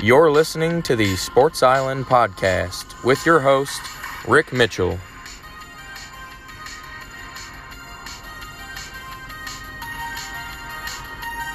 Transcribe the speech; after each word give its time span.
You're 0.00 0.30
listening 0.30 0.82
to 0.82 0.94
the 0.94 1.16
Sports 1.16 1.60
Island 1.60 2.04
podcast 2.04 3.04
with 3.04 3.26
your 3.26 3.40
host, 3.40 3.80
Rick 4.28 4.52
Mitchell. 4.52 4.96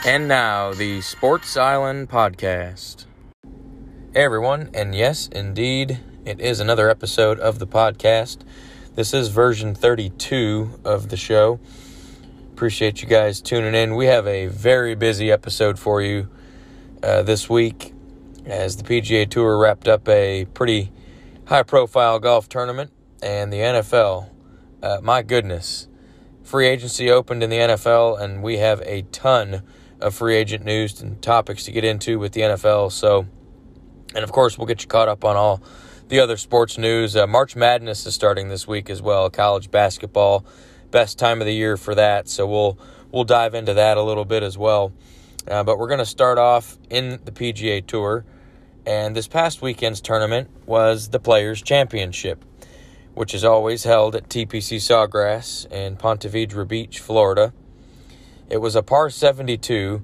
And 0.05 0.27
now, 0.27 0.73
the 0.73 0.99
Sports 0.99 1.55
Island 1.55 2.09
podcast. 2.09 3.05
Hey, 4.13 4.25
everyone, 4.25 4.71
and 4.73 4.93
yes, 4.93 5.29
indeed, 5.29 6.01
it 6.25 6.41
is 6.41 6.59
another 6.59 6.89
episode 6.89 7.39
of 7.39 7.59
the 7.59 7.67
podcast. 7.67 8.39
This 8.95 9.13
is 9.13 9.29
version 9.29 9.73
32 9.73 10.81
of 10.83 11.07
the 11.07 11.17
show. 11.17 11.61
Appreciate 12.51 13.01
you 13.01 13.07
guys 13.07 13.39
tuning 13.39 13.73
in. 13.73 13.95
We 13.95 14.07
have 14.07 14.27
a 14.27 14.47
very 14.47 14.95
busy 14.95 15.31
episode 15.31 15.79
for 15.79 16.01
you 16.01 16.27
uh, 17.01 17.21
this 17.21 17.49
week 17.49 17.92
as 18.45 18.77
the 18.77 18.83
PGA 18.83 19.29
Tour 19.29 19.57
wrapped 19.57 19.87
up 19.87 20.07
a 20.07 20.45
pretty 20.53 20.91
high 21.47 21.63
profile 21.63 22.19
golf 22.19 22.49
tournament 22.49 22.91
and 23.21 23.51
the 23.51 23.57
NFL. 23.57 24.29
Uh, 24.81 24.99
my 25.01 25.21
goodness. 25.21 25.87
Free 26.43 26.67
agency 26.67 27.09
opened 27.09 27.41
in 27.41 27.49
the 27.49 27.57
NFL, 27.57 28.19
and 28.19 28.43
we 28.43 28.57
have 28.57 28.81
a 28.81 29.03
ton 29.03 29.63
of 30.01 30.13
free 30.13 30.35
agent 30.35 30.65
news 30.65 31.01
and 31.01 31.21
topics 31.21 31.63
to 31.65 31.71
get 31.71 31.85
into 31.85 32.19
with 32.19 32.33
the 32.33 32.41
NFL. 32.41 32.91
So, 32.91 33.25
and 34.13 34.23
of 34.23 34.31
course, 34.31 34.57
we'll 34.57 34.67
get 34.67 34.81
you 34.81 34.87
caught 34.87 35.07
up 35.07 35.23
on 35.23 35.37
all 35.37 35.63
the 36.09 36.19
other 36.19 36.35
sports 36.35 36.77
news. 36.77 37.15
Uh, 37.15 37.25
March 37.25 37.55
Madness 37.55 38.05
is 38.05 38.13
starting 38.13 38.49
this 38.49 38.67
week 38.67 38.89
as 38.89 39.01
well. 39.01 39.29
College 39.29 39.71
basketball, 39.71 40.45
best 40.91 41.17
time 41.17 41.39
of 41.39 41.47
the 41.47 41.53
year 41.53 41.77
for 41.77 41.95
that. 41.95 42.27
So 42.27 42.45
we'll 42.45 42.77
we'll 43.11 43.23
dive 43.23 43.55
into 43.55 43.73
that 43.75 43.97
a 43.97 44.03
little 44.03 44.25
bit 44.25 44.43
as 44.43 44.57
well. 44.57 44.91
Uh, 45.47 45.63
but 45.63 45.77
we're 45.77 45.87
going 45.87 45.99
to 45.99 46.05
start 46.05 46.37
off 46.37 46.77
in 46.89 47.19
the 47.23 47.31
PGA 47.31 47.85
Tour, 47.85 48.25
and 48.85 49.15
this 49.15 49.27
past 49.27 49.61
weekend's 49.61 50.01
tournament 50.01 50.49
was 50.65 51.09
the 51.09 51.19
Players 51.19 51.61
Championship, 51.61 52.43
which 53.13 53.33
is 53.33 53.45
always 53.45 53.85
held 53.85 54.13
at 54.15 54.27
TPC 54.27 54.77
Sawgrass 54.77 55.71
in 55.71 55.95
Ponte 55.95 56.23
Vedra 56.23 56.67
Beach, 56.67 56.99
Florida. 56.99 57.53
It 58.49 58.57
was 58.57 58.75
a 58.75 58.83
par 58.83 59.09
72. 59.09 60.03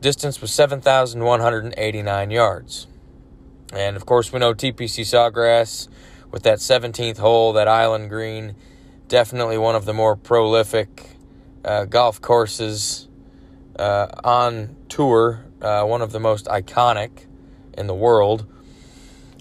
Distance 0.00 0.40
was 0.40 0.52
7,189 0.52 2.30
yards. 2.30 2.86
And 3.74 3.96
of 3.96 4.06
course, 4.06 4.32
we 4.32 4.38
know 4.38 4.54
TPC 4.54 5.04
Sawgrass 5.04 5.88
with 6.30 6.44
that 6.44 6.58
17th 6.58 7.18
hole, 7.18 7.52
that 7.52 7.68
island 7.68 8.08
green, 8.08 8.56
definitely 9.08 9.58
one 9.58 9.74
of 9.74 9.84
the 9.84 9.92
more 9.92 10.16
prolific 10.16 11.10
uh, 11.62 11.84
golf 11.84 12.22
courses 12.22 13.08
uh, 13.78 14.06
on 14.24 14.76
tour, 14.88 15.44
uh, 15.60 15.84
one 15.84 16.00
of 16.00 16.12
the 16.12 16.20
most 16.20 16.46
iconic 16.46 17.25
in 17.76 17.86
the 17.86 17.94
world. 17.94 18.46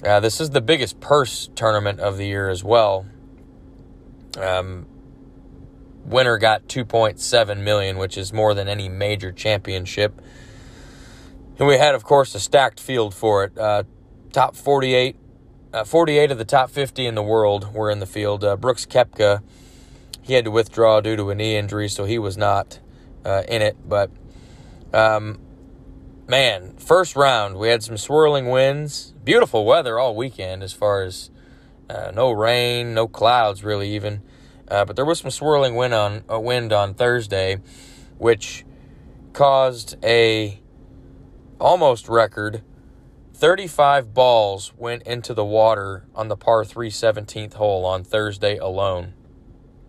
Uh, 0.03 0.19
this 0.19 0.39
is 0.39 0.51
the 0.51 0.61
biggest 0.61 0.99
purse 0.99 1.49
tournament 1.55 1.99
of 1.99 2.17
the 2.17 2.25
year 2.27 2.49
as 2.49 2.63
well. 2.63 3.05
Um, 4.37 4.85
winner 6.05 6.37
got 6.37 6.67
2.7 6.67 7.59
million, 7.59 7.97
which 7.97 8.17
is 8.17 8.31
more 8.31 8.53
than 8.53 8.67
any 8.67 8.89
major 8.89 9.31
championship. 9.31 10.21
And 11.57 11.67
we 11.67 11.77
had, 11.77 11.95
of 11.95 12.03
course, 12.03 12.35
a 12.35 12.39
stacked 12.39 12.79
field 12.79 13.13
for 13.13 13.45
it. 13.45 13.57
Uh, 13.57 13.83
top 14.31 14.55
48, 14.55 15.15
uh, 15.73 15.83
48 15.85 16.31
of 16.31 16.37
the 16.37 16.45
top 16.45 16.69
50 16.69 17.05
in 17.05 17.15
the 17.15 17.23
world 17.23 17.73
were 17.73 17.89
in 17.89 17.99
the 17.99 18.05
field. 18.05 18.43
Uh, 18.43 18.57
Brooks 18.57 18.85
Koepka, 18.85 19.41
he 20.21 20.33
had 20.33 20.45
to 20.45 20.51
withdraw 20.51 20.99
due 20.99 21.15
to 21.15 21.29
a 21.29 21.35
knee 21.35 21.55
injury, 21.55 21.87
so 21.87 22.03
he 22.03 22.19
was 22.19 22.37
not 22.37 22.79
uh, 23.23 23.43
in 23.47 23.61
it. 23.61 23.77
But 23.87 24.11
um, 24.93 25.39
man, 26.27 26.75
first 26.77 27.15
round, 27.15 27.57
we 27.57 27.69
had 27.69 27.83
some 27.83 27.97
swirling 27.97 28.49
winds, 28.49 29.13
beautiful 29.23 29.65
weather 29.65 29.99
all 29.99 30.15
weekend 30.15 30.63
as 30.63 30.73
far 30.73 31.03
as 31.03 31.29
uh, 31.89 32.11
no 32.13 32.31
rain, 32.31 32.93
no 32.93 33.07
clouds 33.07 33.63
really 33.63 33.93
even. 33.95 34.21
Uh, 34.67 34.83
but 34.85 34.95
there 34.95 35.05
was 35.05 35.19
some 35.19 35.29
swirling 35.29 35.75
wind 35.75 35.93
on 35.93 36.23
uh, 36.31 36.39
wind 36.39 36.73
on 36.73 36.93
Thursday, 36.93 37.57
which 38.17 38.65
caused 39.33 39.95
a 40.03 40.59
almost 41.59 42.09
record 42.09 42.63
35 43.33 44.13
balls 44.13 44.73
went 44.77 45.03
into 45.03 45.33
the 45.33 45.45
water 45.45 46.05
on 46.15 46.29
the 46.29 46.37
par 46.37 46.63
3 46.63 46.89
17th 46.89 47.53
hole 47.53 47.85
on 47.85 48.03
Thursday 48.03 48.57
alone, 48.57 49.13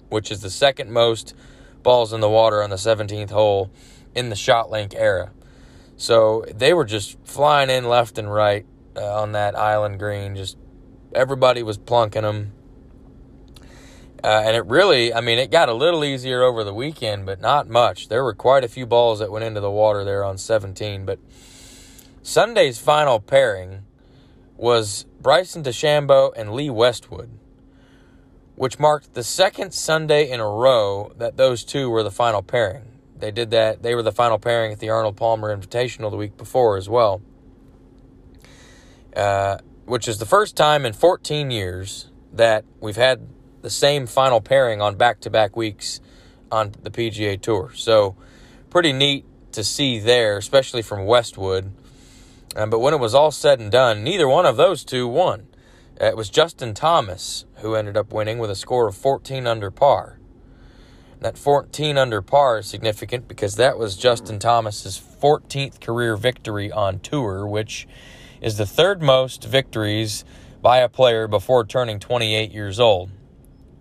which 0.08 0.30
is 0.30 0.40
the 0.40 0.50
second 0.50 0.90
most 0.90 1.32
balls 1.82 2.12
in 2.12 2.20
the 2.20 2.28
water 2.28 2.62
on 2.62 2.70
the 2.70 2.76
17th 2.76 3.30
hole 3.30 3.70
in 4.14 4.28
the 4.28 4.36
shot 4.36 4.68
ShotLink 4.68 4.94
era. 4.96 5.30
So 5.96 6.44
they 6.54 6.74
were 6.74 6.84
just 6.84 7.16
flying 7.24 7.70
in 7.70 7.88
left 7.88 8.18
and 8.18 8.32
right 8.32 8.66
uh, 8.96 9.22
on 9.22 9.32
that 9.32 9.56
island 9.56 9.98
green. 9.98 10.36
Just 10.36 10.58
everybody 11.14 11.62
was 11.62 11.78
plunking 11.78 12.22
them. 12.22 12.52
Uh, 14.22 14.42
and 14.44 14.56
it 14.56 14.66
really, 14.66 15.14
I 15.14 15.20
mean, 15.20 15.38
it 15.38 15.50
got 15.50 15.68
a 15.68 15.74
little 15.74 16.04
easier 16.04 16.42
over 16.42 16.64
the 16.64 16.74
weekend, 16.74 17.26
but 17.26 17.40
not 17.40 17.68
much. 17.68 18.08
There 18.08 18.24
were 18.24 18.34
quite 18.34 18.64
a 18.64 18.68
few 18.68 18.86
balls 18.86 19.20
that 19.20 19.30
went 19.30 19.44
into 19.44 19.60
the 19.60 19.70
water 19.70 20.04
there 20.04 20.24
on 20.24 20.36
17. 20.36 21.06
But 21.06 21.18
Sunday's 22.22 22.78
final 22.78 23.20
pairing 23.20 23.84
was 24.56 25.04
Bryson 25.20 25.62
DeChambeau 25.62 26.32
and 26.36 26.52
Lee 26.52 26.70
Westwood, 26.70 27.30
which 28.56 28.78
marked 28.78 29.14
the 29.14 29.22
second 29.22 29.72
Sunday 29.72 30.28
in 30.28 30.40
a 30.40 30.48
row 30.48 31.12
that 31.16 31.36
those 31.36 31.62
two 31.62 31.88
were 31.88 32.02
the 32.02 32.10
final 32.10 32.42
pairing. 32.42 32.95
They 33.18 33.30
did 33.30 33.50
that, 33.50 33.82
they 33.82 33.94
were 33.94 34.02
the 34.02 34.12
final 34.12 34.38
pairing 34.38 34.72
at 34.72 34.78
the 34.78 34.90
Arnold 34.90 35.16
Palmer 35.16 35.56
Invitational 35.56 36.10
the 36.10 36.16
week 36.16 36.36
before 36.36 36.76
as 36.76 36.88
well, 36.88 37.22
uh, 39.14 39.58
which 39.86 40.06
is 40.06 40.18
the 40.18 40.26
first 40.26 40.56
time 40.56 40.84
in 40.84 40.92
14 40.92 41.50
years 41.50 42.10
that 42.32 42.64
we've 42.80 42.96
had 42.96 43.26
the 43.62 43.70
same 43.70 44.06
final 44.06 44.40
pairing 44.40 44.82
on 44.82 44.96
back 44.96 45.20
to 45.20 45.30
back 45.30 45.56
weeks 45.56 46.00
on 46.52 46.74
the 46.82 46.90
PGA 46.90 47.40
Tour. 47.40 47.72
So, 47.74 48.16
pretty 48.70 48.92
neat 48.92 49.24
to 49.52 49.64
see 49.64 49.98
there, 49.98 50.36
especially 50.36 50.82
from 50.82 51.06
Westwood. 51.06 51.72
Um, 52.54 52.70
but 52.70 52.78
when 52.78 52.94
it 52.94 53.00
was 53.00 53.14
all 53.14 53.30
said 53.30 53.58
and 53.58 53.72
done, 53.72 54.04
neither 54.04 54.28
one 54.28 54.46
of 54.46 54.56
those 54.56 54.84
two 54.84 55.08
won. 55.08 55.46
Uh, 56.00 56.06
it 56.06 56.16
was 56.16 56.28
Justin 56.28 56.74
Thomas 56.74 57.46
who 57.56 57.74
ended 57.74 57.96
up 57.96 58.12
winning 58.12 58.38
with 58.38 58.50
a 58.50 58.54
score 58.54 58.86
of 58.86 58.94
14 58.94 59.46
under 59.46 59.70
par. 59.70 60.15
That 61.20 61.38
14 61.38 61.96
under 61.96 62.20
par 62.20 62.58
is 62.58 62.66
significant 62.66 63.26
because 63.26 63.56
that 63.56 63.78
was 63.78 63.96
Justin 63.96 64.38
Thomas's 64.38 64.98
14th 64.98 65.80
career 65.80 66.16
victory 66.16 66.70
on 66.70 67.00
tour, 67.00 67.46
which 67.46 67.88
is 68.40 68.58
the 68.58 68.66
third 68.66 69.00
most 69.00 69.44
victories 69.44 70.24
by 70.60 70.78
a 70.78 70.88
player 70.88 71.26
before 71.26 71.64
turning 71.64 71.98
28 71.98 72.52
years 72.52 72.78
old. 72.78 73.10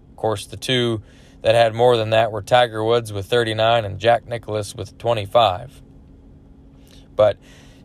Of 0.10 0.16
course, 0.16 0.46
the 0.46 0.58
two 0.58 1.02
that 1.42 1.56
had 1.56 1.74
more 1.74 1.98
than 1.98 2.10
that 2.12 2.32
were 2.32 2.42
Tiger 2.42 2.84
Woods 2.84 3.12
with 3.12 3.26
39 3.28 3.86
and 3.86 4.00
Jack 4.00 4.26
Nicklaus 4.26 4.74
with 4.74 4.98
25. 4.98 5.82
But 7.16 7.38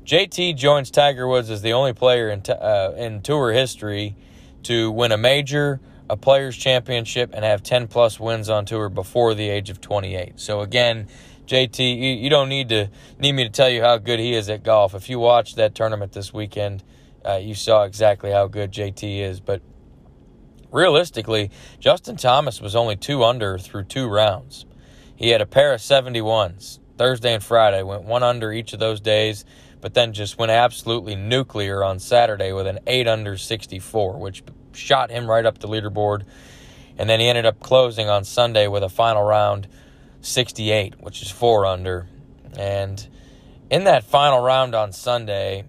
JT 0.05 0.56
joins 0.56 0.91
Tiger 0.91 1.28
Woods 1.28 1.50
as 1.50 1.60
the 1.60 1.72
only 1.72 1.92
player 1.92 2.30
in, 2.30 2.42
uh, 2.48 2.95
in 2.97 3.21
tour 3.21 3.53
history 3.53 4.16
to 4.63 4.91
win 4.91 5.13
a 5.13 5.19
major, 5.19 5.80
a 6.10 6.16
players' 6.16 6.57
championship, 6.57 7.30
and 7.33 7.45
have 7.45 7.62
10 7.62 7.86
plus 7.86 8.18
wins 8.18 8.51
on 8.51 8.66
tour 8.66 8.89
before 8.89 9.34
the 9.34 9.48
age 9.48 9.71
of 9.71 9.80
28. 9.80 10.41
So, 10.41 10.60
again, 10.60 11.07
JT, 11.47 12.21
you, 12.21 12.28
don't 12.28 12.48
need 12.48 12.68
to 12.71 12.91
need 13.18 13.33
me 13.33 13.45
to 13.45 13.51
tell 13.51 13.68
you 13.68 13.80
how 13.80 13.98
good 13.98 14.18
he 14.18 14.34
is 14.34 14.48
at 14.48 14.62
golf. 14.62 14.95
If 14.95 15.09
you 15.09 15.18
watched 15.18 15.57
that 15.57 15.74
tournament 15.74 16.12
this 16.12 16.33
weekend, 16.33 16.83
uh, 17.24 17.36
you 17.36 17.54
saw 17.54 17.84
exactly 17.84 18.30
how 18.30 18.48
good 18.48 18.72
JT 18.72 19.21
is. 19.21 19.41
But 19.41 19.62
realistically, 20.72 21.51
Justin 21.78 22.16
Thomas 22.16 22.60
was 22.60 22.77
only 22.77 22.97
two 22.97 23.24
under 23.24 23.56
through 23.56 23.84
two 23.84 24.09
rounds. 24.09 24.66
He 25.16 25.30
had 25.30 25.41
a 25.41 25.47
pair 25.47 25.72
of 25.72 25.80
71s 25.80 26.78
Thursday 27.01 27.33
and 27.33 27.42
Friday, 27.42 27.83
went 27.83 28.03
one 28.03 28.22
under 28.22 28.53
each 28.53 28.74
of 28.74 28.78
those 28.78 29.01
days, 29.01 29.45
but 29.80 29.95
then 29.95 30.13
just 30.13 30.39
went 30.39 30.53
absolutely 30.53 31.16
nuclear 31.16 31.83
on 31.83 31.98
Saturday 31.98 32.53
with 32.53 32.66
an 32.66 32.78
8 32.86 33.09
under 33.09 33.39
64, 33.39 34.18
which 34.18 34.42
shot 34.72 35.11
him 35.11 35.28
right 35.28 35.45
up 35.45 35.59
the 35.59 35.69
leaderboard. 35.69 36.25
And 36.99 37.09
then 37.09 37.21
he 37.21 37.28
ended 37.28 37.47
up 37.47 37.61
closing 37.61 38.09
on 38.09 38.25
Sunday 38.25 38.67
with 38.67 38.83
a 38.83 38.89
final 38.89 39.22
round 39.22 39.69
68, 40.21 41.01
which 41.01 41.22
is 41.22 41.31
4 41.31 41.67
under. 41.67 42.09
And 42.57 43.07
in 43.71 43.84
that 43.84 44.05
final 44.05 44.41
round 44.41 44.75
on 44.75 44.93
Sunday, 44.93 45.65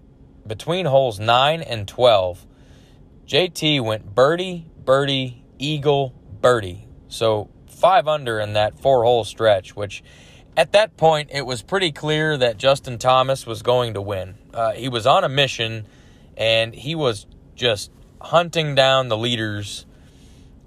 between 0.46 0.86
holes 0.86 1.18
9 1.18 1.62
and 1.62 1.86
12, 1.88 2.46
JT 3.26 3.82
went 3.82 4.14
birdie, 4.14 4.66
birdie, 4.84 5.44
eagle, 5.58 6.14
birdie. 6.40 6.86
So 7.08 7.48
five 7.68 8.06
under 8.08 8.40
in 8.40 8.52
that 8.52 8.78
four 8.78 9.04
hole 9.04 9.24
stretch, 9.24 9.74
which 9.74 10.02
at 10.56 10.72
that 10.72 10.96
point 10.96 11.30
it 11.32 11.46
was 11.46 11.62
pretty 11.62 11.92
clear 11.92 12.36
that 12.36 12.58
Justin 12.58 12.98
Thomas 12.98 13.46
was 13.46 13.62
going 13.62 13.94
to 13.94 14.00
win. 14.00 14.34
Uh, 14.52 14.72
he 14.72 14.88
was 14.88 15.06
on 15.06 15.24
a 15.24 15.28
mission 15.28 15.86
and 16.36 16.74
he 16.74 16.94
was 16.94 17.26
just 17.54 17.90
hunting 18.22 18.74
down 18.74 19.08
the 19.08 19.16
leaders, 19.16 19.86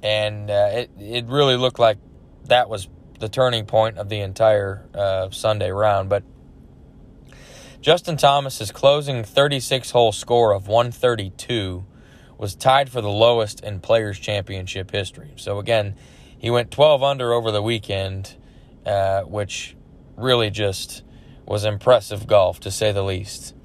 and 0.04 0.50
uh, 0.50 0.69
it, 0.72 0.92
it 1.00 1.25
really 1.25 1.56
looked 1.56 1.80
like 1.80 1.98
that 2.46 2.69
was 2.69 2.88
the 3.19 3.30
turning 3.30 3.66
point 3.66 3.98
of 3.98 4.10
the 4.10 4.19
entire 4.19 4.86
uh, 4.94 5.30
Sunday 5.31 5.72
round. 5.72 6.10
But 6.10 6.24
Justin 7.81 8.18
Thomas's 8.18 8.72
closing 8.72 9.24
36 9.24 9.92
hole 9.92 10.12
score 10.12 10.54
of 10.54 10.68
132 10.68 11.86
was 12.38 12.56
tied 12.56 12.90
for 12.90 13.02
the 13.02 13.10
lowest 13.10 13.63
in 13.63 13.80
Players 13.80 14.19
Championship 14.19 14.92
history. 14.92 15.34
So 15.38 15.60
again, 15.60 15.96
he 16.38 16.50
went 16.50 16.72
12 16.72 17.02
under 17.02 17.31
over 17.31 17.52
the 17.52 17.62
weekend, 17.62 18.36
uh, 18.86 19.22
which 19.22 19.75
really 20.18 20.50
just 20.50 21.04
was 21.46 21.63
impressive 21.63 22.28
golf 22.28 22.60
to 22.62 22.72
say 22.72 22.92
the 22.92 23.04
least. 23.04 23.56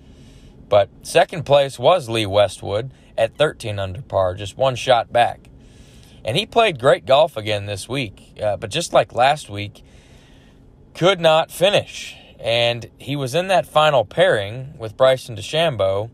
But 0.68 0.88
second 1.02 1.44
place 1.44 1.78
was 1.78 2.08
Lee 2.08 2.26
Westwood 2.26 2.92
at 3.20 3.36
13 3.36 3.78
under 3.78 4.00
par, 4.00 4.34
just 4.34 4.56
one 4.56 4.74
shot 4.74 5.12
back. 5.12 5.50
And 6.24 6.38
he 6.38 6.46
played 6.46 6.80
great 6.80 7.04
golf 7.04 7.36
again 7.36 7.66
this 7.66 7.86
week, 7.86 8.38
uh, 8.42 8.56
but 8.56 8.70
just 8.70 8.94
like 8.94 9.14
last 9.14 9.50
week, 9.50 9.82
could 10.94 11.20
not 11.20 11.50
finish. 11.50 12.16
And 12.40 12.90
he 12.96 13.16
was 13.16 13.34
in 13.34 13.48
that 13.48 13.66
final 13.66 14.06
pairing 14.06 14.74
with 14.78 14.96
Bryson 14.96 15.36
DeChambeau 15.36 16.10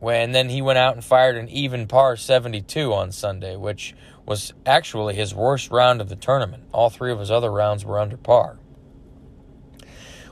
when 0.00 0.32
then 0.32 0.50
he 0.50 0.60
went 0.60 0.78
out 0.78 0.94
and 0.94 1.04
fired 1.04 1.36
an 1.36 1.48
even 1.48 1.86
par 1.86 2.16
72 2.16 2.92
on 2.92 3.10
Sunday, 3.10 3.56
which 3.56 3.94
was 4.26 4.52
actually 4.66 5.14
his 5.14 5.34
worst 5.34 5.70
round 5.70 6.02
of 6.02 6.10
the 6.10 6.16
tournament. 6.16 6.64
All 6.72 6.90
three 6.90 7.10
of 7.10 7.18
his 7.18 7.30
other 7.30 7.50
rounds 7.50 7.86
were 7.86 7.98
under 7.98 8.18
par. 8.18 8.58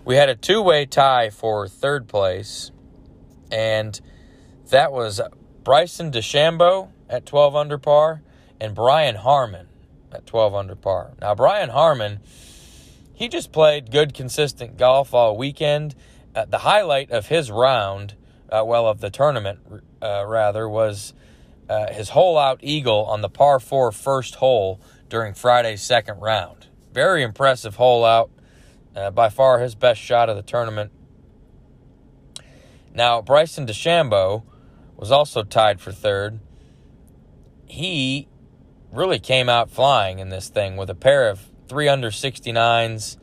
We 0.04 0.16
had 0.16 0.28
a 0.28 0.34
two 0.34 0.62
way 0.62 0.84
tie 0.84 1.30
for 1.30 1.68
third 1.68 2.06
place, 2.06 2.70
and 3.50 3.98
that 4.70 4.92
was 4.92 5.20
Bryson 5.68 6.10
DeChambeau 6.10 6.88
at 7.10 7.26
12 7.26 7.54
under 7.54 7.76
par 7.76 8.22
and 8.58 8.74
Brian 8.74 9.16
Harman 9.16 9.68
at 10.10 10.24
12 10.24 10.54
under 10.54 10.74
par. 10.74 11.10
Now, 11.20 11.34
Brian 11.34 11.68
Harman, 11.68 12.20
he 13.12 13.28
just 13.28 13.52
played 13.52 13.90
good, 13.90 14.14
consistent 14.14 14.78
golf 14.78 15.12
all 15.12 15.36
weekend. 15.36 15.94
Uh, 16.34 16.46
the 16.46 16.56
highlight 16.56 17.10
of 17.10 17.26
his 17.26 17.50
round, 17.50 18.14
uh, 18.48 18.62
well, 18.64 18.86
of 18.86 19.00
the 19.00 19.10
tournament, 19.10 19.58
uh, 20.00 20.24
rather, 20.26 20.66
was 20.66 21.12
uh, 21.68 21.92
his 21.92 22.08
hole 22.08 22.38
out 22.38 22.60
eagle 22.62 23.04
on 23.04 23.20
the 23.20 23.28
par 23.28 23.60
four 23.60 23.92
first 23.92 24.36
hole 24.36 24.80
during 25.10 25.34
Friday's 25.34 25.82
second 25.82 26.18
round. 26.20 26.68
Very 26.94 27.22
impressive 27.22 27.74
hole 27.74 28.06
out. 28.06 28.30
Uh, 28.96 29.10
by 29.10 29.28
far 29.28 29.58
his 29.58 29.74
best 29.74 30.00
shot 30.00 30.30
of 30.30 30.36
the 30.36 30.42
tournament. 30.42 30.90
Now, 32.94 33.20
Bryson 33.20 33.66
DeChambeau 33.66 34.44
was 34.98 35.12
also 35.12 35.44
tied 35.44 35.80
for 35.80 35.92
third. 35.92 36.40
He 37.66 38.28
really 38.92 39.20
came 39.20 39.48
out 39.48 39.70
flying 39.70 40.18
in 40.18 40.28
this 40.28 40.48
thing 40.48 40.76
with 40.76 40.90
a 40.90 40.94
pair 40.94 41.28
of 41.28 41.40
3 41.68 41.88
under 41.88 42.10
69s, 42.10 43.16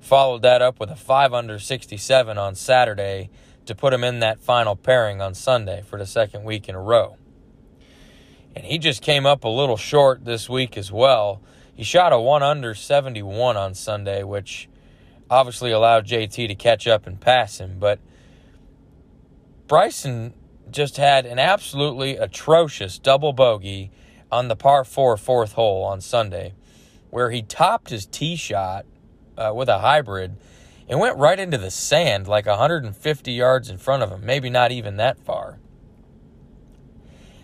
followed 0.00 0.42
that 0.42 0.62
up 0.62 0.80
with 0.80 0.90
a 0.90 0.96
5 0.96 1.34
under 1.34 1.58
67 1.58 2.38
on 2.38 2.54
Saturday 2.54 3.28
to 3.66 3.74
put 3.74 3.92
him 3.92 4.02
in 4.02 4.20
that 4.20 4.40
final 4.40 4.74
pairing 4.74 5.20
on 5.20 5.34
Sunday 5.34 5.82
for 5.82 5.98
the 5.98 6.06
second 6.06 6.44
week 6.44 6.68
in 6.68 6.74
a 6.74 6.80
row. 6.80 7.16
And 8.56 8.64
he 8.64 8.78
just 8.78 9.02
came 9.02 9.26
up 9.26 9.44
a 9.44 9.48
little 9.48 9.76
short 9.76 10.24
this 10.24 10.48
week 10.48 10.78
as 10.78 10.90
well. 10.90 11.42
He 11.74 11.84
shot 11.84 12.12
a 12.12 12.18
1 12.18 12.42
under 12.42 12.74
71 12.74 13.56
on 13.56 13.74
Sunday, 13.74 14.22
which 14.22 14.68
obviously 15.28 15.72
allowed 15.72 16.06
JT 16.06 16.48
to 16.48 16.54
catch 16.54 16.86
up 16.86 17.06
and 17.06 17.20
pass 17.20 17.58
him, 17.58 17.76
but 17.78 18.00
Bryson 19.66 20.32
just 20.70 20.96
had 20.96 21.26
an 21.26 21.38
absolutely 21.38 22.16
atrocious 22.16 22.98
double 22.98 23.32
bogey 23.32 23.90
on 24.30 24.48
the 24.48 24.56
par 24.56 24.84
four 24.84 25.16
fourth 25.16 25.52
hole 25.52 25.84
on 25.84 26.00
Sunday, 26.00 26.54
where 27.10 27.30
he 27.30 27.42
topped 27.42 27.90
his 27.90 28.06
tee 28.06 28.36
shot 28.36 28.84
uh, 29.36 29.52
with 29.54 29.68
a 29.68 29.78
hybrid 29.78 30.36
and 30.88 31.00
went 31.00 31.16
right 31.16 31.38
into 31.38 31.58
the 31.58 31.70
sand 31.70 32.26
like 32.26 32.46
150 32.46 33.32
yards 33.32 33.68
in 33.68 33.78
front 33.78 34.02
of 34.02 34.10
him, 34.10 34.24
maybe 34.24 34.50
not 34.50 34.72
even 34.72 34.96
that 34.96 35.18
far. 35.18 35.58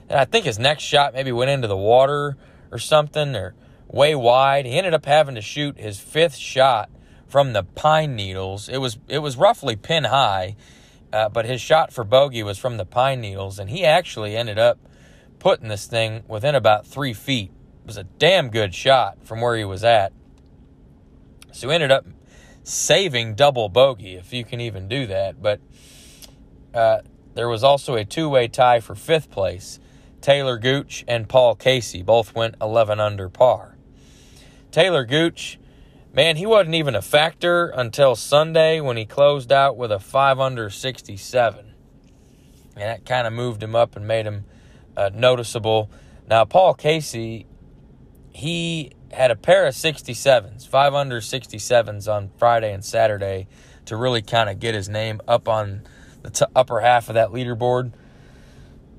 And 0.09 0.19
I 0.19 0.25
think 0.25 0.45
his 0.45 0.59
next 0.59 0.83
shot 0.83 1.15
maybe 1.15 1.33
went 1.33 1.51
into 1.51 1.69
the 1.69 1.77
water 1.77 2.37
or 2.71 2.79
something 2.79 3.35
or 3.35 3.55
way 3.89 4.15
wide. 4.15 4.67
He 4.67 4.77
ended 4.77 4.95
up 4.95 5.07
having 5.07 5.35
to 5.35 5.41
shoot 5.41 5.79
his 5.79 5.99
fifth 5.99 6.37
shot 6.37 6.91
from 7.27 7.53
the 7.53 7.63
pine 7.63 8.15
needles. 8.15 8.69
It 8.69 8.79
was 8.79 8.99
it 9.09 9.19
was 9.19 9.37
roughly 9.37 9.77
pin 9.77 10.05
high, 10.05 10.57
uh, 11.15 11.29
but 11.29 11.47
his 11.47 11.61
shot 11.61 11.93
for 11.93 12.03
bogey 12.03 12.43
was 12.43 12.59
from 12.59 12.77
the 12.77 12.85
pine 12.85 13.21
needles, 13.21 13.61
and 13.61 13.71
he 13.71 13.85
actually 13.85 14.37
ended 14.37 14.59
up 14.59 14.81
putting 15.39 15.69
this 15.69 15.87
thing 15.87 16.25
within 16.27 16.57
about 16.57 16.85
three 16.85 17.13
feet. 17.13 17.53
It 17.83 17.87
was 17.87 17.97
a 17.97 18.03
damn 18.03 18.49
good 18.49 18.75
shot 18.75 19.25
from 19.25 19.41
where 19.41 19.57
he 19.57 19.65
was 19.65 19.85
at. 19.85 20.13
So 21.53 21.69
he 21.69 21.75
ended 21.75 21.93
up 21.93 22.05
saving 22.65 23.37
double 23.37 23.69
bogey, 23.69 24.17
if 24.17 24.33
you 24.33 24.45
can 24.45 24.61
even 24.61 24.89
do 24.89 25.07
that. 25.07 25.41
But 25.41 25.61
uh, 26.75 27.03
there 27.35 27.49
was 27.49 27.63
also 27.63 27.95
a 27.95 28.05
two 28.05 28.29
way 28.29 28.49
tie 28.49 28.81
for 28.81 28.97
fifth 28.97 29.31
place. 29.31 29.79
Talor 30.21 30.61
Gooch 30.61 31.05
and 31.07 31.29
Paul 31.29 31.55
Casey 31.55 32.03
both 32.03 32.35
went 32.35 32.57
11 32.61 32.99
under 32.99 33.29
par. 33.29 33.77
Talor 34.73 35.09
Gooch, 35.09 35.61
man, 36.15 36.37
he 36.37 36.47
wasn't 36.47 36.77
even 36.77 36.95
a 36.95 37.03
factor 37.03 37.69
until 37.69 38.15
Sunday 38.15 38.81
when 38.81 38.97
he 38.97 39.05
closed 39.05 39.51
out 39.51 39.77
with 39.77 39.91
a 39.91 39.99
5 39.99 40.39
under 40.39 40.71
67. 40.71 41.75
And 42.77 42.83
that 42.83 43.05
kind 43.05 43.27
of 43.27 43.33
moved 43.33 43.63
him 43.63 43.75
up 43.75 43.97
and 43.97 44.07
made 44.07 44.27
him 44.27 44.45
uh, 44.97 45.11
noticeable. 45.13 45.91
Now, 46.29 46.45
Paul 46.45 46.75
Casey, 46.75 47.47
he 48.33 48.93
had 49.13 49.31
a 49.31 49.37
pair 49.37 49.67
of 49.67 49.75
67s, 49.75 50.67
five 50.67 50.95
under 50.95 51.21
67s 51.21 52.13
on 52.13 52.31
Friday 52.39 52.73
and 52.73 52.85
Saturday 52.85 53.47
to 53.87 53.97
really 53.97 54.23
kind 54.23 54.49
of 54.49 54.59
get 54.59 54.75
his 54.75 54.89
name 54.89 55.21
up 55.29 55.49
on 55.49 55.83
the 56.23 56.31
t- 56.31 56.47
upper 56.55 56.81
half 56.81 57.09
of 57.09 57.15
that 57.15 57.29
leaderboard. 57.29 57.93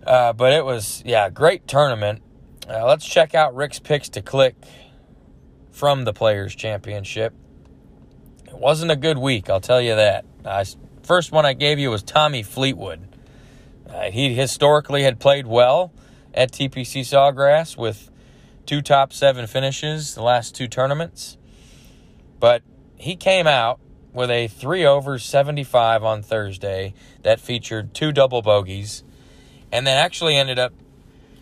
Uh, 0.05 0.31
but 0.33 0.53
it 0.53 0.63
was, 0.63 1.01
yeah, 1.05 1.29
great 1.29 1.67
tournament. 1.67 2.21
Uh, 2.69 2.85
let's 2.85 3.05
check 3.05 3.33
out 3.35 3.55
Rick's 3.55 3.79
picks 3.79 4.09
to 4.09 4.21
click 4.21 4.55
from 5.75 6.05
the 6.05 6.13
Players 6.13 6.55
Championship. 6.55 7.33
It 8.47 8.57
wasn't 8.57 8.91
a 8.91 8.95
good 8.95 9.17
week, 9.17 9.49
I'll 9.49 9.59
tell 9.59 9.81
you 9.81 9.93
that. 9.95 10.23
I, 10.45 10.63
first 11.03 11.33
one 11.33 11.45
I 11.45 11.51
gave 11.51 11.79
you 11.79 11.91
was 11.91 12.01
Tommy 12.01 12.43
Fleetwood. 12.43 13.01
Uh, 13.89 14.03
he 14.03 14.33
historically 14.33 15.03
had 15.03 15.19
played 15.19 15.45
well 15.45 15.91
at 16.33 16.53
TPC 16.53 17.01
Sawgrass 17.01 17.77
with 17.77 18.09
two 18.65 18.81
top 18.81 19.11
seven 19.11 19.47
finishes 19.47 20.15
the 20.15 20.23
last 20.23 20.55
two 20.55 20.69
tournaments. 20.69 21.37
But 22.39 22.63
he 22.95 23.17
came 23.17 23.45
out 23.45 23.81
with 24.13 24.31
a 24.31 24.47
three 24.47 24.85
over 24.85 25.19
75 25.19 26.05
on 26.05 26.23
Thursday 26.23 26.93
that 27.23 27.41
featured 27.41 27.93
two 27.93 28.13
double 28.13 28.41
bogeys 28.41 29.03
and 29.73 29.85
then 29.85 29.97
actually 29.97 30.37
ended 30.37 30.57
up 30.57 30.73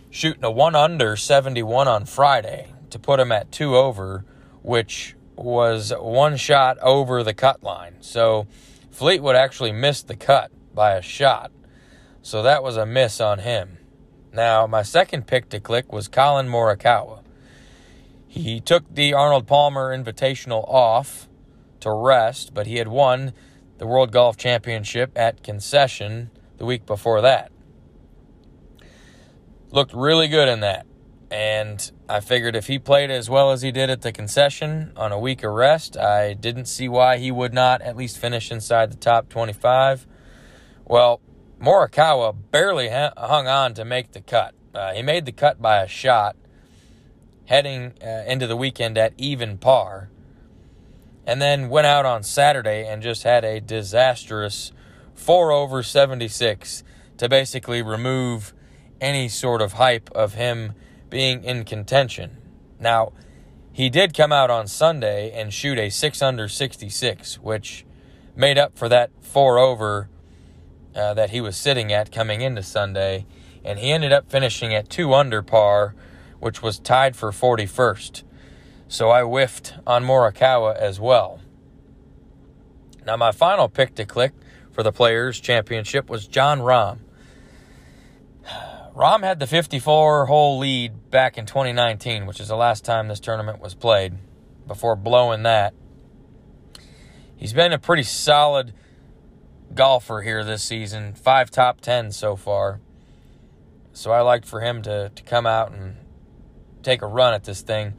shooting 0.10 0.44
a 0.44 0.50
one 0.50 0.74
under 0.74 1.16
71 1.16 1.88
on 1.88 2.06
Friday 2.06 2.73
to 2.94 3.00
put 3.00 3.20
him 3.20 3.32
at 3.32 3.52
two 3.52 3.76
over, 3.76 4.26
which 4.62 5.16
was 5.36 5.92
one 6.00 6.38
shot 6.38 6.78
over 6.80 7.24
the 7.24 7.34
cut 7.34 7.62
line. 7.62 7.96
So 8.00 8.48
Fleetwood 8.92 9.36
actually 9.36 9.72
missed 9.72 10.08
the 10.08 10.16
cut 10.16 10.52
by 10.74 10.94
a 10.94 11.02
shot. 11.02 11.52
So 12.22 12.42
that 12.44 12.64
was 12.64 12.78
a 12.78 12.86
miss 12.86 13.20
on 13.20 13.40
him. 13.40 13.78
Now, 14.32 14.66
my 14.66 14.82
second 14.82 15.28
pick 15.28 15.50
to 15.50 15.60
click 15.60 15.92
was 15.92 16.08
Collin 16.08 16.48
Morikawa. 16.48 17.24
He 18.28 18.60
took 18.60 18.92
the 18.92 19.14
Arnold 19.14 19.46
Palmer 19.46 19.96
Invitational 19.96 20.68
off 20.68 21.28
to 21.82 21.92
rest, 21.92 22.54
but 22.54 22.66
he 22.66 22.78
had 22.78 22.88
won 22.88 23.34
the 23.78 23.86
World 23.86 24.12
Golf 24.12 24.38
Championship 24.38 25.12
at 25.16 25.44
Concession 25.44 26.32
the 26.58 26.66
week 26.66 26.86
before 26.86 27.22
that. 27.22 27.52
Looked 29.70 29.94
really 29.94 30.28
good 30.28 30.48
in 30.48 30.62
that. 30.62 30.86
And 31.34 31.92
I 32.08 32.20
figured 32.20 32.56
if 32.56 32.68
he 32.68 32.78
played 32.78 33.10
as 33.10 33.28
well 33.28 33.50
as 33.50 33.64
he 33.64 33.72
did 33.72 33.90
at 33.90 34.04
the 34.04 34.12
concession 34.12 34.94
on 34.96 35.12
a 35.12 35.18
week 35.18 35.44
of 35.44 35.52
rest, 35.52 35.98
I 35.98 36.34
didn't 36.34 36.66
see 36.66 36.88
why 36.88 37.18
he 37.18 37.32
would 37.32 37.56
not 37.56 37.82
at 37.82 37.98
least 37.98 38.20
finish 38.20 38.52
inside 38.52 38.92
the 38.92 38.98
top 38.98 39.30
25. 39.30 40.06
Well, 40.86 41.22
Morikawa 41.60 42.36
barely 42.52 42.90
hung 42.90 43.48
on 43.48 43.74
to 43.74 43.84
make 43.84 44.12
the 44.12 44.22
cut. 44.22 44.54
Uh, 44.76 44.94
he 44.94 45.02
made 45.02 45.26
the 45.26 45.32
cut 45.32 45.60
by 45.60 45.82
a 45.82 45.88
shot, 45.88 46.36
heading 47.46 47.94
uh, 48.00 48.26
into 48.28 48.46
the 48.46 48.56
weekend 48.56 48.96
at 48.96 49.14
even 49.18 49.58
par, 49.58 50.12
and 51.26 51.42
then 51.42 51.68
went 51.68 51.88
out 51.88 52.06
on 52.06 52.22
Saturday 52.22 52.86
and 52.86 53.02
just 53.02 53.24
had 53.24 53.44
a 53.44 53.60
disastrous 53.60 54.72
four 55.16 55.52
over 55.52 55.82
76 55.82 56.84
to 57.18 57.28
basically 57.28 57.82
remove 57.82 58.54
any 59.02 59.28
sort 59.28 59.64
of 59.64 59.74
hype 59.74 60.12
of 60.12 60.36
him 60.36 60.74
being 61.14 61.44
in 61.44 61.64
contention. 61.64 62.36
Now, 62.80 63.14
he 63.72 63.92
did 63.92 64.18
come 64.18 64.32
out 64.32 64.50
on 64.50 64.66
Sunday 64.66 65.32
and 65.32 65.54
shoot 65.54 65.78
a 65.78 65.92
6 65.92 66.22
under 66.24 66.48
66, 66.48 67.36
which 67.36 67.86
made 68.36 68.58
up 68.58 68.76
for 68.76 68.90
that 68.90 69.12
4 69.22 69.60
over 69.60 70.10
uh, 70.96 71.14
that 71.14 71.30
he 71.30 71.40
was 71.40 71.56
sitting 71.56 71.94
at 71.94 72.12
coming 72.12 72.42
into 72.42 72.64
Sunday. 72.64 73.28
And 73.64 73.78
he 73.78 73.92
ended 73.92 74.12
up 74.12 74.32
finishing 74.32 74.74
at 74.74 74.90
2 74.90 75.14
under 75.14 75.44
par, 75.44 75.94
which 76.40 76.64
was 76.64 76.80
tied 76.80 77.16
for 77.16 77.30
41st. 77.32 78.24
So 78.88 79.12
I 79.12 79.22
whiffed 79.22 79.76
on 79.86 80.04
Morikawa 80.04 80.76
as 80.76 81.00
well. 81.00 81.42
Now, 83.06 83.18
my 83.18 83.32
final 83.32 83.70
pick 83.70 83.94
to 83.96 84.06
click 84.06 84.34
for 84.72 84.82
the 84.82 84.92
Players' 84.92 85.40
Championship 85.40 86.10
was 86.10 86.26
Jon 86.26 86.62
Rahm. 86.62 86.98
Rahm 88.96 89.24
had 89.24 89.40
the 89.40 89.48
54 89.48 90.28
hole 90.28 90.60
lead 90.60 91.10
back 91.10 91.36
in 91.40 91.48
2019, 91.48 92.28
which 92.28 92.40
is 92.40 92.48
the 92.48 92.56
last 92.56 92.86
time 92.86 93.08
this 93.08 93.20
tournament 93.20 93.60
was 93.60 93.74
played, 93.74 94.14
before 94.68 94.96
blowing 94.96 95.42
that. 95.44 95.74
He's 97.36 97.54
been 97.54 97.74
a 97.74 97.80
pretty 97.80 98.04
solid 98.04 98.74
golfer 99.74 100.22
here 100.22 100.44
this 100.44 100.62
season, 100.62 101.16
five 101.16 101.50
top 101.50 101.82
10 101.82 102.12
so 102.12 102.36
far. 102.36 102.82
So 103.94 104.12
I 104.12 104.22
liked 104.22 104.46
for 104.46 104.62
him 104.62 104.84
to, 104.84 105.10
to 105.10 105.24
come 105.24 105.48
out 105.48 105.72
and 105.72 105.96
take 106.84 107.02
a 107.02 107.08
run 107.08 107.34
at 107.34 107.46
this 107.46 107.62
thing. 107.62 107.96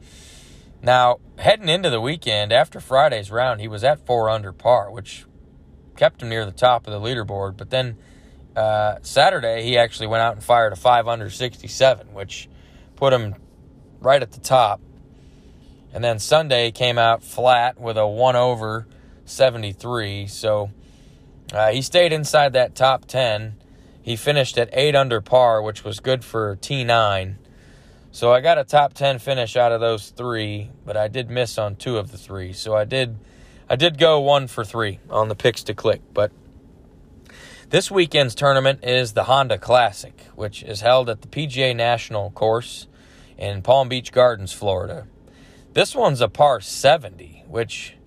Now, 0.81 1.19
heading 1.37 1.67
into 1.67 1.89
the 1.89 1.99
weekend 1.99 2.53
after 2.53 2.79
Friday's 2.79 3.31
round, 3.31 3.59
he 3.59 3.67
was 3.67 3.83
at 3.83 4.05
four 4.05 4.29
under 4.29 4.53
par, 4.53 4.89
which 4.89 5.25
kept 5.97 6.21
him 6.21 6.29
near 6.29 6.45
the 6.45 6.51
top 6.53 6.87
of 6.87 6.93
the 6.93 6.99
leaderboard. 6.99 7.57
But 7.57 7.69
then 7.69 7.97
uh, 8.55 8.97
Saturday, 9.01 9.63
he 9.63 9.77
actually 9.77 10.07
went 10.07 10.21
out 10.21 10.33
and 10.33 10.43
fired 10.43 10.73
a 10.73 10.75
five 10.75 11.07
under 11.07 11.29
67, 11.29 12.13
which 12.13 12.47
put 12.95 13.13
him 13.13 13.35
right 13.99 14.21
at 14.21 14.31
the 14.31 14.39
top. 14.39 14.81
And 15.93 16.03
then 16.03 16.19
Sunday 16.19 16.71
came 16.71 16.97
out 16.97 17.23
flat 17.23 17.79
with 17.79 17.97
a 17.97 18.07
one 18.07 18.35
over 18.35 18.87
73. 19.25 20.27
So 20.27 20.71
uh, 21.53 21.71
he 21.71 21.81
stayed 21.81 22.11
inside 22.11 22.53
that 22.53 22.75
top 22.75 23.05
10. 23.05 23.55
He 24.01 24.15
finished 24.15 24.57
at 24.57 24.69
eight 24.73 24.95
under 24.95 25.21
par, 25.21 25.61
which 25.61 25.83
was 25.83 25.99
good 25.99 26.23
for 26.23 26.57
T9. 26.57 27.35
So 28.11 28.31
I 28.31 28.39
got 28.39 28.57
a 28.57 28.63
top 28.63 28.93
10 28.93 29.19
finish 29.19 29.57
out 29.57 29.71
of 29.71 29.81
those 29.81 30.09
three, 30.09 30.71
but 30.85 30.95
I 30.95 31.07
did 31.07 31.29
miss 31.29 31.57
on 31.57 31.75
two 31.75 31.97
of 31.97 32.11
the 32.11 32.17
three. 32.17 32.53
So 32.53 32.75
I 32.75 32.85
did 32.85 33.17
I 33.67 33.75
did 33.75 33.97
go 33.97 34.19
one 34.19 34.47
for 34.47 34.63
three 34.63 34.99
on 35.09 35.27
the 35.27 35.35
picks 35.35 35.63
to 35.63 35.73
click, 35.73 36.01
but 36.13 36.31
this 37.75 37.91
weekend's 37.91 38.33
tournament 38.33 38.79
is 38.83 39.11
the 39.11 39.25
Honda 39.25 39.57
Classic, 39.57 40.27
which 40.33 40.63
is 40.63 40.79
held 40.79 41.09
at 41.09 41.21
the 41.21 41.27
PGA 41.27 41.75
National 41.75 42.31
Course 42.31 42.87
in 43.37 43.61
Palm 43.61 43.89
Beach 43.89 44.13
Gardens, 44.13 44.53
Florida. 44.53 45.07
This 45.73 45.93
one's 45.93 46.21
a 46.21 46.29
par 46.29 46.61
70, 46.61 47.43
which 47.49 47.97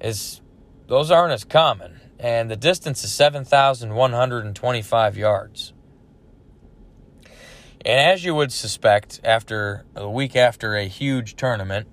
is 0.00 0.40
those 0.88 1.12
aren't 1.12 1.32
as 1.32 1.44
common, 1.44 2.00
and 2.18 2.50
the 2.50 2.56
distance 2.56 3.04
is 3.04 3.12
7,125 3.12 5.16
yards. 5.16 5.72
And 7.86 8.00
as 8.00 8.24
you 8.24 8.34
would 8.34 8.50
suspect, 8.50 9.20
after 9.22 9.84
a 9.94 10.10
week 10.10 10.34
after 10.34 10.74
a 10.74 10.88
huge 10.88 11.36
tournament, 11.36 11.86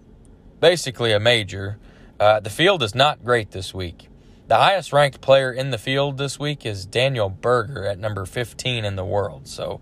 basically 0.60 1.12
a 1.12 1.20
major, 1.20 1.78
uh, 2.20 2.40
the 2.40 2.50
field 2.50 2.82
is 2.82 2.96
not 2.96 3.24
great 3.24 3.52
this 3.52 3.76
week. 3.76 4.10
The 4.48 4.58
highest 4.58 4.94
ranked 4.94 5.22
player 5.22 5.52
in 5.52 5.72
the 5.72 5.78
field 5.80 6.20
this 6.20 6.38
week 6.38 6.68
is 6.68 6.86
Daniel 6.86 7.30
Berger 7.30 7.88
at 7.88 7.98
number 7.98 8.26
15 8.26 8.86
in 8.86 8.96
the 8.96 9.04
world. 9.04 9.48
So 9.48 9.82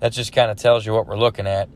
that 0.00 0.12
just 0.12 0.34
kind 0.34 0.50
of 0.50 0.58
tells 0.58 0.84
you 0.84 0.92
what 0.92 1.06
we're 1.06 1.16
looking 1.16 1.46
at. 1.46 1.70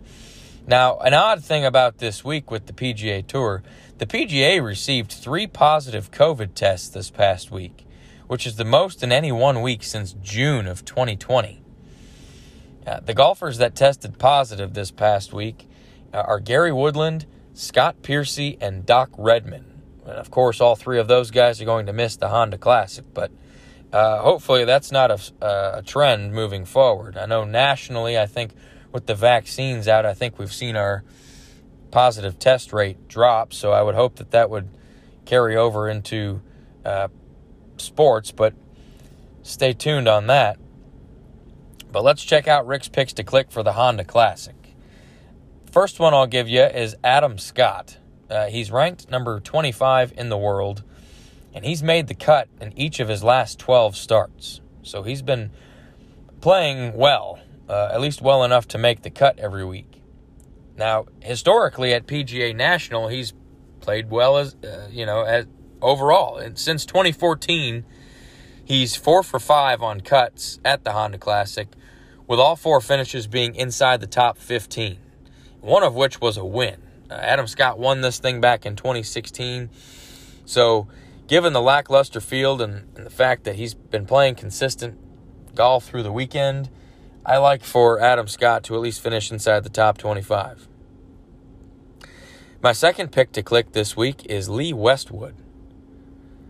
Now, 0.66 0.98
an 0.98 1.14
odd 1.14 1.42
thing 1.42 1.64
about 1.64 1.96
this 1.96 2.22
week 2.22 2.50
with 2.50 2.66
the 2.66 2.74
PGA 2.74 3.26
Tour, 3.26 3.62
the 3.96 4.04
PGA 4.04 4.62
received 4.62 5.12
three 5.12 5.46
positive 5.46 6.10
COVID 6.10 6.52
tests 6.52 6.88
this 6.88 7.08
past 7.08 7.50
week, 7.50 7.86
which 8.26 8.46
is 8.46 8.56
the 8.56 8.66
most 8.66 9.02
in 9.02 9.12
any 9.12 9.32
one 9.32 9.62
week 9.62 9.82
since 9.82 10.14
June 10.22 10.66
of 10.66 10.84
2020. 10.84 11.62
Uh, 12.86 13.00
the 13.00 13.14
golfers 13.14 13.56
that 13.56 13.74
tested 13.74 14.18
positive 14.18 14.74
this 14.74 14.90
past 14.90 15.32
week 15.32 15.66
uh, 16.12 16.18
are 16.18 16.40
Gary 16.40 16.72
Woodland, 16.72 17.24
Scott 17.54 18.02
Piercy, 18.02 18.58
and 18.60 18.84
Doc 18.84 19.08
Redman. 19.16 19.75
And 20.06 20.18
of 20.18 20.30
course, 20.30 20.60
all 20.60 20.76
three 20.76 20.98
of 20.98 21.08
those 21.08 21.30
guys 21.30 21.60
are 21.60 21.64
going 21.64 21.86
to 21.86 21.92
miss 21.92 22.16
the 22.16 22.28
Honda 22.28 22.58
Classic, 22.58 23.04
but 23.12 23.30
uh, 23.92 24.18
hopefully 24.20 24.64
that's 24.64 24.92
not 24.92 25.10
a, 25.10 25.78
a, 25.78 25.82
trend 25.82 26.32
moving 26.32 26.64
forward. 26.64 27.16
I 27.16 27.26
know 27.26 27.44
nationally, 27.44 28.18
I 28.18 28.26
think 28.26 28.52
with 28.92 29.06
the 29.06 29.14
vaccines 29.14 29.88
out, 29.88 30.06
I 30.06 30.14
think 30.14 30.38
we've 30.38 30.52
seen 30.52 30.76
our 30.76 31.04
positive 31.90 32.38
test 32.38 32.72
rate 32.72 33.08
drop, 33.08 33.52
so 33.52 33.72
I 33.72 33.82
would 33.82 33.94
hope 33.94 34.16
that 34.16 34.30
that 34.32 34.50
would 34.50 34.68
carry 35.24 35.56
over 35.56 35.88
into 35.88 36.40
uh, 36.84 37.08
sports, 37.76 38.32
but 38.32 38.54
stay 39.42 39.72
tuned 39.72 40.08
on 40.08 40.26
that. 40.28 40.58
But 41.90 42.04
let's 42.04 42.22
check 42.22 42.46
out 42.46 42.66
Rick's 42.66 42.88
picks 42.88 43.12
to 43.14 43.24
click 43.24 43.50
for 43.50 43.62
the 43.62 43.72
Honda 43.72 44.04
Classic. 44.04 44.54
First 45.70 45.98
one 45.98 46.14
I'll 46.14 46.26
give 46.26 46.48
you 46.48 46.62
is 46.62 46.96
Adam 47.02 47.38
Scott. 47.38 47.98
Uh, 48.28 48.46
he's 48.46 48.70
ranked 48.70 49.10
number 49.10 49.40
25 49.40 50.12
in 50.16 50.28
the 50.28 50.38
world, 50.38 50.82
and 51.54 51.64
he's 51.64 51.82
made 51.82 52.08
the 52.08 52.14
cut 52.14 52.48
in 52.60 52.76
each 52.78 53.00
of 53.00 53.08
his 53.08 53.22
last 53.22 53.58
12 53.58 53.96
starts. 53.96 54.60
So 54.82 55.02
he's 55.02 55.22
been 55.22 55.50
playing 56.40 56.94
well, 56.94 57.40
uh, 57.68 57.90
at 57.92 58.00
least 58.00 58.20
well 58.22 58.44
enough 58.44 58.68
to 58.68 58.78
make 58.78 59.02
the 59.02 59.10
cut 59.10 59.38
every 59.38 59.64
week. 59.64 60.02
Now, 60.76 61.06
historically 61.22 61.94
at 61.94 62.06
PGA 62.06 62.54
National, 62.54 63.08
he's 63.08 63.32
played 63.80 64.10
well 64.10 64.36
as 64.36 64.54
uh, 64.64 64.88
you 64.90 65.06
know 65.06 65.22
as 65.22 65.46
overall, 65.80 66.36
and 66.36 66.58
since 66.58 66.84
2014, 66.84 67.84
he's 68.64 68.96
four 68.96 69.22
for 69.22 69.38
five 69.38 69.82
on 69.82 70.00
cuts 70.00 70.58
at 70.64 70.84
the 70.84 70.92
Honda 70.92 71.18
Classic 71.18 71.68
with 72.26 72.40
all 72.40 72.56
four 72.56 72.80
finishes 72.80 73.26
being 73.26 73.54
inside 73.54 74.00
the 74.00 74.06
top 74.06 74.36
15, 74.38 74.98
one 75.60 75.82
of 75.82 75.94
which 75.94 76.20
was 76.20 76.36
a 76.36 76.44
win. 76.44 76.82
Uh, 77.10 77.14
Adam 77.14 77.46
Scott 77.46 77.78
won 77.78 78.00
this 78.00 78.18
thing 78.18 78.40
back 78.40 78.66
in 78.66 78.76
2016. 78.76 79.70
So, 80.44 80.88
given 81.26 81.52
the 81.52 81.62
lackluster 81.62 82.20
field 82.20 82.60
and, 82.60 82.86
and 82.96 83.06
the 83.06 83.10
fact 83.10 83.44
that 83.44 83.56
he's 83.56 83.74
been 83.74 84.06
playing 84.06 84.34
consistent 84.36 84.98
golf 85.54 85.86
through 85.86 86.02
the 86.02 86.12
weekend, 86.12 86.68
I 87.24 87.38
like 87.38 87.64
for 87.64 88.00
Adam 88.00 88.28
Scott 88.28 88.62
to 88.64 88.74
at 88.74 88.80
least 88.80 89.00
finish 89.00 89.30
inside 89.30 89.64
the 89.64 89.70
top 89.70 89.98
25. 89.98 90.68
My 92.62 92.72
second 92.72 93.12
pick 93.12 93.32
to 93.32 93.42
click 93.42 93.72
this 93.72 93.96
week 93.96 94.24
is 94.26 94.48
Lee 94.48 94.72
Westwood. 94.72 95.34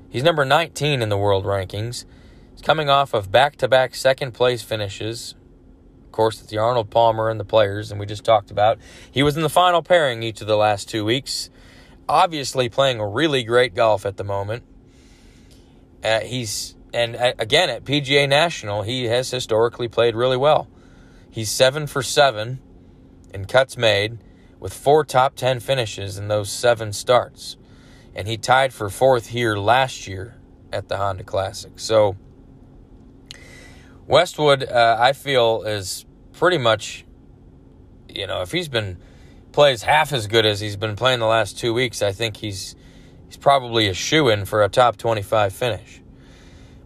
He's 0.08 0.22
number 0.22 0.44
19 0.44 1.02
in 1.02 1.08
the 1.08 1.16
world 1.16 1.44
rankings. 1.44 2.04
He's 2.52 2.62
coming 2.62 2.88
off 2.88 3.12
of 3.14 3.30
back 3.30 3.56
to 3.56 3.68
back 3.68 3.94
second 3.94 4.32
place 4.32 4.62
finishes 4.62 5.34
course, 6.16 6.40
it's 6.40 6.50
the 6.50 6.58
Arnold 6.58 6.90
Palmer 6.90 7.28
and 7.28 7.38
the 7.38 7.44
players, 7.44 7.90
and 7.90 8.00
we 8.00 8.06
just 8.06 8.24
talked 8.24 8.50
about. 8.50 8.78
He 9.12 9.22
was 9.22 9.36
in 9.36 9.42
the 9.42 9.50
final 9.50 9.82
pairing 9.82 10.22
each 10.22 10.40
of 10.40 10.46
the 10.46 10.56
last 10.56 10.88
two 10.88 11.04
weeks. 11.04 11.50
Obviously, 12.08 12.68
playing 12.68 12.98
a 12.98 13.06
really 13.06 13.44
great 13.44 13.74
golf 13.74 14.06
at 14.06 14.16
the 14.16 14.24
moment. 14.24 14.64
Uh, 16.02 16.20
he's 16.20 16.74
and 16.94 17.14
uh, 17.14 17.34
again 17.38 17.68
at 17.68 17.84
PGA 17.84 18.28
National, 18.28 18.82
he 18.82 19.04
has 19.04 19.30
historically 19.30 19.88
played 19.88 20.14
really 20.16 20.36
well. 20.36 20.68
He's 21.30 21.50
seven 21.50 21.86
for 21.86 22.02
seven 22.02 22.60
in 23.34 23.44
cuts 23.44 23.76
made, 23.76 24.18
with 24.58 24.72
four 24.72 25.04
top 25.04 25.36
ten 25.36 25.60
finishes 25.60 26.16
in 26.16 26.28
those 26.28 26.50
seven 26.50 26.92
starts, 26.92 27.56
and 28.14 28.26
he 28.26 28.38
tied 28.38 28.72
for 28.72 28.88
fourth 28.88 29.28
here 29.28 29.56
last 29.56 30.08
year 30.08 30.36
at 30.72 30.88
the 30.88 30.96
Honda 30.96 31.24
Classic. 31.24 31.72
So. 31.76 32.16
Westwood, 34.08 34.62
uh, 34.62 34.96
I 35.00 35.12
feel, 35.12 35.64
is 35.64 36.05
pretty 36.36 36.58
much, 36.58 37.04
you 38.08 38.26
know, 38.26 38.42
if 38.42 38.52
he's 38.52 38.68
been 38.68 38.98
plays 39.52 39.82
half 39.82 40.12
as 40.12 40.26
good 40.26 40.44
as 40.44 40.60
he's 40.60 40.76
been 40.76 40.96
playing 40.96 41.18
the 41.18 41.26
last 41.26 41.58
two 41.58 41.72
weeks, 41.72 42.02
I 42.02 42.12
think 42.12 42.36
he's 42.36 42.76
he's 43.26 43.36
probably 43.36 43.88
a 43.88 43.94
shoe 43.94 44.28
in 44.28 44.44
for 44.44 44.62
a 44.62 44.68
top 44.68 44.96
25 44.96 45.52
finish. 45.52 46.02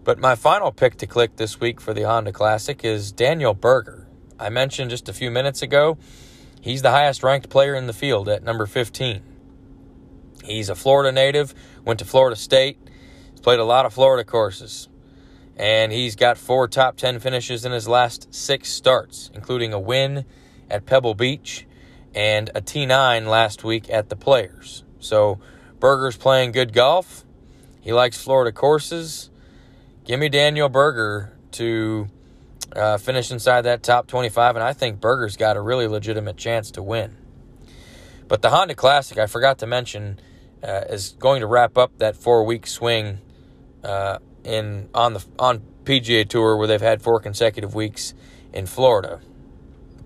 But 0.05 0.19
my 0.19 0.35
final 0.35 0.73
pick 0.73 0.97
to 0.99 1.07
click 1.07 1.37
this 1.37 1.61
week 1.61 1.81
for 1.81 1.93
the 1.93 2.03
Honda 2.03 2.33
Classic 2.33 2.85
is 2.85 3.13
Daniel 3.13 3.53
Berger. 3.53 4.07
I 4.39 4.49
mentioned 4.49 4.91
just 4.91 5.09
a 5.09 5.13
few 5.13 5.31
minutes 5.31 5.61
ago, 5.61 5.99
he's 6.63 6.81
the 6.81 6.91
highest 6.91 7.23
ranked 7.23 7.51
player 7.51 7.75
in 7.75 7.87
the 7.87 7.93
field 7.93 8.29
at 8.29 8.43
number 8.43 8.65
15. 8.65 9.23
He's 10.45 10.71
a 10.71 10.75
Florida 10.75 11.13
native, 11.13 11.55
went 11.85 11.99
to 11.99 12.07
Florida 12.07 12.37
State, 12.37 12.79
played 13.43 13.59
a 13.59 13.65
lot 13.65 13.85
of 13.85 13.93
Florida 13.93 14.25
courses 14.25 14.89
and 15.61 15.93
he's 15.93 16.17
got 16.17 16.39
four 16.39 16.67
top 16.67 16.97
10 16.97 17.21
finishes 17.21 17.67
in 17.67 17.73
his 17.73 17.87
last 17.87 18.33
six 18.35 18.73
starts, 18.73 19.31
including 19.35 19.75
a 19.75 19.79
win 19.79 20.25
at 20.71 20.87
Pebble 20.87 21.13
Beach 21.13 21.67
and 22.15 22.49
a 22.55 22.63
T9 22.63 23.27
last 23.27 23.63
week 23.63 23.91
at 23.91 24.09
the 24.09 24.17
Players. 24.17 24.85
So 25.01 25.39
Berger's 25.79 26.17
playing 26.17 26.53
good 26.53 26.73
golf. 26.73 27.27
He 27.83 27.93
likes 27.93 28.19
Florida 28.19 28.53
courses. 28.53 29.29
give 30.05 30.19
me 30.19 30.31
Daniel 30.31 30.71
Berger 30.71 31.37
to 31.53 32.09
uh, 32.75 32.97
finish 32.97 33.31
inside 33.31 33.63
that 33.63 33.83
top 33.83 34.07
25, 34.07 34.57
and 34.57 34.63
I 34.63 34.73
think 34.73 34.99
Berger's 34.99 35.37
got 35.37 35.59
a 35.59 35.61
really 35.61 35.87
legitimate 35.87 36.39
chance 36.39 36.71
to 36.71 36.83
win. 36.83 37.19
But 38.29 38.41
the 38.41 38.49
Honda 38.49 38.75
Classic, 38.75 39.19
I 39.19 39.27
forgot 39.27 39.59
to 39.59 39.67
mention, 39.67 40.21
uh, 40.63 40.85
is 40.89 41.11
going 41.19 41.41
to 41.41 41.47
wrap 41.47 41.77
up 41.77 41.99
that 41.99 42.17
four-week 42.17 42.67
swing 42.67 43.19
uh, 43.85 44.21
in 44.45 44.89
on 44.95 45.15
the 45.15 45.25
on 45.39 45.63
PGA 45.85 46.29
Tour 46.29 46.57
where 46.57 46.67
they've 46.67 46.81
had 46.81 47.03
four 47.03 47.21
consecutive 47.21 47.75
weeks 47.75 48.15
in 48.53 48.67
Florida. 48.67 49.21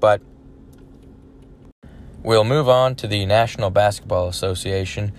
But 0.00 0.22
we'll 2.22 2.44
move 2.44 2.68
on 2.68 2.94
to 2.96 3.06
the 3.06 3.26
National 3.26 3.70
Basketball 3.70 4.28
Association, 4.28 5.12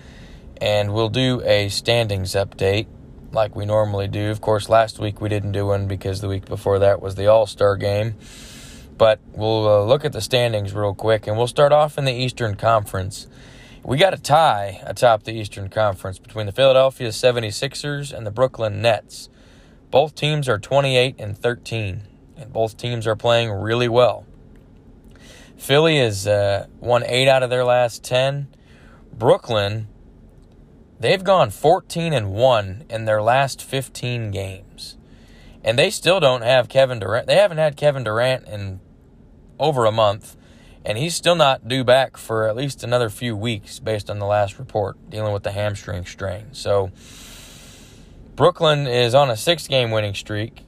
and 0.60 0.92
we'll 0.92 1.08
do 1.08 1.42
a 1.44 1.68
standings 1.68 2.32
update 2.32 2.86
like 3.32 3.54
we 3.54 3.66
normally 3.66 4.08
do. 4.08 4.30
Of 4.30 4.40
course, 4.40 4.68
last 4.68 4.98
week 4.98 5.20
we 5.20 5.28
didn't 5.28 5.52
do 5.52 5.66
one 5.66 5.86
because 5.86 6.20
the 6.20 6.28
week 6.28 6.46
before 6.46 6.78
that 6.80 7.00
was 7.00 7.14
the 7.14 7.26
All 7.26 7.46
Star 7.46 7.76
game. 7.76 8.14
But 8.98 9.20
we'll 9.32 9.68
uh, 9.68 9.84
look 9.84 10.04
at 10.04 10.12
the 10.12 10.22
standings 10.22 10.72
real 10.72 10.94
quick, 10.94 11.26
and 11.26 11.36
we'll 11.36 11.46
start 11.46 11.72
off 11.72 11.98
in 11.98 12.06
the 12.06 12.14
Eastern 12.14 12.54
Conference. 12.54 13.26
We 13.86 13.98
got 13.98 14.12
a 14.12 14.18
tie 14.18 14.80
atop 14.84 15.22
the 15.22 15.32
Eastern 15.32 15.68
Conference 15.68 16.18
between 16.18 16.46
the 16.46 16.52
Philadelphia 16.52 17.10
76ers 17.10 18.12
and 18.12 18.26
the 18.26 18.32
Brooklyn 18.32 18.82
Nets. 18.82 19.28
Both 19.92 20.16
teams 20.16 20.48
are 20.48 20.58
28 20.58 21.14
and 21.20 21.38
13, 21.38 22.02
and 22.36 22.52
both 22.52 22.76
teams 22.76 23.06
are 23.06 23.14
playing 23.14 23.52
really 23.52 23.88
well. 23.88 24.26
Philly 25.56 25.98
has 25.98 26.26
uh, 26.26 26.66
won 26.80 27.04
eight 27.06 27.28
out 27.28 27.44
of 27.44 27.50
their 27.50 27.64
last 27.64 28.02
10. 28.02 28.48
Brooklyn 29.12 29.86
They've 30.98 31.22
gone 31.22 31.50
14 31.50 32.12
and 32.12 32.32
1 32.32 32.86
in 32.90 33.04
their 33.04 33.22
last 33.22 33.62
15 33.62 34.32
games. 34.32 34.96
And 35.62 35.78
they 35.78 35.90
still 35.90 36.18
don't 36.18 36.42
have 36.42 36.68
Kevin 36.68 36.98
Durant. 36.98 37.28
They 37.28 37.36
haven't 37.36 37.58
had 37.58 37.76
Kevin 37.76 38.02
Durant 38.02 38.48
in 38.48 38.80
over 39.60 39.84
a 39.84 39.92
month, 39.92 40.36
and 40.86 40.96
he's 40.96 41.16
still 41.16 41.34
not 41.34 41.66
due 41.66 41.82
back 41.82 42.16
for 42.16 42.48
at 42.48 42.54
least 42.54 42.84
another 42.84 43.10
few 43.10 43.36
weeks 43.36 43.80
based 43.80 44.08
on 44.08 44.20
the 44.20 44.24
last 44.24 44.56
report 44.56 44.96
dealing 45.10 45.32
with 45.32 45.42
the 45.42 45.50
hamstring 45.50 46.06
strain. 46.06 46.46
So 46.52 46.92
Brooklyn 48.36 48.86
is 48.86 49.12
on 49.12 49.28
a 49.28 49.32
6-game 49.32 49.90
winning 49.90 50.14
streak. 50.14 50.62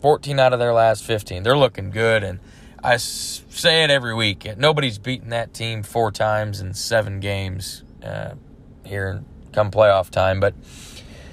14 0.00 0.38
out 0.38 0.52
of 0.52 0.60
their 0.60 0.72
last 0.72 1.02
15. 1.02 1.42
They're 1.42 1.58
looking 1.58 1.90
good 1.90 2.22
and 2.22 2.38
I 2.84 2.98
say 2.98 3.82
it 3.82 3.90
every 3.90 4.14
week. 4.14 4.46
Nobody's 4.56 4.98
beaten 4.98 5.30
that 5.30 5.52
team 5.52 5.82
four 5.82 6.12
times 6.12 6.60
in 6.60 6.72
seven 6.72 7.18
games. 7.18 7.82
Uh, 8.00 8.34
here 8.84 9.24
come 9.52 9.72
playoff 9.72 10.08
time. 10.08 10.38
But 10.38 10.54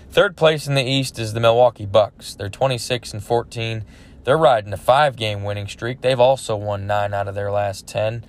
third 0.10 0.36
place 0.36 0.66
in 0.66 0.74
the 0.74 0.84
East 0.84 1.20
is 1.20 1.34
the 1.34 1.40
Milwaukee 1.40 1.86
Bucks. 1.86 2.34
They're 2.34 2.50
26 2.50 3.14
and 3.14 3.24
14. 3.24 3.86
They're 4.24 4.38
riding 4.38 4.72
a 4.74 4.78
five 4.78 5.16
game 5.16 5.44
winning 5.44 5.68
streak. 5.68 6.02
They've 6.02 6.20
also 6.20 6.56
won 6.56 6.88
nine 6.88 7.14
out 7.14 7.28
of 7.28 7.36
their 7.36 7.52
last 7.52 7.88
10. 7.88 8.26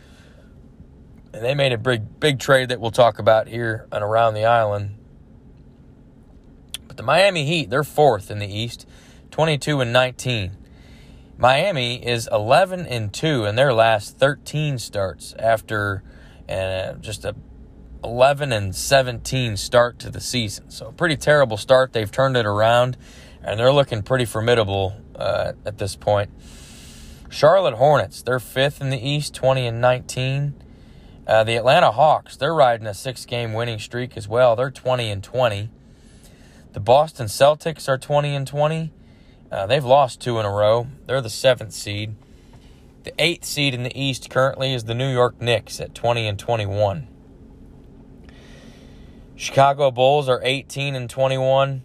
And 1.32 1.44
they 1.44 1.54
made 1.54 1.72
a 1.72 1.78
big, 1.78 2.20
big 2.20 2.38
trade 2.38 2.68
that 2.68 2.80
we'll 2.80 2.90
talk 2.90 3.18
about 3.18 3.48
here 3.48 3.86
and 3.92 4.02
around 4.02 4.34
the 4.34 4.44
island. 4.44 4.96
But 6.86 6.96
the 6.96 7.02
Miami 7.02 7.44
Heat, 7.44 7.70
they're 7.70 7.84
fourth 7.84 8.30
in 8.30 8.38
the 8.38 8.46
East, 8.46 8.86
22 9.30 9.80
and 9.80 9.92
19. 9.92 10.56
Miami 11.36 12.04
is 12.04 12.28
11 12.30 12.86
and 12.86 13.12
2 13.12 13.44
in 13.44 13.56
their 13.56 13.72
last 13.72 14.18
13 14.18 14.78
starts 14.78 15.34
after 15.38 16.04
uh, 16.48 16.94
just 16.94 17.24
a 17.24 17.34
11 18.04 18.52
and 18.52 18.76
17 18.76 19.56
start 19.56 19.98
to 19.98 20.10
the 20.10 20.20
season. 20.20 20.70
So, 20.70 20.92
pretty 20.92 21.16
terrible 21.16 21.56
start. 21.56 21.92
They've 21.92 22.10
turned 22.10 22.36
it 22.36 22.44
around, 22.44 22.98
and 23.42 23.58
they're 23.58 23.72
looking 23.72 24.02
pretty 24.02 24.26
formidable 24.26 24.94
uh, 25.16 25.52
at 25.64 25.78
this 25.78 25.96
point. 25.96 26.30
Charlotte 27.28 27.74
Hornets, 27.74 28.22
they're 28.22 28.38
fifth 28.38 28.80
in 28.80 28.90
the 28.90 29.08
East, 29.08 29.34
20 29.34 29.66
and 29.66 29.80
19. 29.80 30.54
Uh, 31.26 31.42
the 31.42 31.56
Atlanta 31.56 31.90
Hawks, 31.90 32.36
they're 32.36 32.54
riding 32.54 32.86
a 32.86 32.94
six 32.94 33.24
game 33.24 33.52
winning 33.52 33.78
streak 33.78 34.16
as 34.16 34.28
well. 34.28 34.54
They're 34.54 34.70
20 34.70 35.10
and 35.10 35.22
20. 35.22 35.70
The 36.72 36.80
Boston 36.80 37.26
Celtics 37.26 37.88
are 37.88 37.98
20 37.98 38.34
and 38.34 38.46
20. 38.46 38.92
Uh, 39.50 39.66
they've 39.66 39.84
lost 39.84 40.20
two 40.20 40.38
in 40.38 40.46
a 40.46 40.50
row. 40.50 40.88
They're 41.06 41.20
the 41.20 41.30
seventh 41.30 41.72
seed. 41.72 42.16
The 43.04 43.12
eighth 43.18 43.44
seed 43.44 43.74
in 43.74 43.82
the 43.82 44.00
East 44.00 44.30
currently 44.30 44.74
is 44.74 44.84
the 44.84 44.94
New 44.94 45.12
York 45.12 45.40
Knicks 45.40 45.80
at 45.80 45.94
20 45.94 46.26
and 46.26 46.38
21. 46.38 47.08
Chicago 49.36 49.90
Bulls 49.90 50.28
are 50.28 50.40
18 50.42 50.94
and 50.94 51.10
21. 51.10 51.82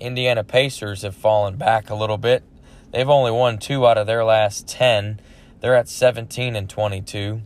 Indiana 0.00 0.44
Pacers 0.44 1.02
have 1.02 1.14
fallen 1.14 1.56
back 1.56 1.90
a 1.90 1.94
little 1.94 2.18
bit. 2.18 2.42
They've 2.90 3.08
only 3.08 3.30
won 3.30 3.58
two 3.58 3.86
out 3.86 3.98
of 3.98 4.06
their 4.06 4.24
last 4.24 4.66
10. 4.68 5.20
They're 5.60 5.74
at 5.74 5.88
17 5.88 6.56
and 6.56 6.68
22. 6.70 7.42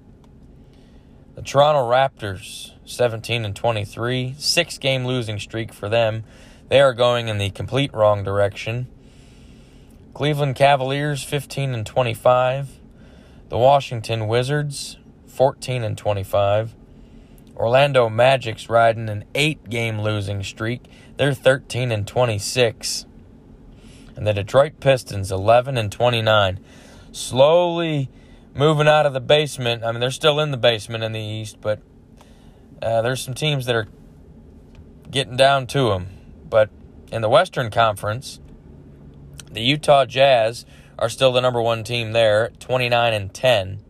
The 1.34 1.42
Toronto 1.42 1.90
Raptors, 1.90 2.72
17 2.84 3.44
and 3.44 3.56
23, 3.56 4.34
six 4.38 4.78
game 4.78 5.06
losing 5.06 5.38
streak 5.38 5.72
for 5.72 5.88
them. 5.88 6.24
They 6.68 6.80
are 6.80 6.92
going 6.94 7.28
in 7.28 7.38
the 7.38 7.50
complete 7.50 7.92
wrong 7.94 8.22
direction. 8.22 8.86
Cleveland 10.14 10.56
Cavaliers, 10.56 11.24
15 11.24 11.74
and 11.74 11.86
25. 11.86 12.78
The 13.48 13.58
Washington 13.58 14.28
Wizards, 14.28 14.98
14 15.26 15.84
and 15.84 15.96
25. 15.96 16.74
Orlando 17.56 18.08
Magic's 18.08 18.68
riding 18.68 19.08
an 19.08 19.24
eight 19.34 19.68
game 19.70 20.00
losing 20.00 20.42
streak. 20.42 20.82
They're 21.16 21.34
13 21.34 21.90
and 21.92 22.06
26. 22.06 23.06
And 24.16 24.26
the 24.26 24.32
Detroit 24.32 24.80
Pistons 24.80 25.32
11 25.32 25.76
and 25.76 25.90
29. 25.90 26.60
Slowly 27.12 28.08
moving 28.54 28.88
out 28.88 29.06
of 29.06 29.12
the 29.12 29.20
basement. 29.20 29.84
I 29.84 29.92
mean, 29.92 30.00
they're 30.00 30.10
still 30.10 30.40
in 30.40 30.50
the 30.50 30.56
basement 30.56 31.04
in 31.04 31.12
the 31.12 31.20
East, 31.20 31.58
but 31.60 31.80
uh, 32.82 33.02
there's 33.02 33.22
some 33.22 33.34
teams 33.34 33.66
that 33.66 33.74
are 33.74 33.88
getting 35.10 35.36
down 35.36 35.66
to 35.68 35.90
them. 35.90 36.08
But 36.48 36.70
in 37.10 37.22
the 37.22 37.28
Western 37.28 37.70
Conference, 37.70 38.40
the 39.50 39.62
Utah 39.62 40.04
Jazz 40.04 40.64
are 40.98 41.08
still 41.08 41.32
the 41.32 41.40
number 41.40 41.60
one 41.60 41.84
team 41.84 42.12
there, 42.12 42.50
29 42.58 43.14
and 43.14 43.32
10. 43.32 43.80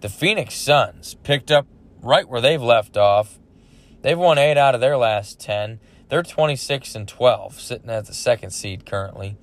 The 0.00 0.08
Phoenix 0.08 0.54
Suns 0.54 1.14
picked 1.22 1.50
up 1.50 1.66
right 2.00 2.28
where 2.28 2.40
they've 2.40 2.62
left 2.62 2.96
off. 2.96 3.38
They've 4.02 4.18
won 4.18 4.38
eight 4.38 4.58
out 4.58 4.74
of 4.74 4.80
their 4.80 4.96
last 4.96 5.38
10. 5.40 5.78
They're 6.12 6.22
26 6.22 6.94
and 6.94 7.08
12, 7.08 7.58
sitting 7.58 7.88
at 7.88 8.04
the 8.04 8.12
second 8.12 8.50
seed 8.50 8.84
currently. 8.84 9.38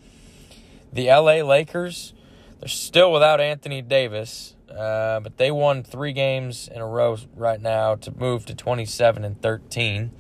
The 0.93 1.07
LA 1.07 1.41
Lakers, 1.41 2.13
they're 2.59 2.69
still 2.69 3.11
without 3.11 3.41
Anthony 3.41 3.81
Davis, 3.81 4.55
uh, 4.69 5.19
but 5.19 5.37
they 5.37 5.49
won 5.49 5.81
three 5.81 6.13
games 6.13 6.67
in 6.71 6.79
a 6.79 6.85
row 6.85 7.17
right 7.35 7.59
now 7.59 7.95
to 7.95 8.11
move 8.15 8.45
to 8.45 8.53
27 8.53 9.25
and 9.25 9.41
13. 9.41 10.11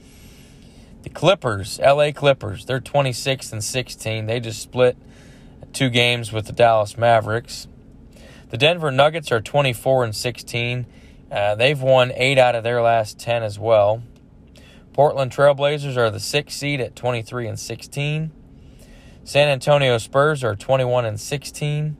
The 1.03 1.09
Clippers, 1.11 1.79
LA 1.81 2.11
Clippers, 2.11 2.65
they're 2.65 2.79
26 2.79 3.53
and 3.53 3.63
16. 3.63 4.25
They 4.25 4.39
just 4.39 4.59
split 4.59 4.97
two 5.71 5.91
games 5.91 6.33
with 6.33 6.47
the 6.47 6.53
Dallas 6.53 6.97
Mavericks. 6.97 7.67
The 8.49 8.57
Denver 8.57 8.89
Nuggets 8.89 9.31
are 9.31 9.39
24 9.39 10.05
and 10.05 10.15
16. 10.15 10.87
Uh, 11.31 11.53
they've 11.53 11.79
won 11.79 12.11
eight 12.15 12.39
out 12.39 12.55
of 12.55 12.63
their 12.63 12.81
last 12.81 13.19
10 13.19 13.43
as 13.43 13.59
well. 13.59 14.01
Portland 14.99 15.31
Trailblazers 15.31 15.95
are 15.95 16.11
the 16.11 16.19
sixth 16.19 16.57
seed 16.57 16.81
at 16.81 16.93
23 16.93 17.47
and 17.47 17.57
16. 17.57 18.31
San 19.23 19.47
Antonio 19.47 19.97
Spurs 19.97 20.43
are 20.43 20.57
21 20.57 21.05
and 21.05 21.17
16. 21.17 21.95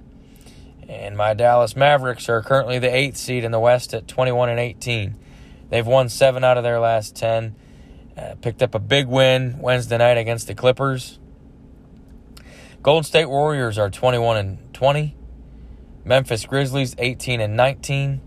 And 0.90 1.16
my 1.16 1.34
Dallas 1.34 1.78
Mavericks 1.78 2.28
are 2.28 2.42
currently 2.42 2.78
the 2.78 2.94
eighth 2.94 3.16
seed 3.16 3.46
in 3.46 3.54
the 3.54 3.60
West 3.62 3.94
at 3.94 4.06
21 4.06 4.50
and 4.50 4.60
18. 4.60 5.16
They've 5.70 5.88
won 5.88 6.10
seven 6.10 6.44
out 6.44 6.58
of 6.58 6.66
their 6.66 6.82
last 6.82 7.16
10. 7.16 7.56
Uh, 8.18 8.36
picked 8.42 8.62
up 8.62 8.76
a 8.76 8.80
big 8.80 9.08
win 9.08 9.60
Wednesday 9.60 9.98
night 9.98 10.18
against 10.18 10.48
the 10.48 10.54
Clippers. 10.54 11.20
Golden 12.84 13.06
State 13.06 13.30
Warriors 13.30 13.78
are 13.78 13.90
21 13.90 14.36
and 14.36 14.74
20. 14.74 15.16
Memphis 16.04 16.46
Grizzlies 16.46 16.96
18 16.98 17.40
and 17.40 17.56
19. 17.56 18.20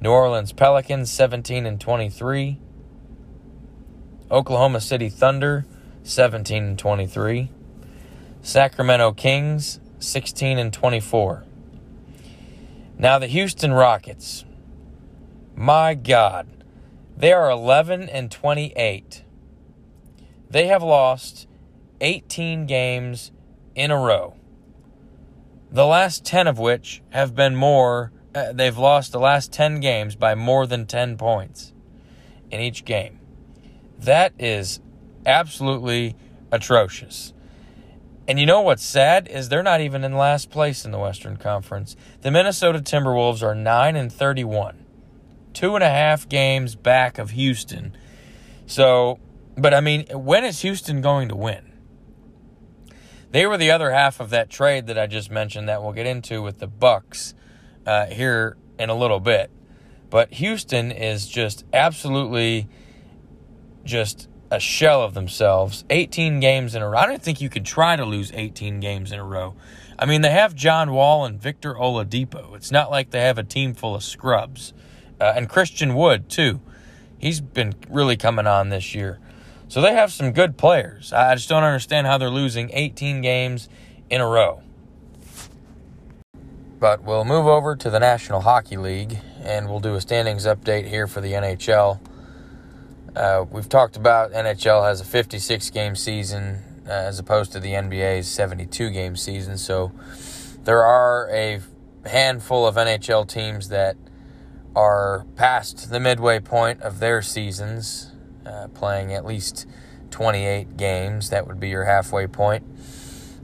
New 0.00 0.10
Orleans 0.10 0.52
Pelicans 0.52 1.08
17 1.08 1.66
and 1.66 1.80
23. 1.80 2.58
Oklahoma 4.30 4.80
City 4.80 5.08
Thunder 5.08 5.66
17 6.02 6.62
and 6.62 6.78
23. 6.78 7.50
Sacramento 8.42 9.12
Kings 9.12 9.80
16 9.98 10.58
and 10.58 10.72
24. 10.72 11.44
Now 12.98 13.18
the 13.18 13.26
Houston 13.26 13.72
Rockets. 13.72 14.44
My 15.54 15.94
God, 15.94 16.48
they 17.16 17.32
are 17.32 17.50
11 17.50 18.08
and 18.08 18.30
28. 18.30 19.24
They 20.50 20.66
have 20.66 20.82
lost 20.82 21.48
18 22.00 22.66
games 22.66 23.32
in 23.74 23.90
a 23.90 23.98
row. 23.98 24.34
The 25.70 25.86
last 25.86 26.24
10 26.24 26.46
of 26.46 26.58
which 26.58 27.02
have 27.10 27.34
been 27.34 27.56
more 27.56 28.12
uh, 28.34 28.52
they've 28.52 28.76
lost 28.76 29.12
the 29.12 29.18
last 29.18 29.52
10 29.52 29.80
games 29.80 30.14
by 30.14 30.34
more 30.34 30.66
than 30.66 30.86
10 30.86 31.16
points 31.16 31.72
in 32.50 32.60
each 32.60 32.84
game. 32.84 33.18
That 33.98 34.32
is 34.38 34.80
absolutely 35.26 36.16
atrocious. 36.52 37.32
And 38.26 38.38
you 38.38 38.44
know 38.44 38.60
what's 38.60 38.84
sad 38.84 39.26
is 39.28 39.48
they're 39.48 39.62
not 39.62 39.80
even 39.80 40.04
in 40.04 40.14
last 40.14 40.50
place 40.50 40.84
in 40.84 40.90
the 40.90 40.98
Western 40.98 41.36
Conference. 41.38 41.96
The 42.20 42.30
Minnesota 42.30 42.80
Timberwolves 42.80 43.42
are 43.42 43.54
9 43.54 43.96
and 43.96 44.12
31, 44.12 44.84
two 45.54 45.74
and 45.74 45.82
a 45.82 45.88
half 45.88 46.28
games 46.28 46.74
back 46.74 47.18
of 47.18 47.30
Houston. 47.30 47.96
So, 48.66 49.18
but 49.56 49.72
I 49.72 49.80
mean, 49.80 50.06
when 50.12 50.44
is 50.44 50.60
Houston 50.60 51.00
going 51.00 51.28
to 51.30 51.36
win? 51.36 51.72
They 53.30 53.46
were 53.46 53.56
the 53.56 53.70
other 53.70 53.92
half 53.92 54.20
of 54.20 54.30
that 54.30 54.50
trade 54.50 54.86
that 54.86 54.98
I 54.98 55.06
just 55.06 55.30
mentioned 55.30 55.68
that 55.68 55.82
we'll 55.82 55.92
get 55.92 56.06
into 56.06 56.42
with 56.42 56.58
the 56.58 56.66
Bucks 56.66 57.34
uh, 57.86 58.06
here 58.06 58.56
in 58.78 58.90
a 58.90 58.94
little 58.94 59.20
bit. 59.20 59.50
But 60.10 60.34
Houston 60.34 60.92
is 60.92 61.28
just 61.28 61.64
absolutely 61.72 62.68
just 63.88 64.28
a 64.50 64.60
shell 64.60 65.02
of 65.02 65.14
themselves. 65.14 65.84
18 65.90 66.40
games 66.40 66.74
in 66.74 66.82
a 66.82 66.88
row. 66.88 66.98
I 66.98 67.06
don't 67.06 67.22
think 67.22 67.40
you 67.40 67.48
could 67.48 67.64
try 67.64 67.96
to 67.96 68.04
lose 68.04 68.30
18 68.32 68.80
games 68.80 69.10
in 69.10 69.18
a 69.18 69.24
row. 69.24 69.54
I 69.98 70.06
mean, 70.06 70.20
they 70.20 70.30
have 70.30 70.54
John 70.54 70.92
Wall 70.92 71.24
and 71.24 71.40
Victor 71.40 71.74
Oladipo. 71.74 72.54
It's 72.54 72.70
not 72.70 72.90
like 72.90 73.10
they 73.10 73.22
have 73.22 73.38
a 73.38 73.42
team 73.42 73.74
full 73.74 73.96
of 73.96 74.04
scrubs. 74.04 74.72
Uh, 75.20 75.32
and 75.34 75.48
Christian 75.48 75.94
Wood, 75.94 76.28
too. 76.28 76.60
He's 77.18 77.40
been 77.40 77.74
really 77.90 78.16
coming 78.16 78.46
on 78.46 78.68
this 78.68 78.94
year. 78.94 79.18
So 79.66 79.80
they 79.80 79.92
have 79.92 80.12
some 80.12 80.32
good 80.32 80.56
players. 80.56 81.12
I 81.12 81.34
just 81.34 81.48
don't 81.48 81.64
understand 81.64 82.06
how 82.06 82.16
they're 82.16 82.30
losing 82.30 82.70
18 82.72 83.20
games 83.20 83.68
in 84.08 84.20
a 84.20 84.26
row. 84.26 84.62
But 86.78 87.02
we'll 87.02 87.24
move 87.24 87.46
over 87.46 87.74
to 87.74 87.90
the 87.90 87.98
National 87.98 88.40
Hockey 88.40 88.76
League 88.76 89.18
and 89.42 89.68
we'll 89.68 89.80
do 89.80 89.94
a 89.96 90.00
standings 90.00 90.46
update 90.46 90.86
here 90.86 91.08
for 91.08 91.20
the 91.20 91.32
NHL. 91.32 91.98
Uh, 93.16 93.44
we've 93.50 93.68
talked 93.68 93.96
about 93.96 94.32
NHL 94.32 94.84
has 94.84 95.00
a 95.00 95.04
56 95.04 95.70
game 95.70 95.96
season 95.96 96.62
uh, 96.86 96.90
as 96.90 97.18
opposed 97.18 97.52
to 97.52 97.60
the 97.60 97.72
NBA's 97.72 98.28
72 98.28 98.90
game 98.90 99.16
season. 99.16 99.58
So 99.58 99.92
there 100.64 100.82
are 100.82 101.28
a 101.30 101.60
handful 102.06 102.66
of 102.66 102.76
NHL 102.76 103.28
teams 103.28 103.68
that 103.68 103.96
are 104.74 105.26
past 105.36 105.90
the 105.90 106.00
midway 106.00 106.40
point 106.40 106.80
of 106.82 107.00
their 107.00 107.20
seasons, 107.20 108.12
uh, 108.46 108.68
playing 108.68 109.12
at 109.12 109.24
least 109.24 109.66
28 110.10 110.76
games. 110.76 111.30
That 111.30 111.46
would 111.46 111.60
be 111.60 111.68
your 111.68 111.84
halfway 111.84 112.26
point. 112.26 112.64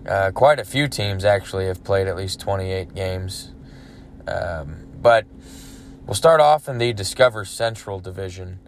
Uh, 0.07 0.31
quite 0.31 0.59
a 0.59 0.65
few 0.65 0.87
teams 0.87 1.25
actually 1.25 1.67
have 1.67 1.83
played 1.83 2.07
at 2.07 2.17
least 2.17 2.41
28 2.41 2.95
games. 2.95 3.53
Um, 4.27 4.87
but 5.01 5.27
we'll 6.07 6.15
start 6.15 6.41
off 6.41 6.69
in 6.69 6.79
the 6.79 6.93
Discover 6.93 7.45
Central 7.45 8.01
Division. 8.01 8.59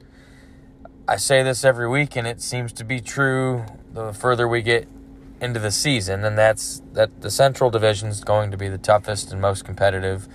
I 1.08 1.16
say 1.16 1.44
this 1.44 1.64
every 1.64 1.88
week, 1.88 2.16
and 2.16 2.26
it 2.26 2.40
seems 2.40 2.72
to 2.74 2.84
be 2.84 3.00
true 3.00 3.64
the 3.92 4.12
further 4.12 4.48
we 4.48 4.60
get 4.60 4.88
into 5.40 5.60
the 5.60 5.70
season, 5.70 6.24
and 6.24 6.36
that's 6.36 6.82
that 6.94 7.20
the 7.20 7.30
Central 7.30 7.70
Division 7.70 8.08
is 8.08 8.24
going 8.24 8.50
to 8.50 8.56
be 8.56 8.68
the 8.68 8.78
toughest 8.78 9.30
and 9.30 9.40
most 9.40 9.64
competitive 9.64 10.26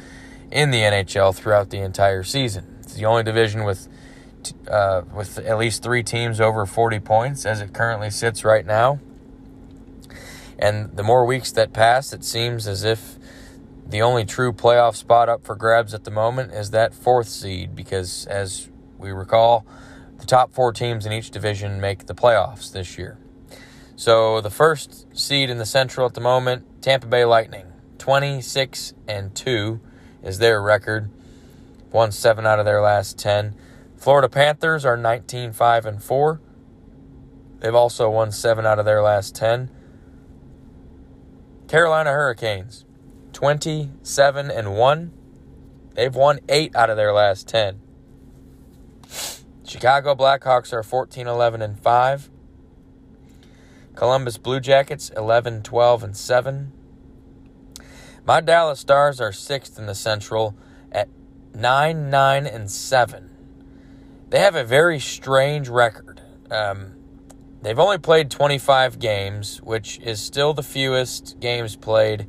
in 0.50 0.72
the 0.72 0.80
NHL 0.80 1.36
throughout 1.36 1.72
the 1.72 1.80
entire 1.80 2.24
season. 2.24 2.78
It's 2.80 2.94
the 2.94 3.04
only 3.04 3.24
division 3.24 3.66
with 3.66 3.90
uh, 4.70 5.02
with 5.14 5.40
at 5.40 5.58
least 5.58 5.84
three 5.84 6.04
teams 6.04 6.40
over 6.40 6.66
40 6.66 7.02
points 7.02 7.46
as 7.46 7.60
it 7.60 7.74
currently 7.74 8.10
sits 8.10 8.46
right 8.46 8.66
now. 8.66 9.02
And 10.58 10.96
the 10.96 11.04
more 11.04 11.26
weeks 11.26 11.52
that 11.52 11.74
pass, 11.74 12.14
it 12.14 12.24
seems 12.24 12.66
as 12.66 12.86
if 12.86 13.18
the 13.86 14.02
only 14.02 14.24
true 14.24 14.54
playoff 14.54 14.96
spot 14.96 15.28
up 15.28 15.44
for 15.44 15.56
grabs 15.56 15.94
at 15.94 16.06
the 16.06 16.12
moment 16.12 16.54
is 16.54 16.72
that 16.72 16.94
fourth 16.94 17.28
seed, 17.28 17.76
because 17.76 18.26
as 18.28 18.70
we 18.98 19.12
recall, 19.12 19.66
the 20.22 20.28
top 20.28 20.54
four 20.54 20.72
teams 20.72 21.06
in 21.06 21.12
each 21.12 21.32
division 21.32 21.82
make 21.82 22.06
the 22.06 22.16
playoffs 22.16 22.72
this 22.72 22.98
year. 22.98 23.18
So 23.96 24.40
the 24.40 24.50
first 24.50 25.06
seed 25.18 25.50
in 25.50 25.58
the 25.58 25.66
Central 25.66 26.08
at 26.08 26.14
the 26.14 26.22
moment, 26.22 26.82
Tampa 26.82 27.08
Bay 27.08 27.26
Lightning, 27.26 27.66
26 27.98 28.94
and 29.08 29.36
2 29.36 29.80
is 30.24 30.38
their 30.38 30.62
record. 30.62 31.10
Won 31.92 32.12
7 32.12 32.46
out 32.46 32.60
of 32.60 32.66
their 32.66 32.82
last 32.82 33.20
10. 33.20 33.56
Florida 33.98 34.30
Panthers 34.30 34.86
are 34.86 34.96
19 34.96 35.52
5 35.52 35.86
and 35.86 36.04
4. 36.04 36.42
They've 37.60 37.76
also 37.76 38.10
won 38.10 38.32
7 38.32 38.66
out 38.66 38.80
of 38.80 38.86
their 38.86 39.02
last 39.02 39.36
10. 39.36 39.70
Carolina 41.68 42.12
Hurricanes, 42.12 42.86
27 43.34 44.52
and 44.52 44.76
1. 44.76 45.14
They've 45.96 46.16
won 46.16 46.40
8 46.48 46.76
out 46.76 46.90
of 46.90 46.98
their 46.98 47.14
last 47.14 47.48
10. 47.48 47.82
Chicago 49.72 50.14
Blackhawks 50.14 50.74
are 50.74 50.84
14 50.84 51.28
11 51.28 51.62
and 51.62 51.80
5. 51.80 52.30
Columbus 53.96 54.38
Blue 54.38 54.60
Jackets 54.60 55.10
11 55.16 55.64
12 55.64 56.04
and 56.04 56.18
7. 56.18 56.74
My 58.26 58.42
Dallas 58.42 58.82
Stars 58.82 59.22
are 59.22 59.32
6th 59.32 59.80
in 59.80 59.86
the 59.86 59.96
Central 59.96 60.58
at 60.92 61.08
9 61.56 62.10
9 62.10 62.46
and 62.46 62.70
7. 62.70 63.30
They 64.28 64.40
have 64.40 64.56
a 64.56 64.66
very 64.66 65.00
strange 65.00 65.70
record. 65.70 66.22
Um, 66.50 66.96
they've 67.62 67.80
only 67.80 67.98
played 67.98 68.30
25 68.30 69.00
games, 69.00 69.62
which 69.62 70.00
is 70.00 70.20
still 70.20 70.54
the 70.54 70.64
fewest 70.64 71.40
games 71.40 71.78
played 71.78 72.28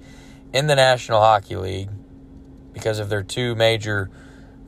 in 0.52 0.68
the 0.68 0.76
National 0.76 1.18
Hockey 1.18 1.56
League 1.56 1.90
because 2.72 3.00
of 3.00 3.08
their 3.08 3.24
two 3.24 3.56
major 3.56 4.10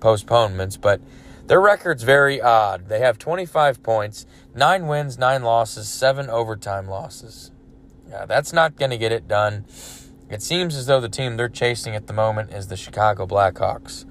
postponements, 0.01 0.77
but 0.77 1.01
their 1.47 1.61
record's 1.61 2.03
very 2.03 2.41
odd. 2.41 2.89
They 2.89 3.01
have 3.01 3.19
25 3.19 3.83
points, 3.83 4.27
9 4.55 4.87
wins, 4.87 5.19
9 5.19 5.43
losses, 5.43 5.89
7 5.89 6.31
overtime 6.31 6.89
losses. 6.89 7.51
Yeah, 8.09 8.27
that's 8.27 8.53
not 8.53 8.77
going 8.77 8.91
to 8.91 8.99
get 8.99 9.13
it 9.13 9.29
done. 9.29 9.65
It 10.31 10.43
seems 10.43 10.77
as 10.77 10.87
though 10.87 11.01
the 11.01 11.09
team 11.09 11.37
they're 11.37 11.49
chasing 11.49 11.95
at 11.95 12.07
the 12.07 12.13
moment 12.13 12.53
is 12.53 12.69
the 12.69 12.77
Chicago 12.77 13.27
Blackhawks 13.27 14.05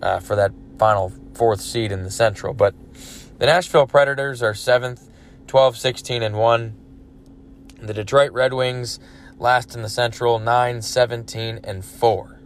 uh, 0.00 0.20
for 0.20 0.36
that 0.36 0.52
final 0.78 1.12
fourth 1.34 1.60
seed 1.60 1.90
in 1.90 2.04
the 2.04 2.10
Central. 2.10 2.54
But 2.54 2.74
the 3.38 3.46
Nashville 3.46 3.86
Predators 3.86 4.42
are 4.42 4.52
7th, 4.52 5.08
12 5.46 5.76
16 5.76 6.22
and 6.22 6.36
1. 6.36 6.76
The 7.80 7.94
Detroit 7.94 8.32
Red 8.32 8.52
Wings 8.52 9.00
last 9.38 9.74
in 9.74 9.82
the 9.82 9.88
Central, 9.88 10.38
9 10.38 10.82
17 10.82 11.60
and 11.64 11.84
4. 11.84 12.40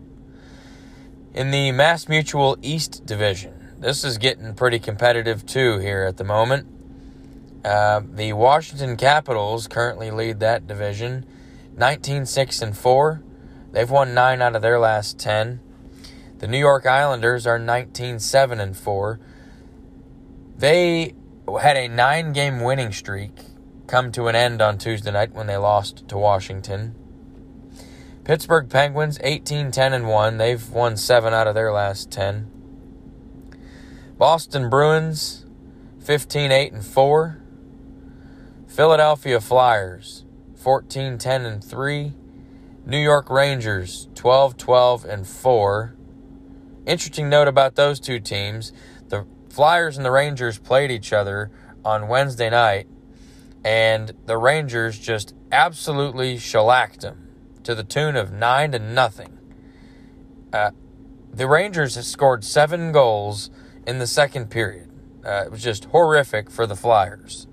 In 1.35 1.51
the 1.51 1.73
Mass 1.73 2.09
Mutual 2.09 2.59
East 2.61 3.07
Division, 3.07 3.62
this 3.83 4.05
is 4.05 4.17
getting 4.17 4.55
pretty 4.55 4.79
competitive 4.79 5.45
too 5.45 5.79
here 5.79 6.05
at 6.05 6.17
the 6.17 6.25
moment. 6.25 6.69
Uh, 7.65 8.01
the 8.05 8.33
Washington 8.33 8.97
Capitals 8.97 9.67
currently 9.67 10.13
lead 10.13 10.39
that 10.39 10.69
division, 10.69 11.27
19 11.77 12.25
6 12.25 12.63
and 12.63 12.77
4. 12.77 13.23
They've 13.73 13.91
won 13.91 14.15
9 14.15 14.41
out 14.41 14.55
of 14.55 14.63
their 14.63 14.79
last 14.79 15.19
10. 15.19 15.61
The 16.39 16.47
New 16.47 16.59
York 16.59 16.87
Islanders 16.87 17.45
are 17.45 17.59
19 17.59 18.21
7 18.21 18.61
and 18.61 18.77
4. 18.77 19.21
They 20.57 21.15
had 21.61 21.77
a 21.77 21.89
nine 21.89 22.33
game 22.33 22.61
winning 22.61 22.93
streak 22.93 23.33
come 23.89 24.13
to 24.13 24.29
an 24.29 24.37
end 24.37 24.63
on 24.63 24.79
Tuesday 24.79 25.11
night 25.11 25.33
when 25.33 25.49
they 25.49 25.57
lost 25.57 26.07
to 26.09 26.17
Washington. 26.17 26.95
Pittsburgh 28.23 28.71
Penguins 28.71 29.19
18 29.25 29.73
10 29.73 29.93
and 29.93 30.07
1. 30.07 30.39
They've 30.39 30.71
won 30.71 30.97
7 30.97 31.35
out 31.35 31.49
of 31.49 31.57
their 31.57 31.73
last 31.73 32.13
10. 32.13 32.62
Boston 34.23 34.71
Bruins 34.71 35.47
15 36.05 36.53
8 36.53 36.73
and 36.73 36.87
4. 36.87 37.43
Philadelphia 38.69 39.41
Flyers 39.41 40.25
14 40.55 41.19
10 41.19 41.45
and 41.45 41.65
3. 41.65 42.13
New 42.87 43.01
York 43.01 43.29
Rangers 43.29 44.07
12 44.15 44.57
12 44.57 45.05
and 45.07 45.27
4. 45.27 45.97
Interesting 46.87 47.29
note 47.29 47.49
about 47.49 47.75
those 47.75 47.99
two 47.99 48.21
teams 48.21 48.73
the 49.09 49.27
Flyers 49.49 49.97
and 49.97 50.07
the 50.07 50.13
Rangers 50.13 50.57
played 50.57 50.93
each 50.93 51.13
other 51.13 51.51
on 51.85 52.07
Wednesday 52.07 52.49
night, 52.49 52.87
and 53.65 54.13
the 54.27 54.39
Rangers 54.39 55.01
just 55.01 55.35
absolutely 55.51 56.39
shellacked 56.39 57.01
them 57.01 57.27
to 57.65 57.75
the 57.75 57.83
tune 57.83 58.15
of 58.15 58.31
9 58.31 58.71
to 58.71 58.79
nothing. 58.79 59.37
Uh, 60.53 60.71
the 61.35 61.49
Rangers 61.49 61.97
have 61.97 62.05
scored 62.05 62.45
seven 62.45 62.93
goals 62.93 63.51
in 63.87 63.99
the 63.99 64.07
second 64.07 64.51
period. 64.51 64.91
Uh, 65.25 65.45
it 65.47 65.51
was 65.51 65.63
just 65.63 65.85
horrific 65.87 66.51
for 66.51 66.67
the 66.67 66.77
Flyers. 66.77 67.47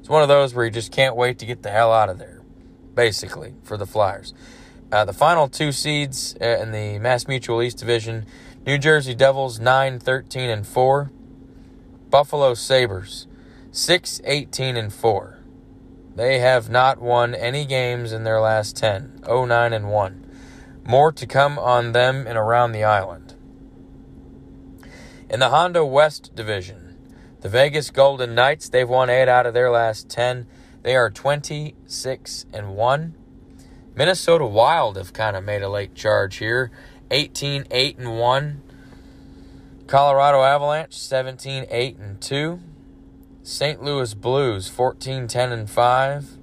It's 0.00 0.08
one 0.08 0.22
of 0.22 0.28
those 0.28 0.54
where 0.54 0.64
you 0.64 0.70
just 0.70 0.92
can't 0.92 1.16
wait 1.16 1.38
to 1.38 1.46
get 1.46 1.62
the 1.62 1.70
hell 1.70 1.92
out 1.92 2.08
of 2.08 2.18
there, 2.18 2.42
basically, 2.94 3.54
for 3.62 3.76
the 3.76 3.86
Flyers. 3.86 4.34
Uh, 4.90 5.04
the 5.04 5.12
final 5.12 5.48
two 5.48 5.72
seeds 5.72 6.36
uh, 6.40 6.58
in 6.60 6.70
the 6.70 6.98
Mass 6.98 7.26
Mutual 7.26 7.62
East 7.62 7.78
Division 7.78 8.26
New 8.64 8.78
Jersey 8.78 9.14
Devils 9.14 9.58
9 9.58 9.98
13 9.98 10.50
and 10.50 10.66
4. 10.66 11.10
Buffalo 12.10 12.54
Sabres 12.54 13.26
6 13.72 14.20
18 14.24 14.76
and 14.76 14.92
4. 14.92 15.38
They 16.14 16.40
have 16.40 16.68
not 16.68 17.00
won 17.00 17.34
any 17.34 17.64
games 17.64 18.12
in 18.12 18.24
their 18.24 18.38
last 18.38 18.76
10, 18.76 19.20
9 19.26 19.72
and 19.72 19.90
1. 19.90 20.26
More 20.84 21.10
to 21.10 21.26
come 21.26 21.58
on 21.58 21.92
them 21.92 22.26
and 22.26 22.36
around 22.36 22.72
the 22.72 22.84
island. 22.84 23.31
In 25.32 25.40
the 25.40 25.48
Honda 25.48 25.82
West 25.82 26.34
Division, 26.34 26.94
the 27.40 27.48
Vegas 27.48 27.88
Golden 27.88 28.34
Knights, 28.34 28.68
they've 28.68 28.86
won 28.86 29.08
8 29.08 29.28
out 29.28 29.46
of 29.46 29.54
their 29.54 29.70
last 29.70 30.10
10. 30.10 30.46
They 30.82 30.94
are 30.94 31.08
26 31.08 32.44
and 32.52 32.76
1. 32.76 33.14
Minnesota 33.96 34.44
Wild 34.44 34.98
have 34.98 35.14
kind 35.14 35.34
of 35.34 35.42
made 35.42 35.62
a 35.62 35.70
late 35.70 35.94
charge 35.94 36.36
here. 36.36 36.70
18 37.10 37.64
8 37.70 37.96
and 37.96 38.18
1. 38.18 38.62
Colorado 39.86 40.42
Avalanche 40.42 40.98
17 40.98 41.64
8 41.70 41.96
and 41.96 42.20
2. 42.20 42.60
St. 43.42 43.82
Louis 43.82 44.12
Blues 44.12 44.68
14 44.68 45.28
10 45.28 45.50
and 45.50 45.70
5. 45.70 46.36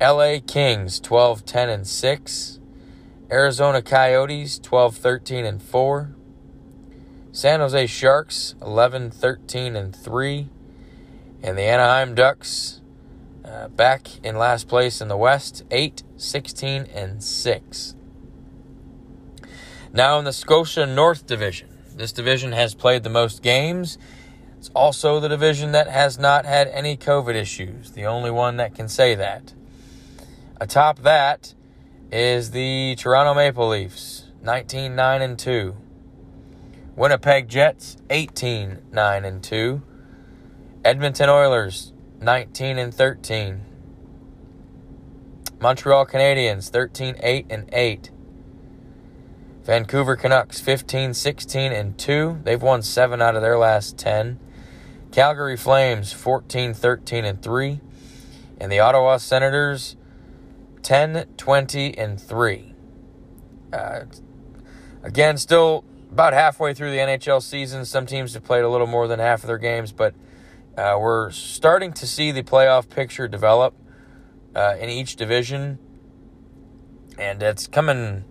LA 0.00 0.38
Kings 0.44 0.98
12 0.98 1.44
10 1.44 1.68
and 1.68 1.86
6. 1.86 2.58
Arizona 3.30 3.80
Coyotes 3.80 4.58
12 4.58 4.96
13 4.96 5.44
and 5.44 5.62
4. 5.62 6.16
San 7.34 7.60
Jose 7.60 7.86
Sharks 7.86 8.54
11 8.60 9.10
13 9.10 9.74
and 9.74 9.96
3. 9.96 10.50
And 11.42 11.56
the 11.56 11.62
Anaheim 11.62 12.14
Ducks 12.14 12.82
uh, 13.42 13.68
back 13.68 14.06
in 14.22 14.36
last 14.36 14.68
place 14.68 15.00
in 15.00 15.08
the 15.08 15.16
West 15.16 15.64
8 15.70 16.02
16 16.18 16.82
and 16.94 17.24
6. 17.24 17.94
Now 19.94 20.18
in 20.18 20.26
the 20.26 20.32
Scotia 20.34 20.86
North 20.86 21.26
Division. 21.26 21.70
This 21.96 22.12
division 22.12 22.52
has 22.52 22.74
played 22.74 23.02
the 23.02 23.10
most 23.10 23.42
games. 23.42 23.96
It's 24.58 24.70
also 24.74 25.18
the 25.18 25.28
division 25.28 25.72
that 25.72 25.88
has 25.88 26.18
not 26.18 26.44
had 26.44 26.68
any 26.68 26.98
COVID 26.98 27.34
issues. 27.34 27.92
The 27.92 28.04
only 28.04 28.30
one 28.30 28.58
that 28.58 28.74
can 28.74 28.88
say 28.88 29.14
that. 29.14 29.54
Atop 30.60 30.98
that 30.98 31.54
is 32.10 32.50
the 32.50 32.94
Toronto 32.98 33.32
Maple 33.32 33.68
Leafs, 33.68 34.26
19 34.42 34.94
9 34.94 35.22
and 35.22 35.38
2. 35.38 35.76
Winnipeg 36.94 37.48
Jets, 37.48 37.96
18 38.10 38.82
9 38.92 39.24
and 39.24 39.42
2. 39.42 39.82
Edmonton 40.84 41.30
Oilers, 41.30 41.92
19 42.20 42.78
and 42.78 42.94
13. 42.94 43.62
Montreal 45.58 46.04
Canadiens, 46.04 46.68
13 46.68 47.16
8 47.22 47.46
and 47.48 47.68
8. 47.72 48.10
Vancouver 49.64 50.16
Canucks 50.16 50.60
15 50.60 51.14
16 51.14 51.72
and 51.72 51.96
2. 51.96 52.40
They've 52.44 52.60
won 52.60 52.82
7 52.82 53.22
out 53.22 53.36
of 53.36 53.42
their 53.42 53.56
last 53.56 53.96
10. 53.96 54.38
Calgary 55.12 55.56
Flames 55.56 56.12
14 56.12 56.74
13 56.74 57.24
and 57.24 57.40
3. 57.40 57.80
And 58.60 58.70
the 58.70 58.80
Ottawa 58.80 59.16
Senators 59.16 59.96
10 60.82 61.26
20 61.38 61.96
and 61.96 62.20
3. 62.20 62.74
Uh, 63.72 64.00
again, 65.02 65.38
still 65.38 65.84
about 66.12 66.34
halfway 66.34 66.74
through 66.74 66.90
the 66.90 66.98
NHL 66.98 67.42
season. 67.42 67.86
Some 67.86 68.04
teams 68.04 68.34
have 68.34 68.44
played 68.44 68.64
a 68.64 68.68
little 68.68 68.86
more 68.86 69.08
than 69.08 69.18
half 69.18 69.42
of 69.42 69.46
their 69.46 69.56
games, 69.56 69.92
but 69.92 70.14
uh, 70.76 70.98
we're 71.00 71.30
starting 71.30 71.90
to 71.94 72.06
see 72.06 72.30
the 72.30 72.42
playoff 72.42 72.90
picture 72.90 73.26
develop 73.26 73.74
uh, 74.54 74.76
in 74.78 74.90
each 74.90 75.16
division. 75.16 75.78
And 77.18 77.42
it's 77.42 77.66
coming 77.66 78.24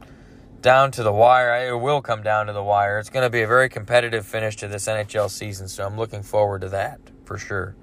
down 0.61 0.91
to 0.91 1.01
the 1.01 1.11
wire. 1.11 1.69
It 1.69 1.77
will 1.77 2.03
come 2.03 2.21
down 2.21 2.45
to 2.45 2.53
the 2.53 2.63
wire. 2.63 2.99
It's 2.99 3.09
going 3.09 3.25
to 3.25 3.31
be 3.31 3.41
a 3.41 3.47
very 3.47 3.67
competitive 3.67 4.27
finish 4.27 4.55
to 4.57 4.67
this 4.67 4.85
NHL 4.87 5.31
season, 5.31 5.67
so 5.67 5.83
I'm 5.83 5.97
looking 5.97 6.21
forward 6.21 6.61
to 6.61 6.69
that 6.69 6.99
for 7.25 7.39
sure. 7.39 7.75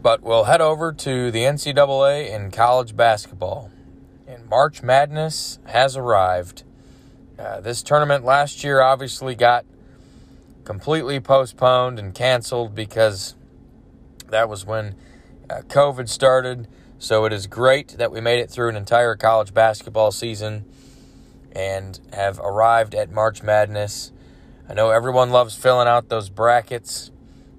But 0.00 0.22
we'll 0.22 0.44
head 0.44 0.62
over 0.62 0.94
to 0.94 1.30
the 1.30 1.40
NCAA 1.40 2.34
in 2.34 2.50
college 2.50 2.96
basketball. 2.96 3.70
And 4.26 4.48
March 4.48 4.82
Madness 4.82 5.58
has 5.66 5.94
arrived. 5.94 6.64
Uh, 7.42 7.60
this 7.60 7.82
tournament 7.82 8.24
last 8.24 8.62
year 8.62 8.80
obviously 8.80 9.34
got 9.34 9.64
completely 10.62 11.18
postponed 11.18 11.98
and 11.98 12.14
canceled 12.14 12.72
because 12.72 13.34
that 14.28 14.48
was 14.48 14.64
when 14.64 14.94
uh, 15.50 15.56
COVID 15.62 16.08
started. 16.08 16.68
So 17.00 17.24
it 17.24 17.32
is 17.32 17.48
great 17.48 17.88
that 17.98 18.12
we 18.12 18.20
made 18.20 18.38
it 18.38 18.48
through 18.48 18.68
an 18.68 18.76
entire 18.76 19.16
college 19.16 19.52
basketball 19.52 20.12
season 20.12 20.64
and 21.50 21.98
have 22.12 22.38
arrived 22.38 22.94
at 22.94 23.10
March 23.10 23.42
Madness. 23.42 24.12
I 24.68 24.74
know 24.74 24.90
everyone 24.90 25.30
loves 25.30 25.56
filling 25.56 25.88
out 25.88 26.08
those 26.08 26.30
brackets 26.30 27.10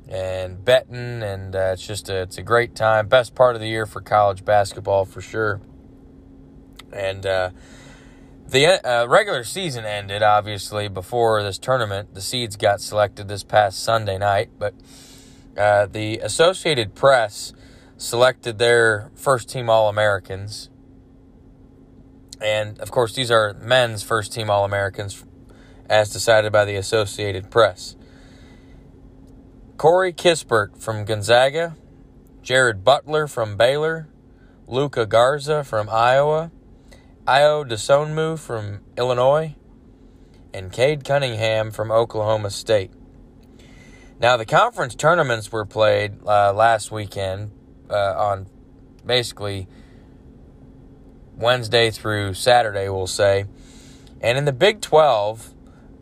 and 0.07 0.63
betting, 0.63 1.21
and 1.21 1.53
uh, 1.57 1.71
it's 1.73 1.85
just 1.85 2.07
a, 2.07 2.21
it's 2.21 2.37
a 2.37 2.41
great 2.41 2.73
time. 2.73 3.09
Best 3.09 3.35
part 3.35 3.55
of 3.55 3.61
the 3.61 3.67
year 3.67 3.85
for 3.85 3.99
college 3.99 4.45
basketball 4.45 5.03
for 5.03 5.19
sure. 5.19 5.59
And 6.93 7.25
uh, 7.25 7.49
the 8.47 8.85
uh, 8.87 9.07
regular 9.07 9.43
season 9.43 9.85
ended 9.85 10.21
obviously 10.23 10.87
before 10.87 11.41
this 11.43 11.57
tournament. 11.57 12.13
The 12.13 12.21
seeds 12.21 12.55
got 12.55 12.81
selected 12.81 13.27
this 13.27 13.43
past 13.43 13.83
Sunday 13.83 14.17
night, 14.17 14.49
but 14.59 14.73
uh, 15.57 15.85
the 15.85 16.19
Associated 16.19 16.95
Press 16.95 17.53
selected 17.97 18.59
their 18.59 19.11
first 19.15 19.49
team 19.49 19.69
All 19.69 19.89
Americans 19.89 20.69
and 22.43 22.77
of 22.79 22.91
course, 22.91 23.15
these 23.15 23.31
are 23.31 23.53
men's 23.53 24.03
first 24.03 24.33
team 24.33 24.49
All 24.49 24.65
Americans 24.65 25.23
as 25.89 26.09
decided 26.09 26.51
by 26.51 26.65
the 26.65 26.75
Associated 26.75 27.49
Press. 27.49 27.95
Corey 29.77 30.13
Kispert 30.13 30.77
from 30.77 31.05
Gonzaga, 31.05 31.75
Jared 32.41 32.83
Butler 32.83 33.27
from 33.27 33.55
Baylor, 33.55 34.09
Luka 34.67 35.05
Garza 35.05 35.63
from 35.63 35.89
Iowa, 35.89 36.51
Ayo 37.25 37.65
Dosunmu 37.65 38.37
from 38.37 38.81
Illinois, 38.97 39.55
and 40.53 40.73
Cade 40.73 41.05
Cunningham 41.05 41.71
from 41.71 41.89
Oklahoma 41.89 42.49
State. 42.49 42.91
Now, 44.19 44.35
the 44.35 44.45
conference 44.45 44.93
tournaments 44.93 45.49
were 45.49 45.63
played 45.63 46.17
uh, 46.27 46.51
last 46.51 46.91
weekend 46.91 47.51
uh, 47.89 48.13
on 48.17 48.47
basically 49.05 49.69
Wednesday 51.37 51.91
through 51.91 52.33
Saturday, 52.33 52.89
we'll 52.89 53.07
say. 53.07 53.45
And 54.19 54.37
in 54.37 54.43
the 54.43 54.51
Big 54.51 54.81
12, 54.81 55.53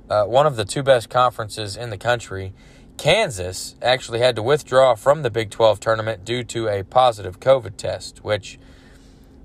uh, 0.10 0.24
one 0.24 0.48
of 0.48 0.56
the 0.56 0.66
two 0.66 0.82
best 0.82 1.12
conferences 1.12 1.78
in 1.78 1.92
the 1.92 2.00
country, 2.00 2.52
Kansas 2.98 3.76
actually 3.80 4.20
had 4.20 4.36
to 4.38 4.42
withdraw 4.42 4.96
from 4.96 5.22
the 5.22 5.30
Big 5.30 5.52
12 5.52 5.80
tournament 5.80 6.26
due 6.26 6.44
to 6.46 6.68
a 6.68 6.84
positive 6.84 7.40
COVID 7.40 7.78
test, 7.78 8.24
which 8.24 8.58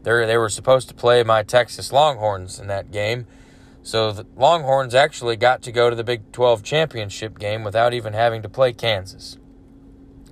they 0.07 0.39
were 0.39 0.49
supposed 0.49 0.89
to 0.89 0.95
play 0.95 1.23
my 1.23 1.43
Texas 1.43 1.93
Longhorns 1.93 2.61
in 2.61 2.69
that 2.69 2.93
game. 2.93 3.27
So 3.83 4.13
the 4.13 4.27
Longhorns 4.37 4.95
actually 4.95 5.37
got 5.37 5.63
to 5.63 5.73
go 5.73 5.91
to 5.91 5.97
the 5.97 6.05
Big 6.05 6.33
12 6.33 6.63
championship 6.63 7.39
game 7.39 7.65
without 7.65 7.93
even 7.93 8.13
having 8.13 8.43
to 8.43 8.49
play 8.49 8.73
Kansas. 8.73 9.37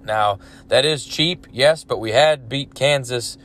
Now, 0.05 0.39
that 0.69 0.85
is 0.85 1.05
cheap, 1.05 1.47
yes, 1.51 1.83
but 1.83 1.99
we 1.99 2.13
had 2.13 2.49
beat 2.49 2.75
Kansas 2.75 3.39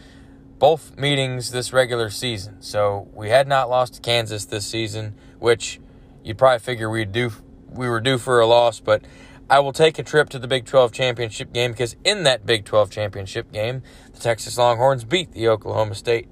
both 0.60 0.98
meetings 0.98 1.52
this 1.52 1.74
regular 1.74 2.10
season. 2.10 2.62
So 2.62 3.10
we 3.14 3.30
had 3.30 3.48
not 3.48 3.70
lost 3.70 3.96
to 3.96 4.02
Kansas 4.02 4.46
this 4.46 4.66
season, 4.66 5.16
which 5.40 5.80
you'd 6.24 6.38
probably 6.38 6.60
figure 6.60 6.90
we'd 6.90 7.12
do 7.12 7.32
we 7.72 7.88
were 7.88 8.02
due 8.02 8.18
for 8.18 8.40
a 8.40 8.48
loss, 8.48 8.80
but 8.80 9.04
I 9.50 9.60
will 9.60 9.74
take 9.74 9.98
a 9.98 10.04
trip 10.04 10.30
to 10.30 10.40
the 10.40 10.48
Big 10.48 10.66
12 10.66 10.92
championship 10.92 11.52
game 11.52 11.72
because 11.72 11.96
in 12.04 12.24
that 12.24 12.46
Big 12.46 12.66
12 12.66 12.92
championship 12.92 13.52
game, 13.52 13.82
the 14.14 14.20
Texas 14.20 14.58
Longhorns 14.58 15.04
beat 15.04 15.32
the 15.32 15.48
Oklahoma 15.48 15.96
State 15.96 16.28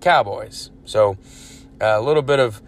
Cowboys. 0.00 0.70
So 0.84 1.16
a 1.80 2.00
little 2.00 2.22
bit 2.22 2.40
of 2.40 2.60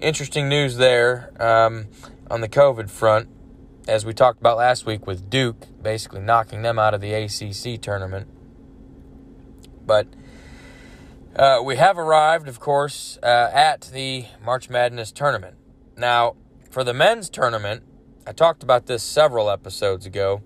interesting 0.00 0.48
news 0.48 0.76
there 0.76 1.32
um, 1.38 1.88
on 2.30 2.40
the 2.40 2.48
COVID 2.48 2.88
front, 2.88 3.28
as 3.86 4.06
we 4.06 4.14
talked 4.14 4.40
about 4.40 4.56
last 4.56 4.86
week 4.86 5.06
with 5.06 5.28
Duke 5.28 5.66
basically 5.82 6.20
knocking 6.20 6.62
them 6.62 6.78
out 6.78 6.94
of 6.94 7.02
the 7.02 7.12
ACC 7.12 7.80
tournament. 7.80 8.28
But 9.84 10.06
uh, 11.36 11.60
we 11.62 11.76
have 11.76 11.98
arrived, 11.98 12.48
of 12.48 12.58
course, 12.58 13.18
uh, 13.22 13.50
at 13.52 13.90
the 13.92 14.26
March 14.42 14.70
Madness 14.70 15.12
tournament. 15.12 15.56
Now, 15.96 16.36
for 16.70 16.84
the 16.84 16.94
men's 16.94 17.28
tournament, 17.28 17.82
I 18.24 18.30
talked 18.32 18.62
about 18.62 18.86
this 18.86 19.02
several 19.02 19.50
episodes 19.50 20.06
ago. 20.06 20.42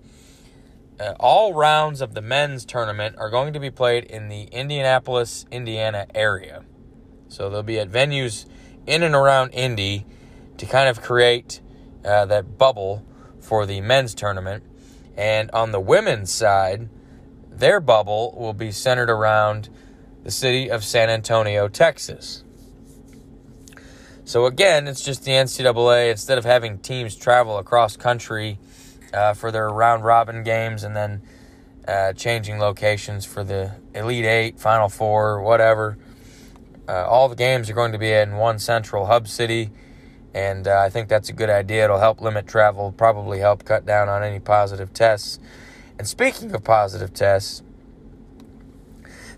Uh, 0.99 1.13
all 1.19 1.53
rounds 1.53 2.01
of 2.01 2.15
the 2.15 2.23
men's 2.23 2.65
tournament 2.65 3.15
are 3.19 3.29
going 3.29 3.53
to 3.53 3.59
be 3.59 3.69
played 3.69 4.05
in 4.05 4.29
the 4.29 4.43
Indianapolis, 4.45 5.45
Indiana 5.51 6.07
area. 6.15 6.63
So 7.27 7.51
they'll 7.51 7.61
be 7.61 7.79
at 7.79 7.91
venues 7.91 8.47
in 8.87 9.03
and 9.03 9.13
around 9.13 9.51
Indy 9.51 10.07
to 10.57 10.65
kind 10.65 10.89
of 10.89 11.03
create 11.03 11.61
uh, 12.03 12.25
that 12.25 12.57
bubble 12.57 13.05
for 13.39 13.67
the 13.67 13.79
men's 13.81 14.15
tournament. 14.15 14.63
And 15.15 15.51
on 15.51 15.71
the 15.71 15.79
women's 15.79 16.31
side, 16.31 16.89
their 17.51 17.79
bubble 17.79 18.35
will 18.35 18.53
be 18.53 18.71
centered 18.71 19.11
around 19.11 19.69
the 20.23 20.31
city 20.31 20.71
of 20.71 20.83
San 20.83 21.11
Antonio, 21.11 21.67
Texas. 21.67 22.43
So 24.27 24.45
again, 24.45 24.89
it's 24.89 25.01
just 25.01 25.23
the 25.23 25.31
NCAA. 25.31 26.11
Instead 26.11 26.37
of 26.37 26.43
having 26.43 26.79
teams 26.79 27.15
travel 27.15 27.57
across 27.59 27.95
country 27.95 28.59
uh, 29.13 29.33
for 29.33 29.51
their 29.51 29.69
round 29.69 30.03
robin 30.03 30.43
games 30.43 30.83
and 30.83 30.93
then 30.93 31.21
uh, 31.87 32.11
changing 32.11 32.59
locations 32.59 33.23
for 33.23 33.45
the 33.45 33.71
Elite 33.95 34.25
Eight, 34.25 34.59
Final 34.59 34.89
Four, 34.89 35.41
whatever, 35.41 35.97
uh, 36.89 37.07
all 37.07 37.29
the 37.29 37.37
games 37.37 37.69
are 37.69 37.73
going 37.73 37.93
to 37.93 37.97
be 37.97 38.11
in 38.11 38.35
one 38.35 38.59
central 38.59 39.05
hub 39.05 39.29
city. 39.29 39.71
And 40.33 40.67
uh, 40.67 40.77
I 40.77 40.89
think 40.89 41.07
that's 41.07 41.29
a 41.29 41.33
good 41.33 41.49
idea. 41.49 41.85
It'll 41.85 41.99
help 41.99 42.19
limit 42.19 42.47
travel, 42.47 42.91
probably 42.91 43.39
help 43.39 43.63
cut 43.63 43.85
down 43.85 44.09
on 44.09 44.23
any 44.23 44.41
positive 44.41 44.93
tests. 44.93 45.39
And 45.97 46.05
speaking 46.05 46.53
of 46.53 46.65
positive 46.65 47.13
tests, 47.13 47.63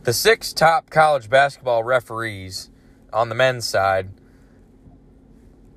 The 0.04 0.13
six 0.13 0.54
top 0.54 0.89
college 0.89 1.30
basketball 1.30 1.84
referees 1.84 2.71
on 3.13 3.30
the 3.30 3.36
men's 3.36 3.67
side 3.67 4.10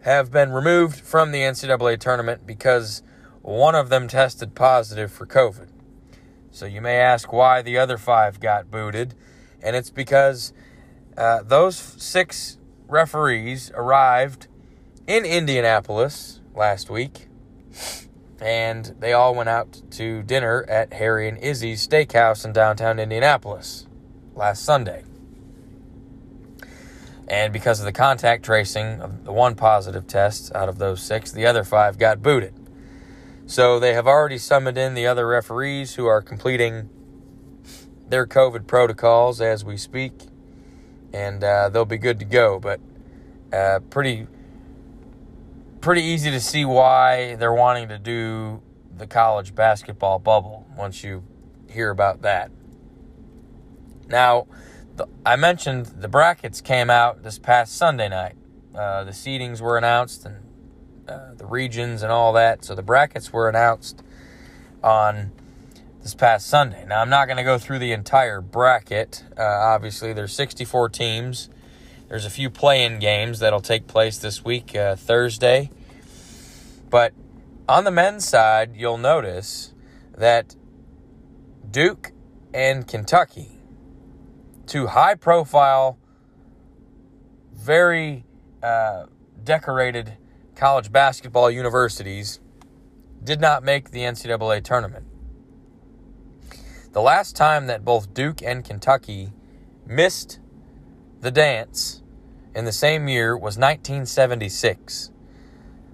have 0.02 0.30
been 0.30 0.52
removed 0.52 1.00
from 1.00 1.32
the 1.32 1.40
NCAA 1.40 1.98
tournament 1.98 2.46
because 2.46 3.02
one 3.40 3.74
of 3.74 3.88
them 3.88 4.08
tested 4.08 4.54
positive 4.54 5.12
for 5.12 5.26
COVID. 5.26 5.68
So 6.50 6.66
you 6.66 6.80
may 6.80 6.96
ask 6.96 7.32
why 7.32 7.62
the 7.62 7.78
other 7.78 7.96
five 7.96 8.40
got 8.40 8.70
booted, 8.70 9.14
and 9.62 9.74
it's 9.74 9.90
because 9.90 10.52
uh, 11.16 11.42
those 11.42 11.76
six 11.76 12.58
referees 12.88 13.70
arrived 13.74 14.48
in 15.06 15.24
Indianapolis 15.24 16.40
last 16.54 16.90
week, 16.90 17.28
and 18.40 18.94
they 18.98 19.12
all 19.12 19.34
went 19.34 19.48
out 19.48 19.82
to 19.92 20.22
dinner 20.22 20.64
at 20.68 20.92
Harry 20.94 21.28
and 21.28 21.38
Izzy's 21.38 21.86
Steakhouse 21.86 22.44
in 22.44 22.52
downtown 22.52 22.98
Indianapolis 22.98 23.86
last 24.34 24.64
Sunday. 24.64 25.04
And 27.28 27.52
because 27.52 27.78
of 27.78 27.86
the 27.86 27.92
contact 27.92 28.44
tracing 28.44 29.00
of 29.00 29.24
the 29.24 29.32
one 29.32 29.54
positive 29.54 30.06
test 30.06 30.54
out 30.54 30.68
of 30.68 30.78
those 30.78 31.02
six, 31.02 31.32
the 31.32 31.46
other 31.46 31.64
five 31.64 31.98
got 31.98 32.22
booted. 32.22 32.54
So 33.46 33.78
they 33.78 33.94
have 33.94 34.06
already 34.06 34.38
summoned 34.38 34.78
in 34.78 34.94
the 34.94 35.06
other 35.06 35.26
referees 35.26 35.94
who 35.94 36.06
are 36.06 36.22
completing 36.22 36.88
their 38.08 38.26
COVID 38.26 38.66
protocols 38.66 39.40
as 39.40 39.64
we 39.64 39.76
speak, 39.76 40.12
and 41.12 41.42
uh, 41.42 41.68
they'll 41.68 41.84
be 41.84 41.98
good 41.98 42.18
to 42.18 42.24
go. 42.24 42.58
But 42.58 42.80
uh, 43.52 43.80
pretty, 43.90 44.26
pretty 45.80 46.02
easy 46.02 46.30
to 46.30 46.40
see 46.40 46.64
why 46.64 47.36
they're 47.36 47.52
wanting 47.52 47.88
to 47.88 47.98
do 47.98 48.62
the 48.96 49.06
college 49.06 49.54
basketball 49.54 50.18
bubble 50.18 50.66
once 50.76 51.02
you 51.02 51.24
hear 51.68 51.90
about 51.90 52.22
that. 52.22 52.50
Now, 54.08 54.46
I 55.24 55.36
mentioned 55.36 55.86
the 55.86 56.08
brackets 56.08 56.60
came 56.60 56.90
out 56.90 57.22
this 57.22 57.38
past 57.38 57.76
Sunday 57.76 58.08
night. 58.08 58.36
Uh, 58.74 59.04
the 59.04 59.12
seedings 59.12 59.60
were 59.60 59.76
announced 59.76 60.24
and 60.24 60.36
uh, 61.08 61.34
the 61.34 61.46
regions 61.46 62.02
and 62.02 62.10
all 62.10 62.32
that. 62.34 62.64
So 62.64 62.74
the 62.74 62.82
brackets 62.82 63.32
were 63.32 63.48
announced 63.48 64.02
on 64.82 65.32
this 66.02 66.14
past 66.14 66.48
Sunday. 66.48 66.84
Now 66.86 67.00
I'm 67.00 67.10
not 67.10 67.26
going 67.26 67.36
to 67.36 67.44
go 67.44 67.58
through 67.58 67.78
the 67.78 67.92
entire 67.92 68.40
bracket. 68.40 69.24
Uh, 69.36 69.42
obviously, 69.42 70.12
there's 70.12 70.32
64 70.32 70.88
teams. 70.88 71.48
There's 72.08 72.26
a 72.26 72.30
few 72.30 72.50
play-in 72.50 72.98
games 72.98 73.38
that'll 73.38 73.60
take 73.60 73.86
place 73.86 74.18
this 74.18 74.44
week, 74.44 74.76
uh, 74.76 74.96
Thursday. 74.96 75.70
But 76.90 77.14
on 77.68 77.84
the 77.84 77.90
men's 77.90 78.28
side, 78.28 78.76
you'll 78.76 78.98
notice 78.98 79.72
that 80.16 80.56
Duke 81.70 82.12
and 82.52 82.86
Kentucky 82.86 83.61
two 84.66 84.88
high 84.88 85.14
profile, 85.14 85.98
very 87.52 88.24
uh, 88.62 89.06
decorated 89.42 90.16
college 90.54 90.92
basketball 90.92 91.50
universities 91.50 92.40
did 93.22 93.40
not 93.40 93.62
make 93.62 93.90
the 93.90 94.00
NCAA 94.00 94.62
tournament. 94.62 95.06
The 96.92 97.00
last 97.00 97.36
time 97.36 97.66
that 97.68 97.84
both 97.84 98.12
Duke 98.12 98.42
and 98.42 98.64
Kentucky 98.64 99.32
missed 99.86 100.40
the 101.20 101.30
dance 101.30 102.02
in 102.54 102.64
the 102.64 102.72
same 102.72 103.08
year 103.08 103.34
was 103.34 103.56
1976. 103.56 105.10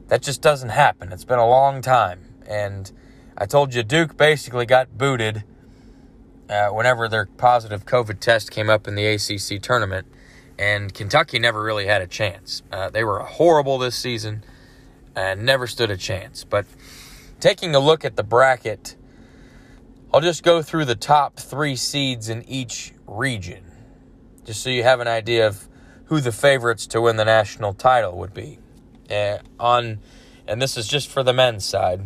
That 0.08 0.22
just 0.22 0.42
doesn't 0.42 0.70
happen. 0.70 1.12
It's 1.12 1.24
been 1.24 1.38
a 1.38 1.48
long 1.48 1.82
time. 1.82 2.34
And 2.46 2.90
I 3.36 3.46
told 3.46 3.74
you, 3.74 3.82
Duke 3.82 4.16
basically 4.16 4.66
got 4.66 4.96
booted 4.96 5.44
uh, 6.48 6.68
whenever 6.68 7.08
their 7.08 7.26
positive 7.26 7.84
COVID 7.84 8.20
test 8.20 8.50
came 8.50 8.70
up 8.70 8.88
in 8.88 8.94
the 8.94 9.06
ACC 9.06 9.60
tournament, 9.60 10.06
and 10.58 10.92
Kentucky 10.92 11.38
never 11.38 11.62
really 11.62 11.86
had 11.86 12.02
a 12.02 12.06
chance. 12.06 12.62
Uh, 12.72 12.90
they 12.90 13.04
were 13.04 13.20
horrible 13.20 13.78
this 13.78 13.96
season 13.96 14.42
and 15.14 15.44
never 15.44 15.66
stood 15.66 15.90
a 15.90 15.96
chance. 15.96 16.44
But 16.44 16.66
taking 17.40 17.74
a 17.74 17.80
look 17.80 18.04
at 18.04 18.16
the 18.16 18.22
bracket, 18.22 18.96
I'll 20.12 20.20
just 20.20 20.42
go 20.42 20.62
through 20.62 20.86
the 20.86 20.96
top 20.96 21.36
three 21.36 21.76
seeds 21.76 22.28
in 22.28 22.42
each 22.48 22.92
region, 23.06 23.64
just 24.44 24.62
so 24.62 24.70
you 24.70 24.82
have 24.82 25.00
an 25.00 25.08
idea 25.08 25.46
of 25.46 25.68
who 26.06 26.20
the 26.20 26.32
favorites 26.32 26.86
to 26.88 27.00
win 27.00 27.16
the 27.16 27.24
national 27.24 27.74
title 27.74 28.16
would 28.16 28.32
be. 28.32 28.58
Uh, 29.10 29.38
on, 29.60 30.00
and 30.46 30.60
this 30.62 30.76
is 30.76 30.88
just 30.88 31.08
for 31.08 31.22
the 31.22 31.32
men's 31.32 31.64
side. 31.64 32.00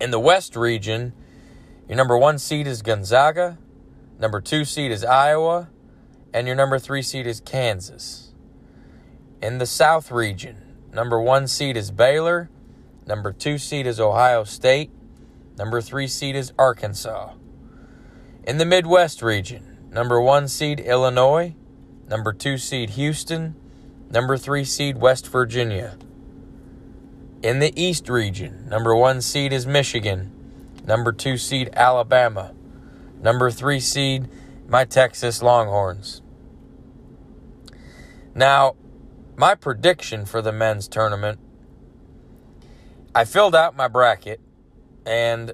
In 0.00 0.10
the 0.10 0.20
West 0.20 0.56
region, 0.56 1.12
your 1.88 1.96
number 1.96 2.16
one 2.16 2.38
seed 2.38 2.66
is 2.66 2.80
Gonzaga, 2.80 3.58
number 4.18 4.40
two 4.40 4.64
seed 4.64 4.90
is 4.90 5.04
Iowa, 5.04 5.68
and 6.32 6.46
your 6.46 6.56
number 6.56 6.78
three 6.78 7.02
seed 7.02 7.26
is 7.26 7.40
Kansas. 7.40 8.32
In 9.42 9.58
the 9.58 9.66
South 9.66 10.10
region, 10.10 10.56
number 10.92 11.20
one 11.20 11.46
seed 11.46 11.76
is 11.76 11.90
Baylor, 11.90 12.48
number 13.06 13.32
two 13.32 13.58
seed 13.58 13.86
is 13.86 14.00
Ohio 14.00 14.44
State, 14.44 14.90
number 15.58 15.82
three 15.82 16.06
seed 16.08 16.34
is 16.34 16.52
Arkansas. 16.58 17.34
In 18.46 18.56
the 18.56 18.64
Midwest 18.64 19.20
region, 19.20 19.88
number 19.90 20.20
one 20.20 20.48
seed 20.48 20.80
Illinois, 20.80 21.54
number 22.08 22.32
two 22.32 22.56
seed 22.56 22.90
Houston, 22.90 23.56
number 24.10 24.38
three 24.38 24.64
seed 24.64 24.98
West 24.98 25.28
Virginia. 25.28 25.98
In 27.42 27.58
the 27.58 27.78
East 27.78 28.08
region, 28.08 28.66
number 28.70 28.96
one 28.96 29.20
seed 29.20 29.52
is 29.52 29.66
Michigan, 29.66 30.33
Number 30.84 31.12
two 31.12 31.36
seed, 31.36 31.70
Alabama. 31.74 32.54
Number 33.20 33.50
three 33.50 33.80
seed, 33.80 34.28
my 34.68 34.84
Texas 34.84 35.42
Longhorns. 35.42 36.22
Now, 38.34 38.76
my 39.36 39.54
prediction 39.54 40.26
for 40.26 40.42
the 40.42 40.52
men's 40.52 40.88
tournament 40.88 41.38
I 43.16 43.24
filled 43.24 43.54
out 43.54 43.76
my 43.76 43.86
bracket, 43.86 44.40
and 45.06 45.52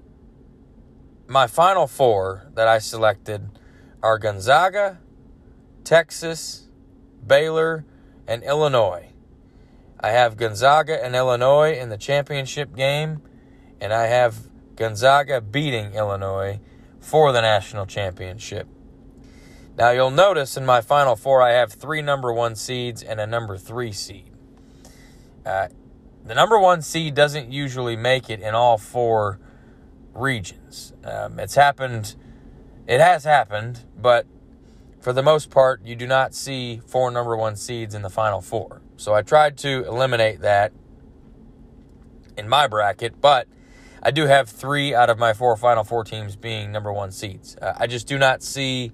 my 1.26 1.46
final 1.46 1.86
four 1.86 2.50
that 2.54 2.66
I 2.66 2.78
selected 2.78 3.50
are 4.02 4.18
Gonzaga, 4.18 4.98
Texas, 5.84 6.70
Baylor, 7.26 7.84
and 8.26 8.42
Illinois. 8.42 9.10
I 10.00 10.12
have 10.12 10.38
Gonzaga 10.38 11.04
and 11.04 11.14
Illinois 11.14 11.78
in 11.78 11.90
the 11.90 11.98
championship 11.98 12.74
game, 12.74 13.20
and 13.78 13.92
I 13.92 14.06
have 14.06 14.49
Gonzaga 14.80 15.42
beating 15.42 15.92
Illinois 15.92 16.58
for 17.00 17.32
the 17.32 17.42
national 17.42 17.84
championship. 17.84 18.66
Now, 19.76 19.90
you'll 19.90 20.10
notice 20.10 20.56
in 20.56 20.64
my 20.64 20.80
final 20.80 21.16
four, 21.16 21.42
I 21.42 21.52
have 21.52 21.70
three 21.70 22.00
number 22.00 22.32
one 22.32 22.56
seeds 22.56 23.02
and 23.02 23.20
a 23.20 23.26
number 23.26 23.58
three 23.58 23.92
seed. 23.92 24.32
Uh, 25.44 25.68
the 26.24 26.34
number 26.34 26.58
one 26.58 26.80
seed 26.80 27.14
doesn't 27.14 27.52
usually 27.52 27.94
make 27.94 28.30
it 28.30 28.40
in 28.40 28.54
all 28.54 28.78
four 28.78 29.38
regions. 30.14 30.94
Um, 31.04 31.38
it's 31.38 31.56
happened, 31.56 32.16
it 32.86 33.02
has 33.02 33.24
happened, 33.24 33.80
but 34.00 34.26
for 35.02 35.12
the 35.12 35.22
most 35.22 35.50
part, 35.50 35.84
you 35.84 35.94
do 35.94 36.06
not 36.06 36.34
see 36.34 36.80
four 36.86 37.10
number 37.10 37.36
one 37.36 37.56
seeds 37.56 37.94
in 37.94 38.00
the 38.00 38.10
final 38.10 38.40
four. 38.40 38.80
So 38.96 39.12
I 39.12 39.20
tried 39.20 39.58
to 39.58 39.84
eliminate 39.86 40.40
that 40.40 40.72
in 42.38 42.48
my 42.48 42.66
bracket, 42.66 43.20
but 43.20 43.46
I 44.02 44.10
do 44.10 44.26
have 44.26 44.48
three 44.48 44.94
out 44.94 45.10
of 45.10 45.18
my 45.18 45.34
four 45.34 45.56
final 45.56 45.84
four 45.84 46.04
teams 46.04 46.36
being 46.36 46.72
number 46.72 46.92
one 46.92 47.10
seeds. 47.10 47.56
Uh, 47.60 47.74
I 47.78 47.86
just 47.86 48.06
do 48.06 48.18
not 48.18 48.42
see 48.42 48.92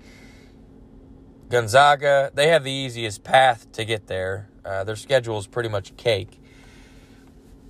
Gonzaga. 1.49 2.31
They 2.35 2.49
have 2.49 2.65
the 2.65 2.73
easiest 2.73 3.23
path 3.23 3.71
to 3.73 3.85
get 3.85 4.09
there. 4.09 4.49
Uh, 4.65 4.83
their 4.85 4.97
schedule 4.97 5.39
is 5.39 5.47
pretty 5.47 5.69
much 5.69 5.97
cake. 5.97 6.41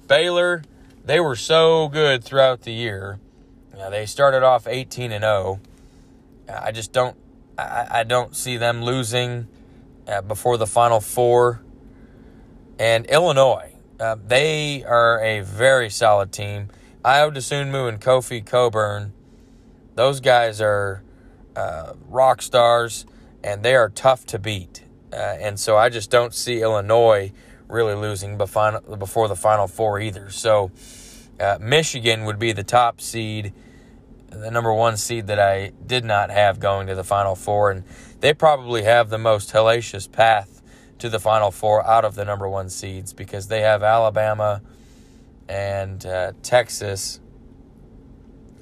Baylor, 0.09 0.63
they 1.05 1.21
were 1.21 1.37
so 1.37 1.89
good 1.89 2.25
throughout 2.25 2.63
the 2.63 2.73
year. 2.73 3.21
They 3.91 4.07
started 4.07 4.43
off 4.43 4.67
18 4.67 5.13
and 5.13 5.23
0. 5.23 5.61
Uh, 6.49 6.61
I 6.63 6.73
just 6.73 6.93
don't. 6.93 7.17
I, 7.59 7.87
I, 7.91 8.05
don't 8.05 8.35
see 8.37 8.57
them 8.57 8.83
losing 8.83 9.49
uh, 10.07 10.23
before 10.23 10.57
the 10.57 10.67
final 10.67 11.01
four. 11.01 11.63
And 12.79 13.07
Illinois, 13.07 13.73
uh, 13.99 14.17
they 14.27 14.85
are 14.85 15.21
a 15.23 15.41
very 15.41 15.91
solid 15.91 16.33
team. 16.33 16.69
Ayo 17.07 17.33
Dosunmu 17.33 17.89
and 17.89 18.01
Kofi 18.01 18.45
Cockburn, 18.45 19.13
those 19.95 20.19
guys 20.19 20.61
are 20.61 21.05
uh, 21.55 21.93
rock 22.09 22.43
stars 22.43 23.07
and 23.45 23.63
they 23.63 23.77
are 23.77 23.89
tough 23.89 24.27
to 24.27 24.41
beat. 24.41 24.83
Uh, 25.13 25.37
and 25.39 25.61
so 25.61 25.77
I 25.77 25.89
just 25.89 26.11
don't 26.11 26.35
see 26.35 26.63
Illinois 26.63 27.33
really 27.69 27.95
losing 27.95 28.37
before 28.37 29.29
the 29.29 29.37
Final 29.37 29.69
Four 29.69 30.01
either. 30.01 30.31
So 30.31 30.73
uh, 31.39 31.59
Michigan 31.61 32.25
would 32.25 32.41
be 32.41 32.51
the 32.51 32.65
top 32.65 33.01
seed, 33.01 33.55
the 34.31 34.51
number 34.51 34.75
one 34.75 34.97
seed 34.97 35.29
that 35.29 35.39
I 35.39 35.71
did 35.87 36.05
not 36.05 36.31
have 36.31 36.59
going 36.59 36.89
to 36.89 36.97
the 36.97 37.05
Final 37.05 37.37
Four. 37.37 37.71
And 37.71 37.85
they 38.19 38.35
probably 38.35 38.83
have 38.83 39.11
the 39.11 39.19
most 39.19 39.53
hellacious 39.53 40.11
path 40.11 40.61
to 40.99 41.09
the 41.09 41.21
Final 41.21 41.53
Four 41.53 41.87
out 41.87 42.05
of 42.05 42.17
the 42.17 42.25
number 42.25 42.49
one 42.49 42.69
seeds 42.69 43.13
because 43.13 43.47
they 43.47 43.61
have 43.61 43.85
Alabama 43.85 44.61
and 45.49 46.05
uh, 46.05 46.33
Texas 46.43 47.21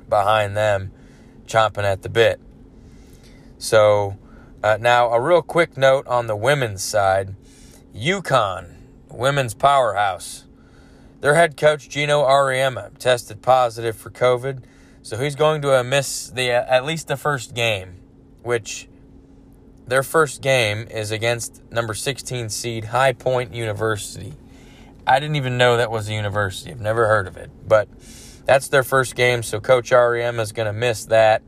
behind 0.09 0.57
them, 0.57 0.93
chomping 1.47 1.85
at 1.85 2.03
the 2.03 2.09
bit. 2.09 2.41
So, 3.59 4.19
uh, 4.63 4.79
now 4.81 5.11
a 5.11 5.21
real 5.21 5.43
quick 5.43 5.77
note 5.77 6.07
on 6.07 6.27
the 6.27 6.37
women's 6.37 6.83
side 6.83 7.35
UConn, 7.95 8.75
women's 9.11 9.55
powerhouse. 9.55 10.45
Their 11.21 11.35
head 11.35 11.57
coach, 11.57 11.89
Geno 11.89 12.23
Auriemma, 12.23 12.99
tested 12.99 13.41
positive 13.41 13.97
for 13.97 14.11
COVID, 14.11 14.65
so 15.03 15.17
he's 15.17 15.35
going 15.35 15.63
to 15.63 15.83
miss 15.85 16.29
the 16.29 16.51
uh, 16.51 16.65
at 16.67 16.85
least 16.85 17.09
the 17.09 17.17
first 17.17 17.55
game, 17.55 17.97
which 18.43 18.89
their 19.87 20.03
first 20.03 20.43
game 20.43 20.87
is 20.91 21.11
against 21.11 21.63
number 21.71 21.95
16 21.95 22.49
seed 22.49 22.87
High 22.87 23.13
Point 23.13 23.55
University. 23.55 24.35
I 25.07 25.21
didn't 25.21 25.37
even 25.37 25.59
know 25.59 25.77
that 25.77 25.91
was 25.91 26.09
a 26.09 26.15
university. 26.15 26.71
I've 26.71 26.81
never 26.81 27.07
heard 27.07 27.27
of 27.27 27.37
it. 27.37 27.51
But 27.67 27.89
that's 28.47 28.69
their 28.69 28.83
first 28.83 29.15
game, 29.15 29.43
so 29.43 29.61
Coach 29.61 29.93
REM 29.93 30.41
is 30.41 30.53
going 30.53 30.67
to 30.67 30.73
miss 30.73 31.05
that. 31.07 31.43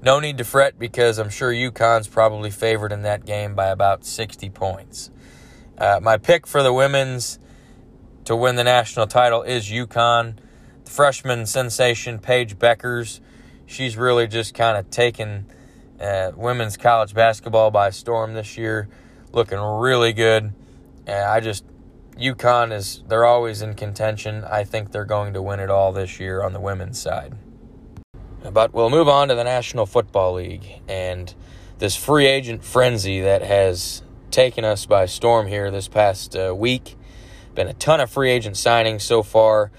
No 0.00 0.20
need 0.20 0.38
to 0.38 0.44
fret 0.44 0.78
because 0.78 1.18
I'm 1.18 1.30
sure 1.30 1.52
UConn's 1.52 2.06
probably 2.06 2.50
favored 2.50 2.92
in 2.92 3.02
that 3.02 3.24
game 3.24 3.54
by 3.54 3.66
about 3.66 4.04
60 4.04 4.48
points. 4.50 5.10
Uh, 5.76 5.98
my 6.00 6.18
pick 6.18 6.46
for 6.46 6.62
the 6.62 6.72
women's 6.72 7.38
to 8.24 8.36
win 8.36 8.56
the 8.56 8.64
national 8.64 9.06
title 9.06 9.42
is 9.42 9.68
UConn. 9.68 10.36
The 10.84 10.90
freshman 10.90 11.46
sensation, 11.46 12.18
Paige 12.20 12.58
Bueckers, 12.58 13.20
she's 13.66 13.96
really 13.96 14.28
just 14.28 14.54
kind 14.54 14.76
of 14.76 14.90
taken 14.90 15.46
uh, 16.00 16.32
women's 16.36 16.76
college 16.76 17.12
basketball 17.12 17.70
by 17.70 17.90
storm 17.90 18.34
this 18.34 18.56
year, 18.56 18.88
looking 19.32 19.58
really 19.58 20.12
good. 20.12 20.52
And 21.06 21.24
I 21.24 21.40
just 21.40 21.64
UConn 22.18 22.72
is 22.72 23.02
they're 23.06 23.24
always 23.24 23.62
in 23.62 23.74
contention. 23.74 24.44
I 24.44 24.64
think 24.64 24.90
they're 24.90 25.04
going 25.04 25.34
to 25.34 25.42
win 25.42 25.60
it 25.60 25.70
all 25.70 25.92
this 25.92 26.18
year 26.18 26.42
on 26.42 26.52
the 26.52 26.60
women's 26.60 27.00
side. 27.00 27.36
But 28.52 28.74
we'll 28.74 28.90
move 28.90 29.08
on 29.08 29.28
to 29.28 29.34
the 29.34 29.44
National 29.44 29.86
Football 29.86 30.34
League 30.34 30.66
and 30.88 31.32
this 31.78 31.94
free 31.94 32.26
agent 32.26 32.64
frenzy 32.64 33.20
that 33.20 33.42
has 33.42 34.02
taken 34.30 34.64
us 34.64 34.84
by 34.84 35.06
storm 35.06 35.46
here 35.46 35.70
this 35.70 35.86
past 35.86 36.34
uh, 36.34 36.54
week. 36.56 36.96
Been 37.54 37.68
a 37.68 37.74
ton 37.74 38.00
of 38.00 38.10
free 38.10 38.30
agent 38.30 38.56
signings 38.56 39.02
so 39.02 39.22
far. 39.22 39.70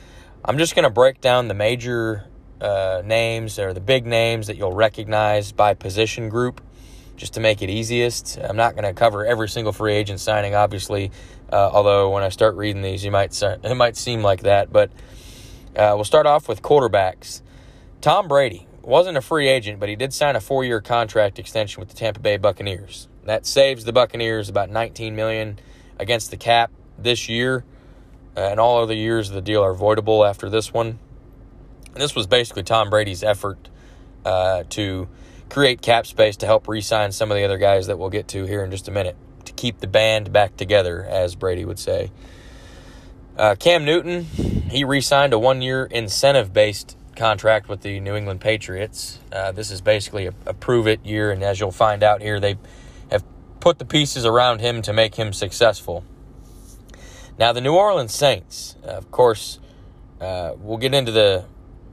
I'm 0.45 0.57
just 0.57 0.75
going 0.75 0.83
to 0.83 0.89
break 0.89 1.19
down 1.19 1.49
the 1.49 1.53
major 1.53 2.25
uh, 2.61 3.01
names 3.03 3.59
or 3.59 3.73
the 3.73 3.81
big 3.81 4.05
names 4.05 4.47
that 4.47 4.55
you'll 4.55 4.73
recognize 4.73 5.51
by 5.51 5.73
position 5.73 6.29
group 6.29 6.61
just 7.15 7.33
to 7.33 7.41
make 7.41 7.61
it 7.61 7.69
easiest. 7.69 8.37
I'm 8.37 8.55
not 8.55 8.75
going 8.75 8.85
to 8.85 8.93
cover 8.93 9.25
every 9.25 9.49
single 9.49 9.73
free 9.73 9.93
agent 9.93 10.21
signing, 10.21 10.55
obviously, 10.55 11.11
uh, 11.51 11.69
although 11.73 12.11
when 12.11 12.23
I 12.23 12.29
start 12.29 12.55
reading 12.55 12.81
these, 12.81 13.03
you 13.03 13.11
might 13.11 13.39
it 13.41 13.75
might 13.75 13.97
seem 13.97 14.21
like 14.21 14.41
that. 14.41 14.71
But 14.71 14.91
uh, 15.75 15.93
we'll 15.95 16.03
start 16.03 16.25
off 16.25 16.47
with 16.47 16.61
quarterbacks. 16.61 17.41
Tom 18.01 18.27
Brady 18.27 18.67
wasn't 18.81 19.17
a 19.17 19.21
free 19.21 19.47
agent, 19.47 19.79
but 19.79 19.89
he 19.89 19.95
did 19.95 20.13
sign 20.13 20.35
a 20.35 20.41
four-year 20.41 20.81
contract 20.81 21.39
extension 21.39 21.79
with 21.79 21.89
the 21.89 21.95
Tampa 21.95 22.19
Bay 22.19 22.37
Buccaneers. 22.37 23.07
That 23.25 23.45
saves 23.45 23.83
the 23.83 23.93
Buccaneers 23.93 24.49
about 24.49 24.69
19 24.69 25.15
million 25.15 25.59
against 25.99 26.31
the 26.31 26.37
cap 26.37 26.71
this 26.97 27.29
year, 27.29 27.63
uh, 28.35 28.41
and 28.41 28.59
all 28.59 28.81
other 28.81 28.93
years 28.93 29.29
of 29.29 29.35
the 29.35 29.41
deal 29.41 29.61
are 29.61 29.75
voidable 29.75 30.27
after 30.27 30.49
this 30.49 30.73
one. 30.73 30.99
And 31.93 32.01
this 32.01 32.15
was 32.15 32.27
basically 32.27 32.63
Tom 32.63 32.89
Brady's 32.89 33.23
effort 33.23 33.69
uh, 34.25 34.63
to 34.69 35.07
create 35.49 35.81
cap 35.81 36.05
space 36.05 36.37
to 36.37 36.45
help 36.45 36.67
re-sign 36.67 37.11
some 37.11 37.31
of 37.31 37.35
the 37.37 37.43
other 37.43 37.57
guys 37.57 37.87
that 37.87 37.97
we'll 37.97 38.09
get 38.09 38.27
to 38.29 38.45
here 38.45 38.63
in 38.63 38.71
just 38.71 38.87
a 38.87 38.91
minute 38.91 39.17
to 39.45 39.53
keep 39.53 39.79
the 39.79 39.87
band 39.87 40.31
back 40.31 40.57
together, 40.57 41.03
as 41.03 41.35
Brady 41.35 41.65
would 41.65 41.79
say. 41.79 42.11
Uh, 43.37 43.55
Cam 43.55 43.85
Newton, 43.85 44.23
he 44.23 44.83
re-signed 44.83 45.33
a 45.33 45.39
one-year 45.39 45.85
incentive-based 45.85 46.97
contract 47.15 47.69
with 47.69 47.81
the 47.81 47.99
New 47.99 48.15
England 48.15 48.41
Patriots. 48.41 49.19
Uh, 49.31 49.51
this 49.51 49.71
is 49.71 49.81
basically 49.81 50.27
a, 50.27 50.33
a 50.45 50.53
prove-it 50.53 51.05
year, 51.05 51.31
and 51.31 51.43
as 51.43 51.59
you'll 51.59 51.71
find 51.71 52.03
out 52.03 52.21
here, 52.21 52.39
they 52.39 52.57
have 53.11 53.23
put 53.59 53.79
the 53.79 53.85
pieces 53.85 54.25
around 54.25 54.59
him 54.59 54.81
to 54.81 54.93
make 54.93 55.15
him 55.15 55.33
successful. 55.33 56.03
Now, 57.37 57.53
the 57.53 57.61
New 57.61 57.75
Orleans 57.75 58.13
Saints, 58.13 58.75
of 58.83 59.09
course, 59.11 59.59
uh, 60.19 60.53
we'll 60.57 60.77
get 60.77 60.93
into 60.93 61.11
the 61.11 61.45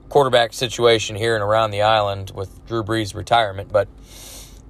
quarterback 0.08 0.52
situation 0.52 1.16
here 1.16 1.34
and 1.34 1.42
around 1.42 1.70
the 1.70 1.82
island 1.82 2.32
with 2.34 2.64
Drew 2.66 2.82
Brees' 2.82 3.14
retirement, 3.14 3.72
but 3.72 3.88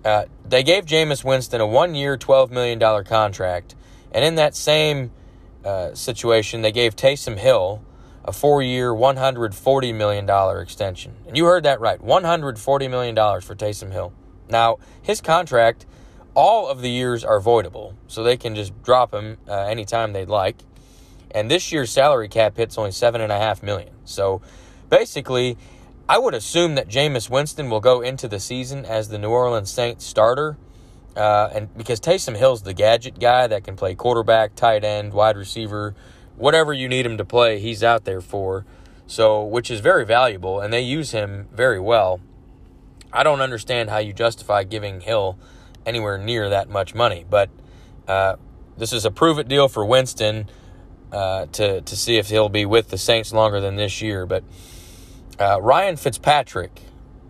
uh, 0.06 0.26
they 0.48 0.62
gave 0.62 0.86
Jameis 0.86 1.24
Winston 1.24 1.60
a 1.60 1.66
one 1.66 1.96
year, 1.96 2.16
$12 2.16 2.52
million 2.52 2.78
contract. 3.04 3.74
And 4.12 4.24
in 4.24 4.36
that 4.36 4.54
same 4.54 5.10
uh, 5.64 5.94
situation, 5.94 6.62
they 6.62 6.70
gave 6.70 6.94
Taysom 6.94 7.36
Hill 7.36 7.82
a 8.24 8.32
four 8.32 8.62
year, 8.62 8.92
$140 8.92 9.94
million 9.94 10.62
extension. 10.62 11.16
And 11.26 11.36
you 11.36 11.44
heard 11.46 11.64
that 11.64 11.80
right 11.80 12.00
$140 12.00 12.88
million 12.88 13.16
for 13.16 13.56
Taysom 13.56 13.90
Hill. 13.90 14.12
Now, 14.48 14.76
his 15.02 15.20
contract, 15.20 15.86
all 16.34 16.68
of 16.68 16.82
the 16.82 16.90
years 16.90 17.24
are 17.24 17.40
voidable, 17.40 17.94
so 18.06 18.22
they 18.22 18.36
can 18.36 18.54
just 18.54 18.80
drop 18.84 19.12
him 19.12 19.38
uh, 19.48 19.62
anytime 19.62 20.12
they'd 20.12 20.28
like. 20.28 20.56
And 21.32 21.50
this 21.50 21.72
year's 21.72 21.90
salary 21.90 22.28
cap 22.28 22.56
hit's 22.56 22.78
only 22.78 22.90
7.5 22.90 23.64
million. 23.64 23.90
So 24.04 24.40
basically, 24.88 25.58
I 26.08 26.18
would 26.18 26.34
assume 26.34 26.76
that 26.76 26.88
Jameis 26.88 27.28
Winston 27.28 27.68
will 27.68 27.80
go 27.80 28.00
into 28.00 28.28
the 28.28 28.38
season 28.38 28.84
as 28.84 29.08
the 29.08 29.18
New 29.18 29.30
Orleans 29.30 29.70
Saints 29.70 30.04
starter. 30.04 30.56
Uh, 31.16 31.50
and 31.52 31.76
because 31.76 31.98
Taysom 31.98 32.36
Hill's 32.36 32.62
the 32.62 32.74
gadget 32.74 33.18
guy 33.18 33.46
that 33.48 33.64
can 33.64 33.74
play 33.74 33.94
quarterback, 33.94 34.54
tight 34.54 34.84
end, 34.84 35.12
wide 35.12 35.36
receiver, 35.36 35.94
whatever 36.36 36.72
you 36.72 36.88
need 36.88 37.06
him 37.06 37.16
to 37.16 37.24
play, 37.24 37.58
he's 37.58 37.82
out 37.82 38.04
there 38.04 38.20
for. 38.20 38.64
So, 39.08 39.42
which 39.42 39.70
is 39.70 39.80
very 39.80 40.04
valuable, 40.04 40.60
and 40.60 40.72
they 40.72 40.80
use 40.80 41.12
him 41.12 41.48
very 41.52 41.80
well. 41.80 42.20
I 43.12 43.22
don't 43.22 43.40
understand 43.40 43.88
how 43.88 43.98
you 43.98 44.12
justify 44.12 44.64
giving 44.64 45.00
Hill 45.00 45.38
anywhere 45.84 46.18
near 46.18 46.50
that 46.50 46.68
much 46.68 46.94
money, 46.94 47.24
but 47.28 47.48
uh, 48.06 48.36
this 48.76 48.92
is 48.92 49.04
a 49.04 49.10
prove 49.10 49.38
it 49.38 49.48
deal 49.48 49.68
for 49.68 49.84
Winston 49.84 50.48
uh, 51.12 51.46
to 51.52 51.80
to 51.80 51.96
see 51.96 52.16
if 52.16 52.28
he'll 52.28 52.48
be 52.48 52.66
with 52.66 52.88
the 52.88 52.98
Saints 52.98 53.32
longer 53.32 53.60
than 53.60 53.76
this 53.76 54.02
year. 54.02 54.26
But 54.26 54.42
uh, 55.38 55.60
Ryan 55.60 55.96
Fitzpatrick, 55.96 56.82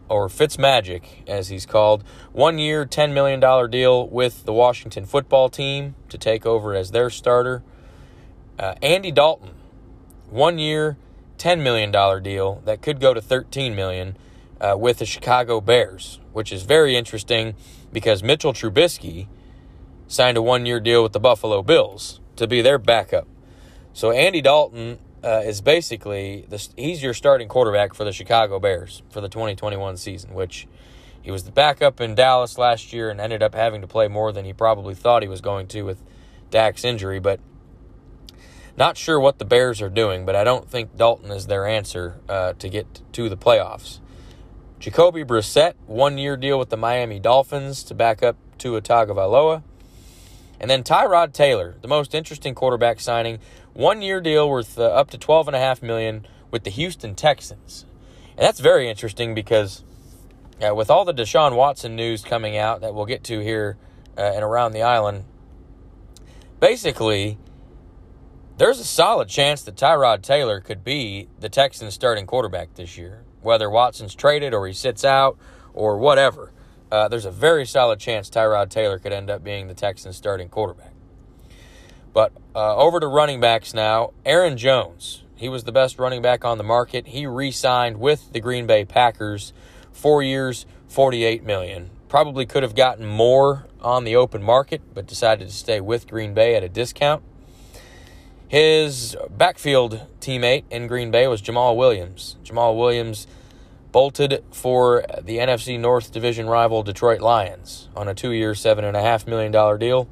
or 0.08 0.28
Fitzmagic 0.28 1.28
as 1.28 1.48
he's 1.48 1.66
called, 1.66 2.04
one 2.32 2.58
year, 2.58 2.86
$10 2.86 3.12
million 3.12 3.40
deal 3.70 4.08
with 4.08 4.44
the 4.44 4.52
Washington 4.52 5.04
football 5.04 5.48
team 5.48 5.94
to 6.08 6.18
take 6.18 6.46
over 6.46 6.74
as 6.74 6.92
their 6.92 7.10
starter. 7.10 7.62
Uh, 8.58 8.74
Andy 8.80 9.10
Dalton, 9.10 9.50
one 10.30 10.58
year, 10.58 10.96
$10 11.38 11.62
million 11.62 11.90
deal 12.22 12.62
that 12.64 12.80
could 12.80 13.00
go 13.00 13.12
to 13.12 13.20
13 13.20 13.74
million 13.74 14.16
uh, 14.60 14.76
with 14.78 14.98
the 14.98 15.06
Chicago 15.06 15.60
Bears, 15.60 16.20
which 16.32 16.52
is 16.52 16.62
very 16.62 16.96
interesting 16.96 17.54
because 17.92 18.22
Mitchell 18.22 18.52
Trubisky 18.52 19.26
signed 20.08 20.36
a 20.36 20.42
one 20.42 20.66
year 20.66 20.80
deal 20.80 21.02
with 21.02 21.12
the 21.12 21.20
Buffalo 21.20 21.62
Bills 21.62 22.20
to 22.36 22.46
be 22.46 22.62
their 22.62 22.78
backup. 22.78 23.26
So 23.92 24.10
Andy 24.10 24.40
Dalton 24.40 24.98
uh, 25.26 25.42
is 25.44 25.60
basically 25.60 26.46
the, 26.48 26.68
he's 26.76 27.02
your 27.02 27.12
starting 27.12 27.48
quarterback 27.48 27.94
for 27.94 28.04
the 28.04 28.12
Chicago 28.12 28.60
Bears 28.60 29.02
for 29.10 29.20
the 29.20 29.28
2021 29.28 29.96
season, 29.96 30.32
which 30.34 30.68
he 31.20 31.32
was 31.32 31.42
the 31.42 31.50
backup 31.50 32.00
in 32.00 32.14
Dallas 32.14 32.56
last 32.56 32.92
year 32.92 33.10
and 33.10 33.20
ended 33.20 33.42
up 33.42 33.52
having 33.52 33.80
to 33.80 33.88
play 33.88 34.06
more 34.06 34.30
than 34.30 34.44
he 34.44 34.52
probably 34.52 34.94
thought 34.94 35.22
he 35.22 35.28
was 35.28 35.40
going 35.40 35.66
to 35.68 35.82
with 35.82 36.00
Dak's 36.50 36.84
injury. 36.84 37.18
But 37.18 37.40
not 38.76 38.96
sure 38.96 39.18
what 39.18 39.40
the 39.40 39.44
Bears 39.44 39.82
are 39.82 39.90
doing, 39.90 40.24
but 40.24 40.36
I 40.36 40.44
don't 40.44 40.70
think 40.70 40.96
Dalton 40.96 41.32
is 41.32 41.48
their 41.48 41.66
answer 41.66 42.20
uh, 42.28 42.52
to 42.52 42.68
get 42.68 43.02
to 43.12 43.28
the 43.28 43.36
playoffs. 43.36 43.98
Jacoby 44.78 45.24
Brissett, 45.24 45.74
one 45.86 46.18
year 46.18 46.36
deal 46.36 46.56
with 46.56 46.68
the 46.68 46.76
Miami 46.76 47.18
Dolphins 47.18 47.82
to 47.84 47.94
back 47.94 48.22
up 48.22 48.36
Tua 48.58 48.80
Tagovailoa. 48.80 49.64
And 50.60 50.70
then 50.70 50.84
Tyrod 50.84 51.32
Taylor, 51.32 51.74
the 51.82 51.88
most 51.88 52.14
interesting 52.14 52.54
quarterback 52.54 53.00
signing, 53.00 53.40
one 53.76 54.00
year 54.00 54.22
deal 54.22 54.48
worth 54.48 54.78
uh, 54.78 54.84
up 54.84 55.10
to 55.10 55.18
twelve 55.18 55.46
and 55.48 55.54
a 55.54 55.60
half 55.60 55.82
million 55.82 56.26
with 56.50 56.64
the 56.64 56.70
Houston 56.70 57.14
Texans, 57.14 57.84
and 58.30 58.44
that's 58.46 58.58
very 58.60 58.88
interesting 58.88 59.34
because 59.34 59.84
uh, 60.66 60.74
with 60.74 60.90
all 60.90 61.04
the 61.04 61.12
Deshaun 61.12 61.54
Watson 61.54 61.94
news 61.94 62.24
coming 62.24 62.56
out 62.56 62.80
that 62.80 62.94
we'll 62.94 63.04
get 63.04 63.22
to 63.24 63.40
here 63.40 63.76
uh, 64.16 64.22
and 64.22 64.42
around 64.42 64.72
the 64.72 64.82
island, 64.82 65.24
basically 66.58 67.36
there's 68.56 68.80
a 68.80 68.84
solid 68.84 69.28
chance 69.28 69.60
that 69.62 69.76
Tyrod 69.76 70.22
Taylor 70.22 70.60
could 70.60 70.82
be 70.82 71.28
the 71.38 71.50
Texans 71.50 71.92
starting 71.92 72.26
quarterback 72.26 72.74
this 72.74 72.96
year, 72.96 73.24
whether 73.42 73.68
Watson's 73.68 74.14
traded 74.14 74.54
or 74.54 74.66
he 74.66 74.72
sits 74.72 75.04
out 75.04 75.36
or 75.74 75.98
whatever. 75.98 76.50
Uh, 76.90 77.08
there's 77.08 77.26
a 77.26 77.30
very 77.30 77.66
solid 77.66 78.00
chance 78.00 78.30
Tyrod 78.30 78.70
Taylor 78.70 78.98
could 78.98 79.12
end 79.12 79.28
up 79.28 79.44
being 79.44 79.68
the 79.68 79.74
Texans 79.74 80.16
starting 80.16 80.48
quarterback. 80.48 80.95
But 82.16 82.32
uh, 82.54 82.74
over 82.76 82.98
to 82.98 83.06
running 83.06 83.40
backs 83.40 83.74
now. 83.74 84.14
Aaron 84.24 84.56
Jones, 84.56 85.22
he 85.34 85.50
was 85.50 85.64
the 85.64 85.70
best 85.70 85.98
running 85.98 86.22
back 86.22 86.46
on 86.46 86.56
the 86.56 86.64
market. 86.64 87.08
He 87.08 87.26
re-signed 87.26 88.00
with 88.00 88.32
the 88.32 88.40
Green 88.40 88.66
Bay 88.66 88.86
Packers, 88.86 89.52
four 89.92 90.22
years, 90.22 90.64
forty-eight 90.88 91.44
million. 91.44 91.90
Probably 92.08 92.46
could 92.46 92.62
have 92.62 92.74
gotten 92.74 93.04
more 93.04 93.66
on 93.82 94.04
the 94.04 94.16
open 94.16 94.42
market, 94.42 94.80
but 94.94 95.06
decided 95.06 95.48
to 95.48 95.52
stay 95.52 95.78
with 95.78 96.08
Green 96.08 96.32
Bay 96.32 96.54
at 96.54 96.64
a 96.64 96.70
discount. 96.70 97.22
His 98.48 99.14
backfield 99.28 100.00
teammate 100.18 100.64
in 100.70 100.86
Green 100.86 101.10
Bay 101.10 101.26
was 101.26 101.42
Jamal 101.42 101.76
Williams. 101.76 102.36
Jamal 102.42 102.78
Williams 102.78 103.26
bolted 103.92 104.42
for 104.50 105.04
the 105.20 105.36
NFC 105.36 105.78
North 105.78 106.12
Division 106.12 106.46
rival 106.46 106.82
Detroit 106.82 107.20
Lions 107.20 107.90
on 107.94 108.08
a 108.08 108.14
two-year, 108.14 108.54
seven 108.54 108.86
and 108.86 108.96
a 108.96 109.02
half 109.02 109.26
million 109.26 109.52
dollar 109.52 109.76
deal. 109.76 110.08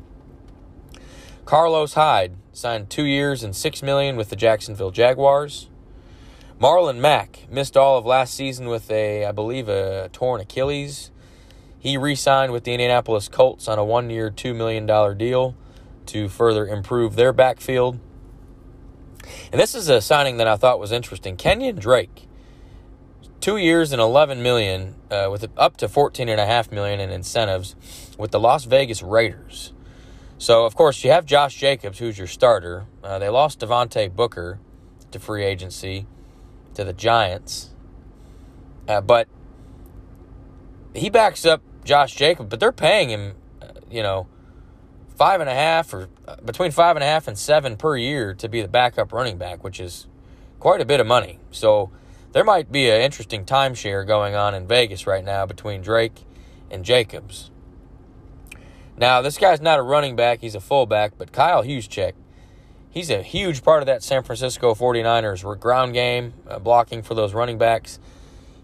Carlos 1.45 1.93
Hyde 1.93 2.37
signed 2.55 2.89
two 2.89 3.05
years 3.05 3.43
and 3.43 3.55
six 3.55 3.83
million 3.83 4.17
with 4.17 4.31
the 4.31 4.37
Jacksonville 4.37 4.91
Jaguars. 4.91 5.69
Marlon 6.59 6.99
Mack 6.99 7.47
missed 7.51 7.77
all 7.77 7.99
of 7.99 8.07
last 8.07 8.33
season 8.33 8.67
with 8.67 8.91
a, 8.91 9.27
I 9.27 9.33
believe, 9.33 9.69
a 9.69 10.09
torn 10.11 10.41
Achilles. 10.41 11.11
He 11.79 11.99
re 11.99 12.15
signed 12.15 12.51
with 12.51 12.65
the 12.65 12.73
Indianapolis 12.73 13.29
Colts 13.29 13.69
on 13.69 13.79
a 13.79 13.85
one 13.85 14.09
year, 14.09 14.31
$2 14.31 14.57
million 14.57 14.87
deal 15.19 15.55
to 16.07 16.31
further 16.31 16.67
improve 16.67 17.15
their 17.15 17.35
backfield. 17.35 18.01
And 19.53 19.61
this 19.61 19.75
is 19.75 19.91
a 19.91 20.01
signing 20.01 20.39
that 20.39 20.49
I 20.49 20.57
thought 20.57 20.81
was 20.81 20.93
interesting. 20.93 21.37
Kenyon 21.37 21.77
Drake, 21.77 22.27
two 23.43 23.59
years 23.59 23.93
and 23.93 24.01
11 24.01 24.43
million, 24.43 24.95
uh, 25.11 25.29
with 25.31 25.47
up 25.59 25.77
to 25.77 25.89
14.5 25.89 26.73
million 26.73 27.01
in 27.01 27.11
incentives 27.11 27.77
with 28.17 28.31
the 28.31 28.41
Las 28.41 28.65
Vegas 28.65 29.03
Raiders. 29.03 29.74
So, 30.39 30.67
of 30.67 30.75
course, 30.75 31.05
you 31.05 31.11
have 31.11 31.25
Josh 31.27 31.57
Jacobs, 31.57 31.99
who's 31.99 32.19
your 32.19 32.27
starter. 32.27 32.87
Uh, 33.03 33.19
they 33.19 33.29
lost 33.29 33.61
Devontae 33.61 34.15
Booker 34.15 34.59
to 35.11 35.19
free 35.19 35.45
agency 35.45 36.07
to 36.75 36.85
the 36.85 36.93
Giants. 36.93 37.71
Uh, 38.89 39.01
but 39.01 39.29
he 40.95 41.09
backs 41.09 41.47
up 41.47 41.63
Josh 41.85 42.15
Jacobs, 42.15 42.49
but 42.49 42.61
they're 42.61 42.73
paying 42.73 43.11
him, 43.11 43.35
uh, 43.63 43.69
you 43.91 44.03
know, 44.03 44.27
five 45.17 45.41
and 45.41 45.49
a 45.49 45.55
half 45.55 45.95
or 45.95 46.09
uh, 46.27 46.37
between 46.45 46.71
five 46.71 46.97
and 46.97 47.05
a 47.05 47.07
half 47.07 47.29
and 47.29 47.39
seven 47.39 47.77
per 47.77 47.97
year 47.97 48.35
to 48.35 48.49
be 48.49 48.61
the 48.61 48.69
backup 48.69 49.13
running 49.13 49.39
back, 49.39 49.63
which 49.63 49.81
is 49.81 50.07
quite 50.59 50.81
a 50.81 50.85
bit 50.85 51.01
of 51.01 51.07
money. 51.07 51.39
So 51.51 51.91
there 52.33 52.45
might 52.45 52.73
be 52.73 52.91
an 52.91 53.01
interesting 53.01 53.45
timeshare 53.45 54.07
going 54.07 54.35
on 54.35 54.55
in 54.55 54.67
Vegas 54.67 55.07
right 55.07 55.25
now 55.25 55.47
between 55.47 55.83
Drake 55.83 56.25
and 56.71 56.85
Jacobs. 56.85 57.51
Now, 58.97 59.23
this 59.23 59.39
guy's 59.39 59.61
not 59.61 59.79
a 59.79 59.83
running 59.83 60.17
back, 60.17 60.41
he's 60.41 60.55
a 60.55 60.61
fullback, 60.61 61.19
but 61.19 61.33
Kyle 61.33 61.65
Juszczyk 61.65 62.15
he's 62.95 63.11
a 63.11 63.23
huge 63.23 63.63
part 63.63 63.83
of 63.83 63.87
that 63.87 64.03
San 64.03 64.23
Francisco 64.23 64.75
49ers 64.75 65.61
ground 65.61 65.93
game, 65.93 66.33
uh, 66.49 66.59
blocking 66.61 67.03
for 67.03 67.15
those 67.15 67.35
running 67.35 67.59
backs. 67.59 67.99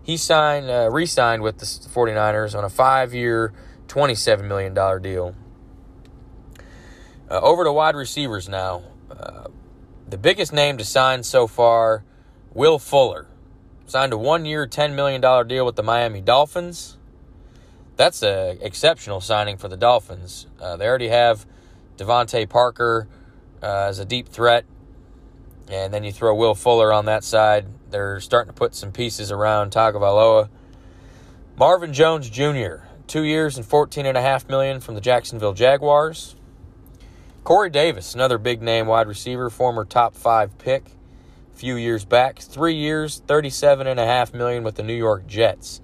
He 0.03 0.17
signed, 0.17 0.71
uh, 0.71 0.89
re-signed 0.91 1.43
with 1.43 1.59
the 1.59 1.67
49ers 1.67 2.57
on 2.57 2.65
a 2.65 2.71
five-year, 2.71 3.53
$27 3.89 4.45
million 4.45 5.03
deal. 5.03 5.35
Uh, 7.29 7.41
over 7.41 7.65
to 7.65 7.73
wide 7.73 7.97
receivers 7.97 8.49
now. 8.49 8.83
Uh, 9.11 9.49
the 10.09 10.17
biggest 10.17 10.53
name 10.53 10.79
to 10.79 10.85
sign 10.85 11.23
so 11.23 11.47
far, 11.47 12.05
Will 12.55 12.79
Fuller. 12.79 13.27
Signed 13.87 14.13
a 14.13 14.19
one-year, 14.19 14.67
$10 14.67 14.95
million 14.95 15.21
deal 15.49 15.67
with 15.67 15.77
the 15.77 15.83
Miami 15.83 16.21
Dolphins. 16.21 16.97
That's 18.01 18.23
an 18.23 18.57
exceptional 18.63 19.21
signing 19.21 19.59
for 19.59 19.69
the 19.69 19.77
Dolphins. 19.77 20.47
Uh, 20.59 20.75
they 20.79 20.87
already 20.89 21.09
have 21.09 21.45
DeVante 21.99 22.49
Parker, 22.49 23.07
uh, 23.63 23.89
as 23.91 23.99
a 23.99 24.07
deep 24.07 24.27
threat. 24.27 24.65
And 25.69 25.93
then 25.93 26.03
you 26.03 26.11
throw 26.11 26.35
Will 26.35 26.55
Fuller 26.55 26.95
on 26.95 27.05
that 27.05 27.25
side. 27.25 27.67
They're 27.91 28.19
starting 28.21 28.55
to 28.55 28.59
put 28.59 28.75
some 28.75 28.91
pieces 28.91 29.31
around 29.31 29.73
Tagovailoa. 29.73 30.49
Marvin 31.59 31.93
Jones 31.93 32.31
Jr., 32.31 32.87
two 33.07 33.23
years 33.23 33.59
and 33.59 33.67
fourteen 33.67 34.07
and 34.07 34.17
a 34.17 34.23
half 34.23 34.49
million 34.49 34.81
from 34.81 34.95
the 34.95 35.03
Jacksonville 35.03 35.53
Jaguars. 35.53 36.37
Corey 37.45 37.69
Davis, 37.69 38.15
another 38.15 38.39
big 38.39 38.63
name 38.63 38.87
wide 38.87 39.09
receiver, 39.09 39.51
former 39.51 39.85
top 39.85 40.15
five 40.15 40.57
pick 40.57 40.93
a 41.53 41.57
few 41.59 41.77
years 41.77 42.07
back. 42.07 42.39
Three 42.39 42.77
years, 42.77 43.21
thirty-seven 43.27 43.87
and 43.87 44.01
a 44.01 44.07
half 44.07 44.33
million 44.33 44.63
with 44.63 44.77
the 44.77 44.83
New 44.83 44.97
York 44.97 45.27
Jets. 45.27 45.83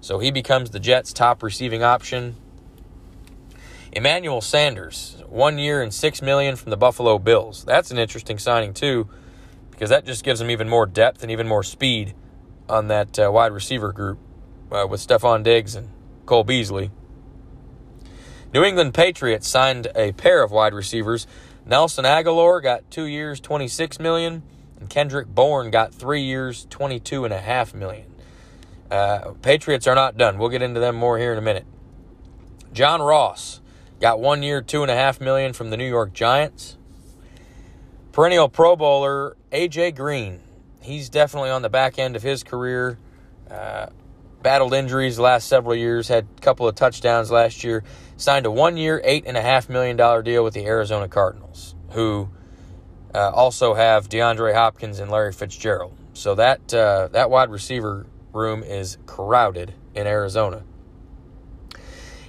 So 0.00 0.18
he 0.18 0.30
becomes 0.30 0.70
the 0.70 0.80
Jets' 0.80 1.12
top 1.12 1.42
receiving 1.42 1.82
option. 1.82 2.36
Emmanuel 3.92 4.40
Sanders, 4.40 5.22
one 5.26 5.58
year 5.58 5.82
and 5.82 5.92
six 5.92 6.20
million 6.20 6.56
from 6.56 6.70
the 6.70 6.76
Buffalo 6.76 7.18
Bills. 7.18 7.64
That's 7.64 7.90
an 7.90 7.98
interesting 7.98 8.38
signing 8.38 8.74
too, 8.74 9.08
because 9.70 9.90
that 9.90 10.04
just 10.04 10.22
gives 10.22 10.38
them 10.38 10.50
even 10.50 10.68
more 10.68 10.86
depth 10.86 11.22
and 11.22 11.30
even 11.30 11.48
more 11.48 11.62
speed 11.62 12.14
on 12.68 12.88
that 12.88 13.18
uh, 13.18 13.30
wide 13.32 13.52
receiver 13.52 13.92
group 13.92 14.18
uh, 14.70 14.86
with 14.88 15.00
Stefon 15.00 15.42
Diggs 15.42 15.74
and 15.74 15.88
Cole 16.26 16.44
Beasley. 16.44 16.90
New 18.52 18.64
England 18.64 18.94
Patriots 18.94 19.48
signed 19.48 19.88
a 19.94 20.12
pair 20.12 20.42
of 20.42 20.50
wide 20.50 20.74
receivers. 20.74 21.26
Nelson 21.64 22.04
Agholor 22.04 22.62
got 22.62 22.90
two 22.90 23.04
years, 23.04 23.40
26 23.40 23.98
million, 23.98 24.42
and 24.78 24.88
Kendrick 24.88 25.26
Bourne 25.26 25.70
got 25.70 25.92
three 25.92 26.22
years, 26.22 26.66
22 26.70 27.24
and 27.24 27.34
a 27.34 27.40
half 27.40 27.74
million. 27.74 28.06
Uh, 28.90 29.32
Patriots 29.42 29.86
are 29.86 29.94
not 29.94 30.16
done. 30.16 30.38
We'll 30.38 30.48
get 30.48 30.62
into 30.62 30.80
them 30.80 30.96
more 30.96 31.18
here 31.18 31.32
in 31.32 31.38
a 31.38 31.42
minute. 31.42 31.66
John 32.72 33.00
Ross 33.00 33.60
Got 34.00 34.20
one 34.20 34.42
year, 34.42 34.60
two 34.60 34.82
and 34.82 34.90
a 34.90 34.94
half 34.94 35.20
million 35.20 35.54
from 35.54 35.70
the 35.70 35.76
New 35.76 35.88
York 35.88 36.12
Giants. 36.12 36.76
Perennial 38.12 38.48
Pro 38.48 38.76
Bowler 38.76 39.36
AJ 39.50 39.96
Green. 39.96 40.40
He's 40.82 41.08
definitely 41.08 41.50
on 41.50 41.62
the 41.62 41.70
back 41.70 41.98
end 41.98 42.14
of 42.14 42.22
his 42.22 42.42
career. 42.42 42.98
Uh, 43.50 43.86
battled 44.42 44.74
injuries 44.74 45.16
the 45.16 45.22
last 45.22 45.48
several 45.48 45.74
years. 45.74 46.08
Had 46.08 46.26
a 46.36 46.40
couple 46.40 46.68
of 46.68 46.74
touchdowns 46.74 47.30
last 47.30 47.64
year. 47.64 47.84
Signed 48.18 48.44
a 48.44 48.50
one-year, 48.50 49.00
eight 49.02 49.24
and 49.26 49.36
a 49.36 49.42
half 49.42 49.70
million 49.70 49.96
dollar 49.96 50.22
deal 50.22 50.44
with 50.44 50.52
the 50.52 50.66
Arizona 50.66 51.08
Cardinals, 51.08 51.74
who 51.92 52.28
uh, 53.14 53.30
also 53.30 53.72
have 53.72 54.10
DeAndre 54.10 54.54
Hopkins 54.54 54.98
and 54.98 55.10
Larry 55.10 55.32
Fitzgerald. 55.32 55.96
So 56.12 56.34
that 56.34 56.72
uh, 56.74 57.08
that 57.12 57.30
wide 57.30 57.50
receiver 57.50 58.06
room 58.36 58.62
is 58.62 58.98
crowded 59.06 59.74
in 59.94 60.06
Arizona. 60.06 60.62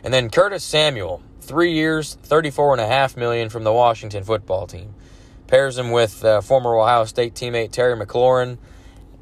And 0.04 0.14
then 0.14 0.30
Curtis 0.30 0.64
Samuel, 0.64 1.22
three 1.42 1.74
years, 1.74 2.18
thirty-four 2.24 2.72
and 2.74 2.82
a 2.82 2.88
half 2.88 3.18
million 3.18 3.50
from 3.50 3.64
the 3.64 3.74
Washington 3.74 4.24
football 4.24 4.66
team. 4.66 4.96
Pairs 5.48 5.78
him 5.78 5.92
with 5.92 6.26
uh, 6.26 6.42
former 6.42 6.76
Ohio 6.76 7.06
State 7.06 7.34
teammate 7.34 7.72
Terry 7.72 7.96
McLaurin. 7.96 8.58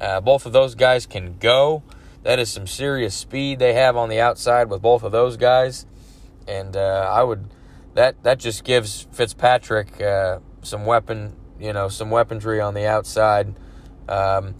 Uh, 0.00 0.20
both 0.20 0.46
of 0.46 0.52
those 0.52 0.74
guys 0.74 1.06
can 1.06 1.38
go. 1.38 1.82
That 2.22 2.38
is 2.38 2.50
some 2.50 2.66
serious 2.66 3.14
speed 3.14 3.58
they 3.58 3.74
have 3.74 3.96
on 3.96 4.08
the 4.08 4.20
outside 4.20 4.68
with 4.68 4.82
both 4.82 5.02
of 5.04 5.12
those 5.12 5.36
guys, 5.36 5.86
and 6.48 6.76
uh, 6.76 7.10
I 7.12 7.22
would 7.22 7.46
that 7.94 8.22
that 8.24 8.38
just 8.38 8.64
gives 8.64 9.06
Fitzpatrick 9.12 10.00
uh, 10.00 10.40
some 10.62 10.84
weapon, 10.84 11.36
you 11.58 11.72
know, 11.72 11.88
some 11.88 12.10
weaponry 12.10 12.60
on 12.60 12.74
the 12.74 12.86
outside. 12.86 13.54
Um, 14.08 14.54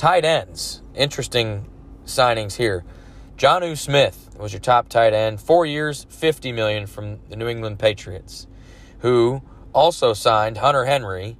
tight 0.00 0.24
ends, 0.24 0.80
interesting 0.94 1.68
signings 2.06 2.56
here. 2.56 2.82
Jonnu 3.36 3.76
Smith 3.76 4.30
was 4.38 4.50
your 4.50 4.58
top 4.58 4.88
tight 4.88 5.12
end, 5.12 5.38
four 5.42 5.66
years, 5.66 6.06
fifty 6.08 6.52
million 6.52 6.86
from 6.86 7.18
the 7.28 7.36
New 7.36 7.46
England 7.46 7.78
Patriots, 7.78 8.46
who 9.00 9.42
also 9.74 10.14
signed 10.14 10.56
Hunter 10.56 10.86
Henry, 10.86 11.36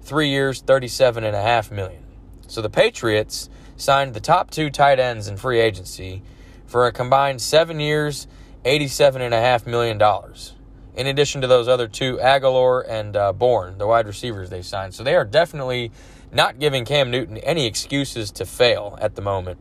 three 0.00 0.30
years, 0.30 0.60
thirty-seven 0.62 1.22
and 1.22 1.36
a 1.36 1.42
half 1.42 1.70
million. 1.70 2.02
So 2.48 2.60
the 2.60 2.68
Patriots 2.68 3.48
signed 3.76 4.14
the 4.14 4.20
top 4.20 4.50
two 4.50 4.68
tight 4.68 4.98
ends 4.98 5.28
in 5.28 5.36
free 5.36 5.60
agency 5.60 6.24
for 6.66 6.88
a 6.88 6.92
combined 6.92 7.40
seven 7.40 7.78
years, 7.78 8.26
eighty-seven 8.64 9.22
and 9.22 9.32
a 9.32 9.40
half 9.40 9.64
million 9.64 9.96
dollars. 9.96 10.56
In 10.96 11.06
addition 11.06 11.40
to 11.42 11.46
those 11.46 11.68
other 11.68 11.86
two, 11.86 12.16
Agholor 12.16 12.84
and 12.84 13.16
uh, 13.16 13.32
Bourne, 13.32 13.78
the 13.78 13.86
wide 13.86 14.08
receivers 14.08 14.50
they 14.50 14.62
signed. 14.62 14.92
So 14.92 15.04
they 15.04 15.14
are 15.14 15.24
definitely 15.24 15.92
not 16.32 16.58
giving 16.58 16.84
Cam 16.84 17.10
Newton 17.10 17.36
any 17.38 17.66
excuses 17.66 18.30
to 18.32 18.46
fail 18.46 18.98
at 19.00 19.14
the 19.14 19.22
moment. 19.22 19.58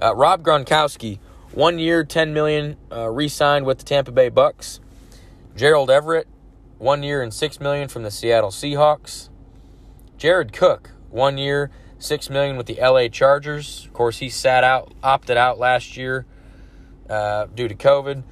Uh, 0.00 0.16
Rob 0.16 0.42
Gronkowski, 0.42 1.18
one 1.52 1.78
year, 1.78 2.02
ten 2.02 2.32
million, 2.32 2.76
uh, 2.90 3.08
re-signed 3.08 3.66
with 3.66 3.78
the 3.78 3.84
Tampa 3.84 4.10
Bay 4.10 4.30
Bucks. 4.30 4.80
Gerald 5.54 5.90
Everett, 5.90 6.26
one 6.78 7.02
year 7.02 7.22
and 7.22 7.32
six 7.32 7.60
million 7.60 7.88
from 7.88 8.02
the 8.02 8.10
Seattle 8.10 8.50
Seahawks. 8.50 9.28
Jared 10.16 10.52
Cook, 10.52 10.90
one 11.10 11.36
year, 11.36 11.70
six 11.98 12.30
million 12.30 12.56
with 12.56 12.66
the 12.66 12.78
LA 12.80 13.08
Chargers. 13.08 13.84
Of 13.84 13.92
course, 13.92 14.18
he 14.18 14.28
sat 14.30 14.64
out, 14.64 14.92
opted 15.02 15.36
out 15.36 15.58
last 15.58 15.96
year 15.96 16.26
uh, 17.08 17.46
due 17.46 17.68
to 17.68 17.74
COVID. 17.74 18.22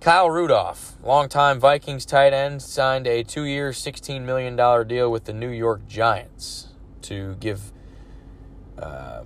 Kyle 0.00 0.30
Rudolph, 0.30 0.96
longtime 1.02 1.58
Vikings 1.58 2.06
tight 2.06 2.32
end, 2.32 2.62
signed 2.62 3.08
a 3.08 3.24
two-year, 3.24 3.70
$16 3.70 4.22
million 4.22 4.54
deal 4.86 5.10
with 5.10 5.24
the 5.24 5.32
New 5.32 5.50
York 5.50 5.88
Giants 5.88 6.68
to 7.02 7.34
give 7.40 7.72
uh, 8.80 9.24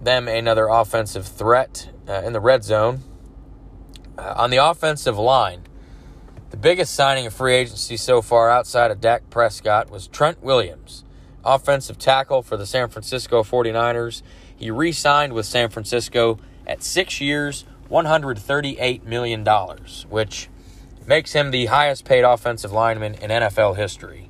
them 0.00 0.28
another 0.28 0.68
offensive 0.68 1.26
threat 1.26 1.90
uh, 2.08 2.22
in 2.24 2.32
the 2.32 2.38
red 2.38 2.62
zone. 2.62 3.00
Uh, 4.16 4.34
on 4.36 4.50
the 4.50 4.58
offensive 4.58 5.18
line, 5.18 5.62
the 6.50 6.56
biggest 6.56 6.94
signing 6.94 7.26
of 7.26 7.34
free 7.34 7.54
agency 7.54 7.96
so 7.96 8.22
far 8.22 8.48
outside 8.50 8.92
of 8.92 9.00
Dak 9.00 9.28
Prescott 9.30 9.90
was 9.90 10.06
Trent 10.06 10.40
Williams, 10.44 11.02
offensive 11.44 11.98
tackle 11.98 12.42
for 12.42 12.56
the 12.56 12.66
San 12.66 12.88
Francisco 12.88 13.42
49ers. 13.42 14.22
He 14.54 14.70
re 14.70 14.92
signed 14.92 15.32
with 15.32 15.44
San 15.44 15.70
Francisco 15.70 16.38
at 16.68 16.84
six 16.84 17.20
years, 17.20 17.64
$138 17.90 19.04
million, 19.04 19.46
which 20.08 20.48
makes 21.06 21.32
him 21.32 21.50
the 21.50 21.66
highest 21.66 22.04
paid 22.04 22.22
offensive 22.22 22.72
lineman 22.72 23.14
in 23.14 23.30
NFL 23.30 23.76
history. 23.76 24.28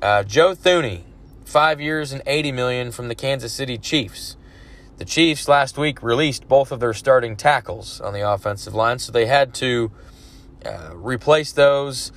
Uh, 0.00 0.22
Joe 0.22 0.54
Thuney, 0.54 1.02
five 1.44 1.80
years 1.80 2.12
and 2.12 2.22
80 2.26 2.52
million 2.52 2.90
from 2.90 3.08
the 3.08 3.14
Kansas 3.14 3.52
City 3.52 3.76
Chiefs. 3.76 4.36
The 4.96 5.04
Chiefs 5.04 5.48
last 5.48 5.76
week 5.76 6.02
released 6.02 6.48
both 6.48 6.72
of 6.72 6.80
their 6.80 6.94
starting 6.94 7.36
tackles 7.36 8.00
on 8.00 8.14
the 8.14 8.28
offensive 8.28 8.74
line, 8.74 8.98
so 8.98 9.12
they 9.12 9.26
had 9.26 9.52
to 9.54 9.90
uh, 10.64 10.92
replace 10.94 11.52
those 11.52 12.12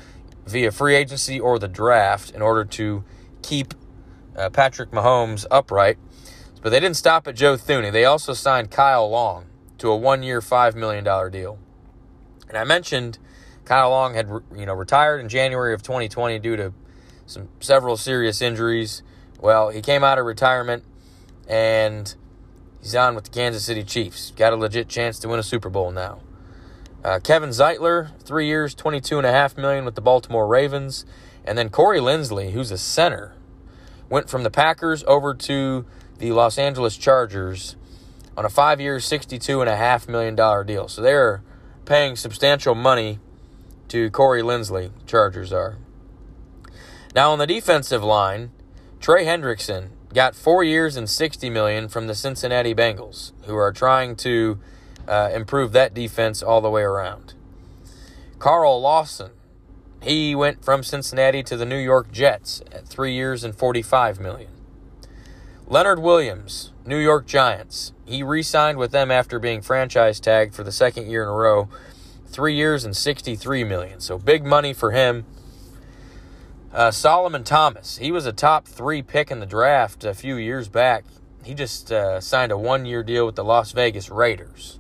via 0.48 0.72
free 0.72 0.96
agency 0.96 1.40
or 1.40 1.60
the 1.60 1.68
draft 1.68 2.32
in 2.32 2.42
order 2.42 2.64
to 2.64 3.04
keep 3.42 3.74
uh, 4.38 4.50
Patrick 4.50 4.92
Mahomes 4.92 5.46
upright. 5.52 5.98
But 6.62 6.70
they 6.70 6.80
didn't 6.80 6.98
stop 6.98 7.28
at 7.28 7.36
Joe 7.36 7.56
Thuney. 7.56 7.92
They 7.92 8.06
also 8.06 8.34
signed 8.34 8.72
Kyle 8.72 9.10
Long 9.10 9.49
to 9.80 9.90
a 9.90 9.98
one-year, 9.98 10.42
$5 10.42 10.76
million 10.76 11.04
deal. 11.32 11.60
And 12.48 12.58
I 12.58 12.64
mentioned 12.64 13.20
Kyle 13.70 13.92
Long 13.92 14.16
had 14.16 14.28
you 14.56 14.66
know 14.66 14.74
retired 14.74 15.20
in 15.20 15.30
January 15.30 15.76
of 15.76 15.84
2020 15.84 16.40
due 16.40 16.56
to 16.56 16.74
some 17.28 17.50
several 17.60 17.96
serious 17.96 18.42
injuries. 18.42 19.04
Well, 19.40 19.70
he 19.70 19.82
came 19.82 20.04
out 20.04 20.18
of 20.18 20.26
retirement 20.26 20.84
and 21.48 22.14
he's 22.82 22.96
on 22.96 23.14
with 23.14 23.26
the 23.26 23.30
Kansas 23.30 23.64
City 23.64 23.84
Chiefs. 23.84 24.32
Got 24.36 24.54
a 24.54 24.56
legit 24.56 24.90
chance 24.90 25.20
to 25.20 25.28
win 25.28 25.40
a 25.40 25.44
Super 25.44 25.70
Bowl 25.70 25.92
now. 25.92 26.22
Uh, 27.04 27.20
Kevin 27.20 27.50
Zeitler, 27.50 28.20
three 28.24 28.48
years, 28.48 28.74
twenty-two 28.74 29.20
and 29.20 29.28
a 29.28 29.32
half 29.32 29.56
million 29.56 29.86
with 29.86 29.94
the 29.94 30.02
Baltimore 30.02 30.48
Ravens, 30.48 31.06
and 31.46 31.56
then 31.56 31.70
Corey 31.70 32.00
Linsley, 32.00 32.52
who's 32.52 32.72
a 32.72 32.78
center, 32.78 33.36
went 34.10 34.30
from 34.30 34.42
the 34.42 34.50
Packers 34.50 35.04
over 35.08 35.36
to 35.36 35.86
the 36.18 36.32
Los 36.32 36.58
Angeles 36.58 36.98
Chargers 36.98 37.76
on 38.40 38.46
a 38.46 38.50
and 39.60 39.70
a 39.70 39.76
half 39.76 40.08
million 40.08 40.34
dollar 40.34 40.64
deal. 40.64 40.88
So 40.88 41.02
they're 41.02 41.44
paying 41.84 42.16
substantial 42.16 42.74
money 42.74 43.20
to 43.90 44.10
Corey 44.12 44.42
Linsley. 44.42 44.92
Chargers 45.06 45.52
are. 45.52 45.78
Now 47.14 47.32
on 47.32 47.40
the 47.40 47.46
defensive 47.46 48.02
line, 48.02 48.52
Trey 49.02 49.26
Hendrickson 49.26 49.90
got 50.14 50.36
four 50.36 50.64
years 50.64 50.96
and 50.96 51.10
60 51.10 51.50
million 51.50 51.90
from 51.90 52.08
the 52.08 52.16
Cincinnati 52.16 52.74
Bengals, 52.74 53.34
who 53.44 53.58
are 53.58 53.74
trying 53.74 54.16
to 54.18 54.58
uh, 55.06 55.32
improve 55.34 55.74
that 55.74 55.94
defense 55.94 56.42
all 56.42 56.62
the 56.62 56.70
way 56.70 56.84
around. 56.84 57.34
Carl 58.38 58.80
Lawson, 58.80 59.32
he 60.02 60.34
went 60.34 60.64
from 60.64 60.82
Cincinnati 60.82 61.44
to 61.44 61.58
the 61.58 61.66
New 61.66 61.78
York 61.78 62.10
Jets 62.14 62.62
at 62.72 62.88
three 62.88 63.14
years 63.14 63.44
and 63.44 63.54
45 63.54 64.18
million. 64.22 64.52
Leonard 65.68 66.00
Williams, 66.00 66.72
New 66.90 66.98
York 66.98 67.28
Giants, 67.28 67.94
he 68.04 68.24
re-signed 68.24 68.80
with 68.80 68.90
them 68.90 69.12
after 69.12 69.38
being 69.38 69.62
franchise 69.62 70.20
tagged 70.20 70.56
for 70.56 70.64
the 70.64 70.72
second 70.72 71.08
year 71.08 71.22
in 71.22 71.30
a 71.30 71.32
row, 71.32 71.70
three 72.26 72.56
years 72.56 72.84
and 72.84 72.98
63 72.98 73.64
million. 73.64 74.00
So 74.00 74.18
big 74.18 74.44
money 74.44 74.74
for 74.74 74.90
him. 74.90 75.28
Uh, 76.74 76.90
Solomon 76.90 77.44
Thomas, 77.44 77.98
he 77.98 78.12
was 78.12 78.26
a 78.26 78.34
top 78.34 78.68
three 78.68 79.04
pick 79.04 79.30
in 79.30 79.40
the 79.40 79.46
draft 79.46 80.04
a 80.04 80.16
few 80.16 80.36
years 80.36 80.68
back. 80.68 81.06
He 81.44 81.54
just 81.54 81.92
uh, 81.92 82.20
signed 82.22 82.52
a 82.52 82.58
one-year 82.58 83.04
deal 83.04 83.28
with 83.28 83.36
the 83.36 83.44
Las 83.44 83.72
Vegas 83.72 84.10
Raiders. 84.10 84.80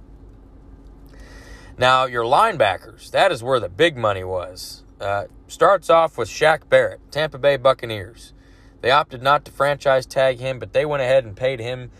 Now, 1.77 2.05
your 2.05 2.23
linebackers, 2.23 3.11
that 3.11 3.31
is 3.31 3.43
where 3.43 3.59
the 3.59 3.69
big 3.69 3.95
money 3.95 4.23
was. 4.23 4.83
Uh, 4.99 5.25
starts 5.47 5.91
off 5.91 6.17
with 6.17 6.27
Shaq 6.27 6.67
Barrett, 6.69 7.01
Tampa 7.11 7.37
Bay 7.37 7.55
Buccaneers. 7.55 8.33
They 8.81 8.91
opted 8.91 9.21
not 9.21 9.45
to 9.45 9.51
franchise 9.51 10.05
tag 10.05 10.39
him, 10.39 10.59
but 10.59 10.73
they 10.73 10.85
went 10.85 11.03
ahead 11.03 11.25
and 11.25 11.35
paid 11.35 11.59
him 11.59 11.91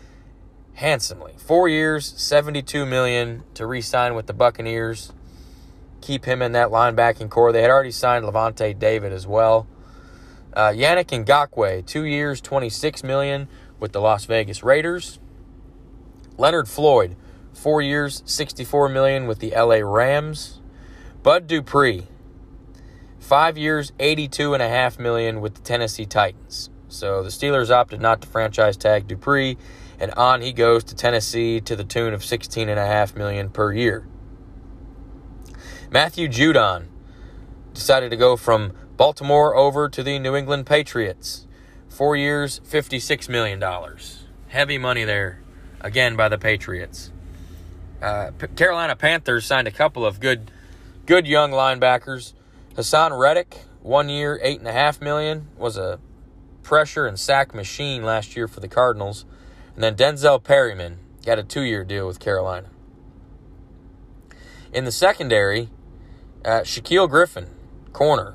handsomely. 0.74 1.34
Four 1.36 1.68
years, 1.68 2.06
72 2.16 2.86
million 2.86 3.42
to 3.54 3.66
re-sign 3.66 4.14
with 4.14 4.26
the 4.26 4.32
Buccaneers. 4.32 5.12
Keep 6.00 6.24
him 6.24 6.40
in 6.40 6.52
that 6.52 6.68
linebacking 6.68 7.28
core. 7.28 7.52
They 7.52 7.62
had 7.62 7.70
already 7.70 7.90
signed 7.90 8.24
Lavonte 8.24 8.78
David 8.78 9.12
as 9.12 9.26
well. 9.26 9.66
Uh, 10.54 10.68
Yannick 10.68 11.24
Ngakoue, 11.24 11.84
two 11.86 12.04
years, 12.04 12.40
26 12.40 13.04
million 13.04 13.48
with 13.78 13.92
the 13.92 14.00
Las 14.00 14.24
Vegas 14.24 14.62
Raiders. 14.62 15.20
Leonard 16.38 16.68
Floyd, 16.68 17.16
four 17.52 17.82
years, 17.82 18.22
64 18.24 18.88
million 18.88 19.26
with 19.26 19.40
the 19.40 19.50
LA 19.50 19.80
Rams. 19.84 20.60
Bud 21.22 21.46
Dupree, 21.46 22.06
five 23.30 23.56
years, 23.56 23.92
82 24.00 24.54
and 24.54 24.60
a 24.60 24.68
half 24.68 24.98
million 24.98 25.40
with 25.40 25.54
the 25.54 25.60
Tennessee 25.60 26.04
Titans. 26.04 26.68
So 26.88 27.22
the 27.22 27.28
Steelers 27.28 27.70
opted 27.70 28.00
not 28.00 28.20
to 28.22 28.26
franchise 28.26 28.76
tag 28.76 29.06
Dupree, 29.06 29.56
and 30.00 30.10
on 30.14 30.42
he 30.42 30.52
goes 30.52 30.82
to 30.82 30.96
Tennessee 30.96 31.60
to 31.60 31.76
the 31.76 31.84
tune 31.84 32.12
of 32.12 32.24
16 32.24 32.68
and 32.68 32.80
a 32.80 32.84
half 32.84 33.14
million 33.14 33.48
per 33.48 33.72
year. 33.72 34.04
Matthew 35.92 36.26
Judon 36.26 36.86
decided 37.72 38.10
to 38.10 38.16
go 38.16 38.36
from 38.36 38.72
Baltimore 38.96 39.54
over 39.54 39.88
to 39.88 40.02
the 40.02 40.18
New 40.18 40.34
England 40.34 40.66
Patriots. 40.66 41.46
Four 41.88 42.16
years, 42.16 42.60
$56 42.68 43.28
million. 43.28 43.62
Heavy 44.48 44.76
money 44.76 45.04
there, 45.04 45.40
again, 45.80 46.16
by 46.16 46.28
the 46.28 46.36
Patriots. 46.36 47.12
Uh, 48.02 48.32
Carolina 48.56 48.96
Panthers 48.96 49.46
signed 49.46 49.68
a 49.68 49.70
couple 49.70 50.04
of 50.04 50.18
good, 50.18 50.50
good 51.06 51.28
young 51.28 51.52
linebackers. 51.52 52.32
Haason 52.74 53.18
Reddick, 53.18 53.64
one 53.82 54.08
year, 54.08 54.38
eight 54.42 54.58
and 54.58 54.68
a 54.68 54.72
half 54.72 55.00
million, 55.00 55.48
was 55.56 55.76
a 55.76 55.98
pressure 56.62 57.06
and 57.06 57.18
sack 57.18 57.54
machine 57.54 58.02
last 58.02 58.36
year 58.36 58.46
for 58.46 58.60
the 58.60 58.68
Cardinals. 58.68 59.24
And 59.74 59.82
then 59.82 59.96
Denzel 59.96 60.42
Perryman 60.42 60.98
got 61.24 61.38
a 61.38 61.42
two-year 61.42 61.84
deal 61.84 62.06
with 62.06 62.20
Carolina. 62.20 62.68
In 64.72 64.84
the 64.84 64.92
secondary, 64.92 65.68
uh, 66.44 66.60
Shaquill 66.60 67.08
Griffin, 67.08 67.46
corner, 67.92 68.34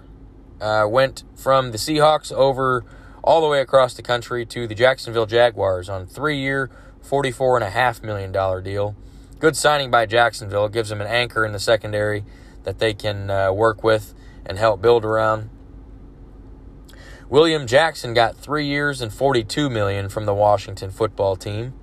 uh, 0.60 0.86
went 0.90 1.24
from 1.36 1.72
the 1.72 1.78
Seahawks 1.78 2.32
over 2.32 2.84
all 3.24 3.42
the 3.42 3.48
way 3.48 3.62
across 3.62 3.94
the 3.94 4.04
country 4.04 4.46
to 4.46 4.68
the 4.68 4.76
Jacksonville 4.76 5.26
Jaguars 5.26 5.90
on 5.90 6.06
three-year, 6.06 6.70
$44.5 7.04 8.04
million 8.04 8.32
deal 8.64 8.96
good 9.40 9.56
signing 9.56 9.92
by 9.92 10.06
Jacksonville. 10.06 10.66
It 10.66 10.72
gives 10.72 10.90
them 10.90 11.02
an 11.02 11.08
anchor 11.08 11.46
in 11.46 11.52
the 11.52 11.60
secondary 11.60 12.24
that 12.64 12.80
they 12.80 12.94
can 12.94 13.30
uh, 13.30 13.52
work 13.52 13.84
with 13.84 14.14
and 14.46 14.58
help 14.58 14.82
build 14.82 15.06
around. 15.06 15.50
William 17.30 17.66
Jackson 17.66 18.14
got 18.14 18.38
three 18.38 18.68
years 18.68 19.02
and 19.02 19.12
42 19.12 19.70
million 19.70 20.10
from 20.10 20.26
the 20.26 20.34
Washington 20.34 20.92
football 20.92 21.36
team, 21.36 21.74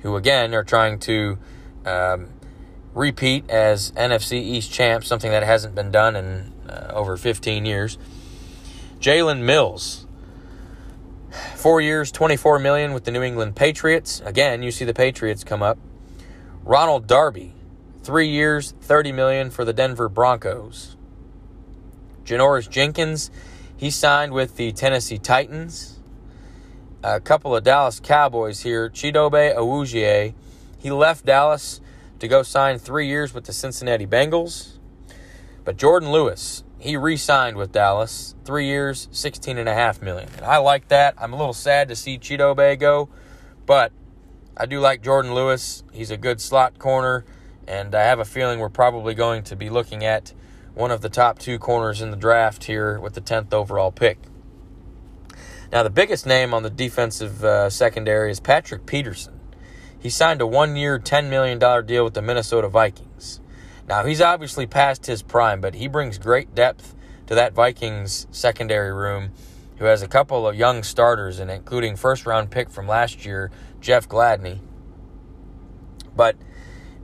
who 0.00 0.16
again 0.16 0.54
are 0.54 0.64
trying 0.64 0.98
to 1.00 1.38
um, 1.86 2.28
repeat 2.92 3.48
as 3.48 3.92
NFC 3.92 4.34
East 4.34 4.72
champs, 4.72 5.06
something 5.06 5.30
that 5.30 5.42
hasn't 5.42 5.74
been 5.74 5.90
done 5.90 6.16
in 6.16 6.52
uh, 6.68 6.90
over 6.92 7.16
15 7.16 7.64
years. 7.64 7.98
Jalen 8.98 9.42
Mills, 9.42 10.06
four 11.54 11.80
years, 11.80 12.10
24 12.10 12.58
million 12.58 12.92
with 12.94 13.04
the 13.04 13.10
New 13.10 13.22
England 13.22 13.54
Patriots. 13.54 14.20
Again, 14.24 14.62
you 14.62 14.70
see 14.70 14.84
the 14.84 14.94
Patriots 14.94 15.44
come 15.44 15.62
up. 15.62 15.78
Ronald 16.64 17.06
Darby, 17.06 17.52
three 18.02 18.28
years, 18.28 18.72
30 18.80 19.12
million 19.12 19.50
for 19.50 19.64
the 19.64 19.72
Denver 19.72 20.08
Broncos. 20.08 20.93
Janoris 22.24 22.68
Jenkins, 22.68 23.30
he 23.76 23.90
signed 23.90 24.32
with 24.32 24.56
the 24.56 24.72
Tennessee 24.72 25.18
Titans. 25.18 26.00
A 27.02 27.20
couple 27.20 27.54
of 27.54 27.64
Dallas 27.64 28.00
Cowboys 28.00 28.62
here. 28.62 28.88
Chidobe 28.88 29.54
Awuzie, 29.54 30.34
he 30.78 30.90
left 30.90 31.26
Dallas 31.26 31.80
to 32.18 32.28
go 32.28 32.42
sign 32.42 32.78
three 32.78 33.08
years 33.08 33.34
with 33.34 33.44
the 33.44 33.52
Cincinnati 33.52 34.06
Bengals. 34.06 34.78
But 35.64 35.76
Jourdan 35.76 36.10
Lewis, 36.10 36.64
he 36.78 36.96
re-signed 36.96 37.56
with 37.56 37.72
Dallas, 37.72 38.34
three 38.44 38.66
years, 38.66 39.08
sixteen 39.10 39.58
and 39.58 39.68
a 39.68 39.74
half 39.74 40.00
million. 40.00 40.28
And 40.36 40.46
I 40.46 40.58
like 40.58 40.88
that. 40.88 41.14
I'm 41.18 41.32
a 41.32 41.36
little 41.36 41.54
sad 41.54 41.88
to 41.88 41.96
see 41.96 42.18
Chidobe 42.18 42.78
go, 42.78 43.08
but 43.66 43.92
I 44.56 44.66
do 44.66 44.80
like 44.80 45.02
Jourdan 45.02 45.34
Lewis. 45.34 45.82
He's 45.92 46.10
a 46.10 46.16
good 46.16 46.40
slot 46.40 46.78
corner, 46.78 47.24
and 47.66 47.94
I 47.94 48.02
have 48.04 48.18
a 48.18 48.24
feeling 48.24 48.60
we're 48.60 48.68
probably 48.68 49.14
going 49.14 49.42
to 49.44 49.56
be 49.56 49.68
looking 49.68 50.04
at 50.04 50.32
one 50.74 50.90
of 50.90 51.00
the 51.00 51.08
top 51.08 51.38
two 51.38 51.58
corners 51.58 52.00
in 52.00 52.10
the 52.10 52.16
draft 52.16 52.64
here 52.64 52.98
with 53.00 53.14
the 53.14 53.20
10th 53.20 53.52
overall 53.52 53.92
pick. 53.92 54.18
Now, 55.72 55.82
the 55.82 55.90
biggest 55.90 56.26
name 56.26 56.52
on 56.52 56.62
the 56.62 56.70
defensive 56.70 57.42
uh, 57.44 57.70
secondary 57.70 58.30
is 58.30 58.40
Patrick 58.40 58.86
Peterson. 58.86 59.40
He 59.98 60.10
signed 60.10 60.40
a 60.40 60.46
one 60.46 60.76
year, 60.76 60.98
$10 60.98 61.30
million 61.30 61.58
deal 61.86 62.04
with 62.04 62.14
the 62.14 62.22
Minnesota 62.22 62.68
Vikings. 62.68 63.40
Now, 63.88 64.04
he's 64.04 64.20
obviously 64.20 64.66
past 64.66 65.06
his 65.06 65.22
prime, 65.22 65.60
but 65.60 65.74
he 65.74 65.88
brings 65.88 66.18
great 66.18 66.54
depth 66.54 66.94
to 67.26 67.34
that 67.34 67.54
Vikings 67.54 68.26
secondary 68.30 68.92
room, 68.92 69.32
who 69.78 69.86
has 69.86 70.02
a 70.02 70.08
couple 70.08 70.46
of 70.46 70.54
young 70.54 70.82
starters, 70.82 71.38
and 71.38 71.50
including 71.50 71.96
first 71.96 72.26
round 72.26 72.50
pick 72.50 72.70
from 72.70 72.86
last 72.86 73.24
year, 73.24 73.50
Jeff 73.80 74.08
Gladney. 74.08 74.60
But 76.14 76.36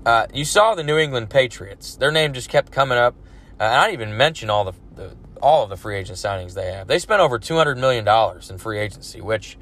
uh, 0.07 0.27
you 0.33 0.45
saw 0.45 0.75
the 0.75 0.85
New 0.85 0.97
England 0.97 1.31
Patriots. 1.31 1.97
Their 1.97 2.11
name 2.11 2.33
just 2.33 2.49
kept 2.49 2.73
coming 2.73 2.99
up. 2.99 3.15
And 3.61 3.75
I 3.75 3.87
didn't 3.87 4.01
even 4.01 4.17
mention 4.17 4.51
all 4.51 4.65
the, 4.65 4.73
the, 4.97 5.15
all 5.41 5.63
of 5.63 5.71
the 5.71 5.77
free 5.77 5.97
agent 5.97 6.19
signings 6.19 6.55
they 6.55 6.73
have. 6.73 6.89
They 6.89 6.99
spent 6.99 7.21
over 7.21 7.39
two 7.39 7.57
hundred 7.57 7.79
million 7.79 8.05
dollars 8.05 8.51
in 8.51 8.59
free 8.59 8.79
agency, 8.79 9.21
which 9.21 9.57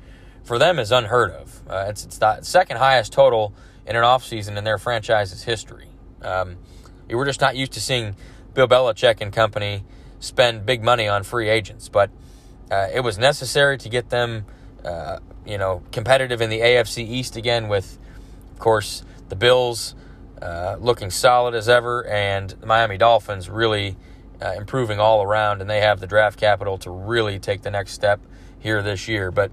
for 0.44 0.58
them 0.58 0.78
is 0.78 0.90
unheard 0.92 1.32
of. 1.32 1.60
Uh, 1.68 1.86
it's 1.88 2.04
it's 2.04 2.18
the 2.18 2.40
second 2.42 2.78
highest 2.78 3.12
total 3.12 3.52
in 3.86 3.96
an 3.96 4.04
offseason 4.04 4.56
in 4.56 4.64
their 4.64 4.78
franchise's 4.78 5.42
history. 5.42 5.88
Um, 6.22 6.56
were 7.10 7.26
just 7.26 7.40
not 7.40 7.56
used 7.56 7.72
to 7.72 7.80
seeing 7.80 8.16
Bill 8.54 8.68
Belichick 8.68 9.20
and 9.20 9.32
company 9.32 9.84
spend 10.20 10.64
big 10.64 10.82
money 10.82 11.08
on 11.08 11.22
free 11.22 11.48
agents, 11.48 11.88
but 11.88 12.10
uh, 12.70 12.88
it 12.94 13.00
was 13.00 13.18
necessary 13.18 13.78
to 13.78 13.88
get 13.88 14.10
them 14.10 14.46
uh, 14.84 15.18
you 15.44 15.58
know, 15.58 15.82
competitive 15.92 16.40
in 16.40 16.50
the 16.50 16.60
AFC 16.60 16.98
East 16.98 17.36
again 17.36 17.68
with 17.68 17.98
Of 18.52 18.58
course, 18.58 19.02
the 19.28 19.36
Bills 19.36 19.94
uh, 20.42 20.76
looking 20.80 21.10
solid 21.10 21.54
as 21.54 21.68
ever, 21.68 22.06
and 22.06 22.50
the 22.50 22.66
Miami 22.66 22.96
Dolphins 22.96 23.48
really 23.48 23.96
uh, 24.40 24.52
improving 24.56 25.00
all 25.00 25.22
around, 25.22 25.60
and 25.60 25.68
they 25.68 25.80
have 25.80 26.00
the 26.00 26.06
draft 26.06 26.38
capital 26.38 26.78
to 26.78 26.90
really 26.90 27.38
take 27.38 27.62
the 27.62 27.70
next 27.70 27.92
step 27.92 28.20
here 28.58 28.82
this 28.82 29.08
year. 29.08 29.30
But 29.30 29.50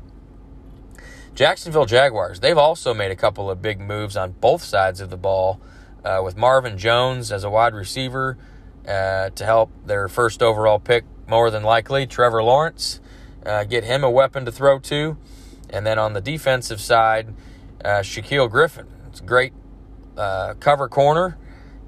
Jacksonville 1.33 1.85
Jaguars, 1.85 2.39
they've 2.39 2.57
also 2.57 2.93
made 2.93 3.11
a 3.11 3.15
couple 3.15 3.49
of 3.49 3.61
big 3.61 3.79
moves 3.79 4.15
on 4.15 4.31
both 4.33 4.63
sides 4.63 5.01
of 5.01 5.09
the 5.09 5.17
ball 5.17 5.59
uh, 6.03 6.21
with 6.23 6.37
Marvin 6.37 6.77
Jones 6.77 7.31
as 7.31 7.43
a 7.43 7.49
wide 7.49 7.73
receiver 7.73 8.37
uh, 8.87 9.29
to 9.31 9.45
help 9.45 9.71
their 9.85 10.07
first 10.07 10.43
overall 10.43 10.79
pick, 10.79 11.03
more 11.27 11.49
than 11.49 11.63
likely, 11.63 12.05
Trevor 12.05 12.43
Lawrence, 12.43 12.99
uh, 13.45 13.63
get 13.63 13.83
him 13.83 14.03
a 14.03 14.09
weapon 14.09 14.45
to 14.45 14.51
throw 14.51 14.79
to. 14.79 15.17
And 15.69 15.85
then 15.85 15.97
on 15.97 16.13
the 16.13 16.21
defensive 16.21 16.79
side, 16.79 17.33
uh, 17.83 17.99
Shaquill 17.99 18.49
Griffin. 18.49 18.87
It's 19.07 19.19
great 19.19 19.53
uh, 20.17 20.53
cover 20.59 20.87
corner. 20.87 21.37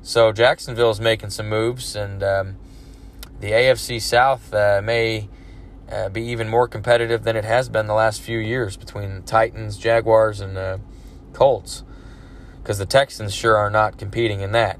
So 0.01 0.31
Jacksonville 0.31 0.91
is 0.91 1.01
making 1.01 1.31
some 1.31 1.49
moves, 1.49 1.95
and 1.95 2.23
um, 2.23 2.55
the 3.39 3.51
AFC 3.51 4.01
South 4.01 4.53
uh, 4.53 4.81
may 4.83 5.29
uh, 5.91 6.09
be 6.09 6.21
even 6.23 6.49
more 6.49 6.67
competitive 6.67 7.23
than 7.23 7.35
it 7.35 7.45
has 7.45 7.69
been 7.69 7.87
the 7.87 7.93
last 7.93 8.21
few 8.21 8.39
years 8.39 8.77
between 8.77 9.23
Titans, 9.23 9.77
Jaguars, 9.77 10.39
and 10.39 10.57
uh, 10.57 10.77
Colts, 11.33 11.83
because 12.61 12.77
the 12.77 12.85
Texans 12.85 13.33
sure 13.33 13.57
are 13.57 13.69
not 13.69 13.97
competing 13.97 14.41
in 14.41 14.51
that. 14.53 14.79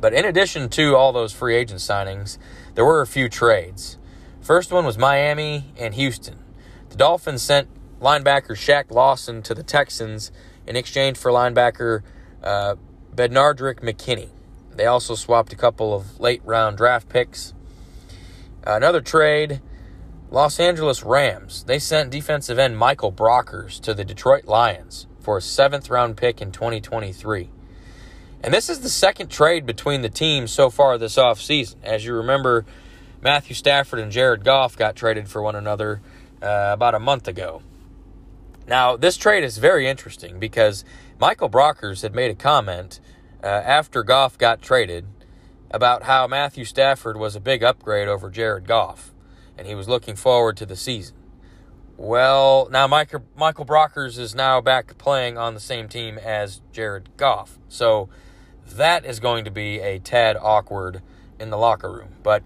But 0.00 0.14
in 0.14 0.24
addition 0.24 0.68
to 0.70 0.94
all 0.94 1.12
those 1.12 1.32
free 1.32 1.56
agent 1.56 1.80
signings, 1.80 2.38
there 2.74 2.84
were 2.84 3.00
a 3.00 3.06
few 3.06 3.28
trades. 3.28 3.98
First 4.40 4.70
one 4.70 4.86
was 4.86 4.96
Miami 4.96 5.72
and 5.76 5.94
Houston. 5.94 6.38
The 6.90 6.96
Dolphins 6.96 7.42
sent 7.42 7.68
linebacker 8.00 8.52
Shaq 8.52 8.90
Lawson 8.90 9.42
to 9.42 9.54
the 9.54 9.62
Texans 9.62 10.30
in 10.66 10.76
exchange 10.76 11.18
for 11.18 11.30
linebacker 11.30 12.02
uh, 12.42 12.76
Benardrick 13.14 13.80
McKinney. 13.80 14.30
They 14.74 14.86
also 14.86 15.14
swapped 15.14 15.52
a 15.52 15.56
couple 15.56 15.94
of 15.94 16.20
late 16.20 16.42
round 16.44 16.76
draft 16.76 17.08
picks. 17.08 17.52
Another 18.64 19.00
trade 19.00 19.60
Los 20.30 20.60
Angeles 20.60 21.02
Rams. 21.02 21.64
They 21.64 21.78
sent 21.78 22.10
defensive 22.10 22.58
end 22.58 22.76
Michael 22.76 23.12
Brockers 23.12 23.80
to 23.80 23.94
the 23.94 24.04
Detroit 24.04 24.44
Lions 24.44 25.06
for 25.20 25.38
a 25.38 25.42
seventh 25.42 25.90
round 25.90 26.16
pick 26.16 26.40
in 26.40 26.52
2023. 26.52 27.50
And 28.42 28.54
this 28.54 28.68
is 28.68 28.80
the 28.80 28.88
second 28.88 29.30
trade 29.30 29.66
between 29.66 30.02
the 30.02 30.08
teams 30.08 30.52
so 30.52 30.70
far 30.70 30.96
this 30.96 31.16
offseason. 31.16 31.76
As 31.82 32.04
you 32.04 32.14
remember, 32.14 32.64
Matthew 33.20 33.54
Stafford 33.54 33.98
and 33.98 34.12
Jared 34.12 34.44
Goff 34.44 34.76
got 34.76 34.94
traded 34.94 35.28
for 35.28 35.42
one 35.42 35.56
another 35.56 36.00
uh, 36.40 36.70
about 36.72 36.94
a 36.94 37.00
month 37.00 37.26
ago. 37.26 37.62
Now, 38.68 38.96
this 38.96 39.16
trade 39.16 39.44
is 39.44 39.58
very 39.58 39.88
interesting 39.88 40.38
because 40.38 40.84
Michael 41.20 41.50
Brockers 41.50 42.02
had 42.02 42.14
made 42.14 42.30
a 42.30 42.34
comment 42.36 43.00
uh, 43.42 43.46
after 43.46 44.04
Goff 44.04 44.38
got 44.38 44.62
traded 44.62 45.04
about 45.68 46.04
how 46.04 46.28
Matthew 46.28 46.64
Stafford 46.64 47.16
was 47.16 47.34
a 47.34 47.40
big 47.40 47.64
upgrade 47.64 48.06
over 48.06 48.30
Jared 48.30 48.68
Goff, 48.68 49.12
and 49.56 49.66
he 49.66 49.74
was 49.74 49.88
looking 49.88 50.14
forward 50.14 50.56
to 50.58 50.66
the 50.66 50.76
season. 50.76 51.16
Well, 51.96 52.68
now 52.70 52.86
Michael, 52.86 53.24
Michael 53.36 53.66
Brockers 53.66 54.16
is 54.16 54.32
now 54.32 54.60
back 54.60 54.96
playing 54.96 55.36
on 55.36 55.54
the 55.54 55.60
same 55.60 55.88
team 55.88 56.18
as 56.18 56.62
Jared 56.72 57.08
Goff. 57.16 57.58
So 57.68 58.08
that 58.76 59.04
is 59.04 59.18
going 59.18 59.44
to 59.44 59.50
be 59.50 59.80
a 59.80 59.98
tad 59.98 60.36
awkward 60.40 61.02
in 61.40 61.50
the 61.50 61.58
locker 61.58 61.90
room. 61.90 62.10
But 62.22 62.44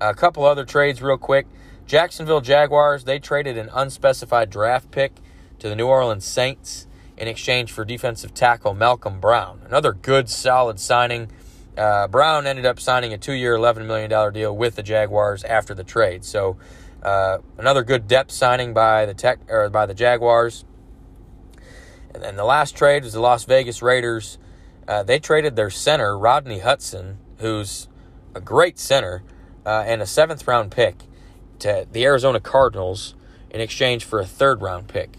a 0.00 0.14
couple 0.14 0.44
other 0.44 0.64
trades, 0.64 1.00
real 1.00 1.16
quick. 1.16 1.46
Jacksonville 1.86 2.40
Jaguars, 2.40 3.04
they 3.04 3.20
traded 3.20 3.56
an 3.56 3.70
unspecified 3.72 4.50
draft 4.50 4.90
pick 4.90 5.12
to 5.60 5.68
the 5.68 5.76
New 5.76 5.86
Orleans 5.86 6.24
Saints 6.24 6.88
in 7.16 7.28
exchange 7.28 7.72
for 7.72 7.84
defensive 7.84 8.34
tackle 8.34 8.74
Malcolm 8.74 9.20
Brown. 9.20 9.60
Another 9.66 9.92
good, 9.92 10.28
solid 10.28 10.80
signing. 10.80 11.30
Uh, 11.76 12.08
Brown 12.08 12.46
ended 12.46 12.66
up 12.66 12.78
signing 12.80 13.12
a 13.12 13.18
two-year, 13.18 13.56
$11 13.56 13.86
million 13.86 14.32
deal 14.32 14.56
with 14.56 14.76
the 14.76 14.82
Jaguars 14.82 15.44
after 15.44 15.74
the 15.74 15.84
trade. 15.84 16.24
So 16.24 16.56
uh, 17.02 17.38
another 17.58 17.82
good 17.82 18.08
depth 18.08 18.30
signing 18.30 18.72
by 18.72 19.06
the 19.06 19.14
tech 19.14 19.38
or 19.48 19.68
by 19.70 19.86
the 19.86 19.94
Jaguars. 19.94 20.64
And 22.12 22.22
then 22.22 22.36
the 22.36 22.44
last 22.44 22.76
trade 22.76 23.04
was 23.04 23.12
the 23.12 23.20
Las 23.20 23.44
Vegas 23.44 23.82
Raiders. 23.82 24.38
Uh, 24.86 25.02
they 25.02 25.18
traded 25.18 25.56
their 25.56 25.70
center 25.70 26.16
Rodney 26.16 26.60
Hudson, 26.60 27.18
who's 27.38 27.88
a 28.34 28.40
great 28.40 28.78
center, 28.78 29.22
uh, 29.66 29.84
and 29.86 30.00
a 30.00 30.06
seventh 30.06 30.46
round 30.46 30.70
pick 30.70 30.96
to 31.60 31.86
the 31.90 32.04
Arizona 32.04 32.40
Cardinals 32.40 33.14
in 33.50 33.60
exchange 33.60 34.04
for 34.04 34.20
a 34.20 34.26
third 34.26 34.62
round 34.62 34.88
pick. 34.88 35.18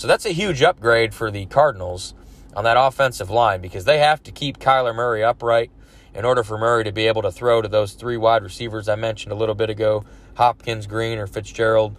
So 0.00 0.08
that's 0.08 0.24
a 0.24 0.30
huge 0.30 0.62
upgrade 0.62 1.12
for 1.12 1.30
the 1.30 1.44
Cardinals 1.44 2.14
on 2.56 2.64
that 2.64 2.78
offensive 2.78 3.28
line 3.28 3.60
because 3.60 3.84
they 3.84 3.98
have 3.98 4.22
to 4.22 4.32
keep 4.32 4.58
Kyler 4.58 4.94
Murray 4.94 5.22
upright 5.22 5.70
in 6.14 6.24
order 6.24 6.42
for 6.42 6.56
Murray 6.56 6.84
to 6.84 6.90
be 6.90 7.06
able 7.06 7.20
to 7.20 7.30
throw 7.30 7.60
to 7.60 7.68
those 7.68 7.92
three 7.92 8.16
wide 8.16 8.42
receivers 8.42 8.88
I 8.88 8.94
mentioned 8.94 9.30
a 9.30 9.34
little 9.34 9.54
bit 9.54 9.68
ago 9.68 10.06
Hopkins, 10.38 10.86
Green, 10.86 11.18
or 11.18 11.26
Fitzgerald. 11.26 11.96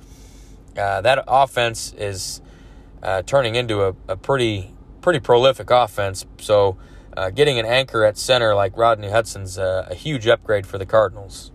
Uh, 0.75 1.01
that 1.01 1.23
offense 1.27 1.93
is 1.95 2.41
uh, 3.03 3.21
turning 3.21 3.53
into 3.53 3.83
a, 3.83 3.95
a, 4.07 4.17
pretty 4.17 4.73
pretty 5.01 5.19
prolific 5.19 5.69
offense. 5.69 6.25
So 6.39 6.77
uh, 7.15 7.29
getting 7.29 7.59
an 7.59 7.67
anchor 7.67 8.03
at 8.03 8.17
center 8.17 8.55
like 8.55 8.75
Rodney 8.75 9.11
Hudson's 9.11 9.59
a, 9.59 9.89
a 9.91 9.93
huge 9.93 10.25
upgrade 10.25 10.65
for 10.65 10.79
the 10.79 10.87
Cardinals. 10.87 11.51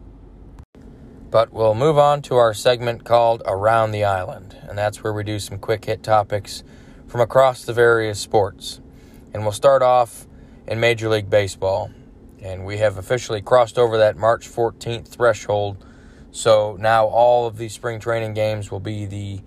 But 1.30 1.52
we'll 1.52 1.74
move 1.74 1.98
on 1.98 2.22
to 2.22 2.36
our 2.36 2.54
segment 2.54 3.04
called 3.04 3.42
Around 3.44 3.90
the 3.90 4.04
Island, 4.04 4.56
and 4.62 4.78
that's 4.78 5.02
where 5.02 5.12
we 5.12 5.24
do 5.24 5.38
some 5.38 5.58
quick 5.58 5.84
hit 5.84 6.02
topics 6.02 6.62
from 7.08 7.20
across 7.20 7.64
the 7.64 7.72
various 7.72 8.18
sports. 8.20 8.80
And 9.34 9.42
we'll 9.42 9.52
start 9.52 9.82
off 9.82 10.26
in 10.66 10.80
Major 10.80 11.08
League 11.08 11.28
Baseball. 11.28 11.90
And 12.40 12.64
we 12.64 12.78
have 12.78 12.96
officially 12.96 13.42
crossed 13.42 13.78
over 13.78 13.98
that 13.98 14.16
March 14.16 14.48
14th 14.48 15.08
threshold. 15.08 15.84
So 16.30 16.76
now 16.78 17.06
all 17.06 17.46
of 17.46 17.56
these 17.56 17.72
spring 17.72 17.98
training 17.98 18.34
games 18.34 18.70
will 18.70 18.80
be 18.80 19.04
the 19.06 19.40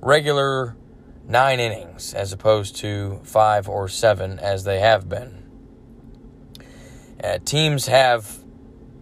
regular 0.00 0.76
nine 1.26 1.60
innings 1.60 2.14
as 2.14 2.32
opposed 2.32 2.76
to 2.76 3.20
five 3.22 3.68
or 3.68 3.88
seven 3.88 4.38
as 4.38 4.64
they 4.64 4.80
have 4.80 5.08
been. 5.08 5.44
Uh, 7.22 7.38
teams 7.44 7.86
have 7.86 8.37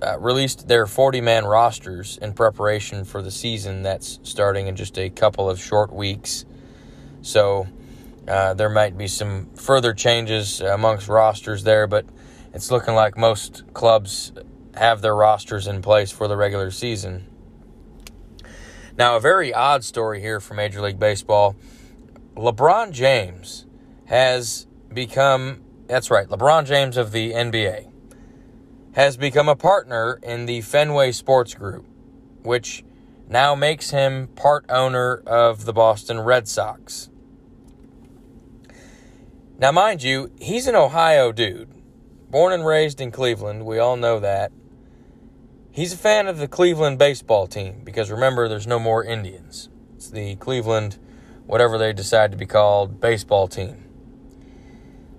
uh, 0.03 0.19
released 0.19 0.69
their 0.69 0.87
40 0.87 1.21
man 1.21 1.45
rosters 1.45 2.19
in 2.21 2.33
preparation 2.33 3.05
for 3.05 3.23
the 3.23 3.31
season 3.31 3.83
that's 3.83 4.21
starting 4.23 4.67
in 4.67 4.77
just 4.77 4.99
a 4.99 5.09
couple 5.11 5.49
of 5.49 5.61
short 5.61 5.93
weeks. 5.93 6.45
So 7.23 7.67
uh, 8.29 8.55
there 8.55 8.69
might 8.69 8.99
be 8.99 9.09
some 9.09 9.49
further 9.55 9.95
changes 9.95 10.61
amongst 10.61 11.09
rosters 11.09 11.65
there, 11.65 11.87
but 11.87 12.05
it's 12.53 12.71
looking 12.71 12.95
like 12.95 13.17
most 13.17 13.65
clubs 13.73 14.33
have 14.75 15.01
their 15.01 15.15
rosters 15.15 15.67
in 15.67 15.81
place 15.83 16.11
for 16.11 16.29
the 16.29 16.37
regular 16.37 16.71
season. 16.71 17.27
Now, 18.99 19.17
a 19.17 19.21
very 19.21 19.53
odd 19.53 19.85
story 19.85 20.21
here 20.21 20.41
for 20.41 20.55
Major 20.55 20.81
League 20.81 20.99
Baseball. 20.99 21.57
LeBron 22.35 22.93
James 22.93 23.67
has 24.07 24.67
become, 24.93 25.63
that's 25.87 26.11
right, 26.11 26.29
LeBron 26.29 26.67
James 26.67 26.97
of 26.97 27.13
the 27.13 27.33
NBA 27.33 27.91
has 28.97 29.19
become 29.19 29.47
a 29.47 29.55
partner 29.55 30.19
in 30.23 30.47
the 30.47 30.63
Fenway 30.63 31.13
Sports 31.13 31.53
Group, 31.53 31.85
which 32.43 32.83
now 33.29 33.55
makes 33.55 33.91
him 33.91 34.27
part 34.29 34.65
owner 34.71 35.23
of 35.27 35.67
the 35.67 35.73
Boston 35.75 36.19
Red 36.19 36.49
Sox. 36.49 37.11
Now, 39.59 39.71
mind 39.71 40.03
you, 40.03 40.33
he's 40.41 40.67
an 40.67 40.75
Ohio 40.75 41.31
dude, 41.31 41.71
born 42.31 42.55
and 42.55 42.65
raised 42.65 42.99
in 43.03 43.11
Cleveland. 43.11 43.67
We 43.67 43.79
all 43.79 43.99
know 43.99 44.19
that. 44.19 44.51
He's 45.71 45.93
a 45.93 45.99
fan 45.99 46.27
of 46.27 46.39
the 46.39 46.49
Cleveland 46.49 46.99
baseball 46.99 47.47
team 47.47 47.83
because 47.85 48.11
remember, 48.11 48.49
there's 48.49 48.67
no 48.67 48.79
more 48.79 49.05
Indians. 49.05 49.69
It's 49.95 50.09
the 50.09 50.37
Cleveland, 50.37 50.97
whatever 51.45 51.77
they 51.77 51.93
decide 51.93 52.31
to 52.31 52.39
be 52.39 52.47
called, 52.47 52.99
baseball 52.99 53.47
team. 53.47 53.85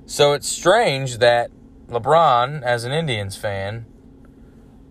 So 0.07 0.33
it's 0.33 0.47
strange 0.47 1.19
that 1.19 1.51
LeBron, 1.89 2.61
as 2.63 2.83
an 2.83 2.91
Indians 2.91 3.35
fan, 3.35 3.85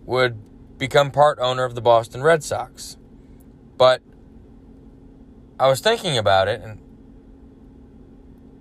would 0.05 0.77
become 0.77 1.11
part 1.11 1.37
owner 1.39 1.63
of 1.63 1.75
the 1.75 1.81
Boston 1.81 2.23
Red 2.23 2.43
Sox. 2.43 2.97
But 3.77 4.01
I 5.59 5.67
was 5.67 5.79
thinking 5.79 6.17
about 6.17 6.47
it, 6.47 6.61
and 6.61 6.79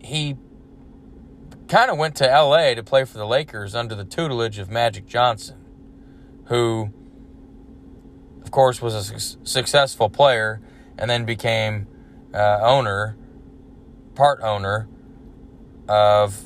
he 0.01 0.37
kind 1.69 1.91
of 1.91 1.99
went 1.99 2.15
to 2.17 2.27
LA 2.27 2.75
to 2.75 2.83
play 2.83 3.05
for 3.05 3.19
the 3.19 3.27
Lakers 3.27 3.75
under 3.75 3.95
the 3.95 4.05
tutelage 4.05 4.59
of 4.59 4.71
Magic 4.71 5.07
Johnson, 5.07 5.57
who, 6.47 6.91
of 8.43 8.51
course, 8.51 8.81
was 8.81 8.95
a 8.95 9.03
su- 9.03 9.39
successful 9.45 10.09
player 10.09 10.61
and 10.99 11.11
then 11.11 11.25
became 11.25 11.87
uh, 12.33 12.61
owner, 12.63 13.17
part 14.15 14.41
owner 14.43 14.89
of 15.89 16.45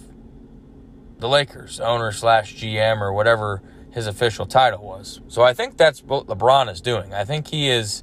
the 1.20 1.28
Lakers, 1.28 1.80
owner 1.80 2.12
slash 2.12 2.56
GM 2.56 3.00
or 3.00 3.12
whatever 3.12 3.62
his 3.92 4.06
official 4.06 4.46
title 4.46 4.84
was. 4.84 5.20
So 5.28 5.42
I 5.42 5.52
think 5.52 5.76
that's 5.76 6.02
what 6.02 6.26
LeBron 6.26 6.70
is 6.70 6.80
doing. 6.80 7.12
I 7.12 7.24
think 7.24 7.48
he 7.48 7.68
is 7.68 8.02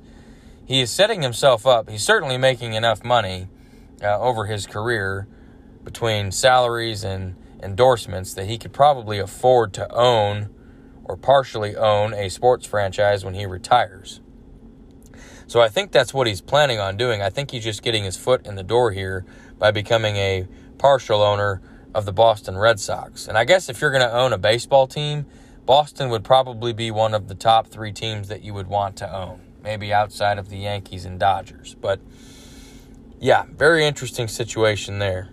he 0.66 0.82
is 0.82 0.92
setting 0.92 1.22
himself 1.22 1.66
up. 1.66 1.90
He's 1.90 2.04
certainly 2.04 2.38
making 2.38 2.74
enough 2.74 3.04
money 3.04 3.48
uh, 4.04 4.20
over 4.20 4.46
his 4.46 4.68
career 4.68 5.28
between 5.84 6.32
salaries 6.32 7.06
and 7.06 7.36
endorsements 7.64 8.34
that 8.34 8.48
he 8.48 8.58
could 8.58 8.74
probably 8.74 9.18
afford 9.18 9.74
to 9.74 9.90
own 9.94 10.50
or 11.06 11.16
partially 11.16 11.76
own 11.76 12.14
a 12.14 12.30
sports 12.30 12.66
franchise 12.66 13.24
when 13.24 13.34
he 13.34 13.46
retires. 13.46 14.20
So 15.48 15.62
I 15.62 15.70
think 15.70 15.94
that's 15.94 16.14
what 16.14 16.28
he's 16.28 16.42
planning 16.42 16.80
on 16.80 16.98
doing. 16.98 17.22
I 17.22 17.30
think 17.30 17.52
he's 17.52 17.64
just 17.64 17.82
getting 17.82 18.04
his 18.04 18.18
foot 18.18 18.46
in 18.46 18.56
the 18.56 18.64
door 18.64 18.92
here 18.92 19.26
by 19.58 19.72
becoming 19.72 20.18
a 20.18 20.46
partial 20.78 21.22
owner 21.22 21.62
of 21.98 22.06
the 22.06 22.14
Boston 22.14 22.56
Red 22.56 22.80
Sox. 22.80 23.28
And 23.28 23.40
I 23.40 23.44
guess 23.44 23.70
if 23.70 23.82
you're 23.82 23.90
going 23.90 24.04
to 24.04 24.14
own 24.14 24.32
a 24.32 24.38
baseball 24.38 24.86
team, 24.86 25.26
Boston 25.66 26.10
would 26.12 26.24
probably 26.24 26.72
be 26.72 26.92
one 26.92 27.16
of 27.16 27.28
the 27.28 27.34
top 27.34 27.66
three 27.68 27.92
teams 27.92 28.28
that 28.28 28.44
you 28.44 28.54
would 28.54 28.68
want 28.68 28.98
to 28.98 29.12
own, 29.12 29.42
maybe 29.64 29.92
outside 29.92 30.38
of 30.38 30.50
the 30.50 30.58
Yankees 30.58 31.06
and 31.06 31.20
Dodgers. 31.20 31.74
But 31.74 32.00
yeah, 33.20 33.46
very 33.50 33.84
interesting 33.84 34.28
situation 34.28 35.00
there. 35.00 35.30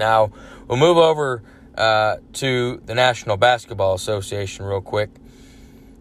Now, 0.00 0.32
we'll 0.66 0.78
move 0.78 0.98
over 0.98 1.44
uh, 1.78 2.16
to 2.32 2.82
the 2.84 2.94
National 2.96 3.36
Basketball 3.36 3.94
Association 3.94 4.64
real 4.66 4.80
quick. 4.80 5.10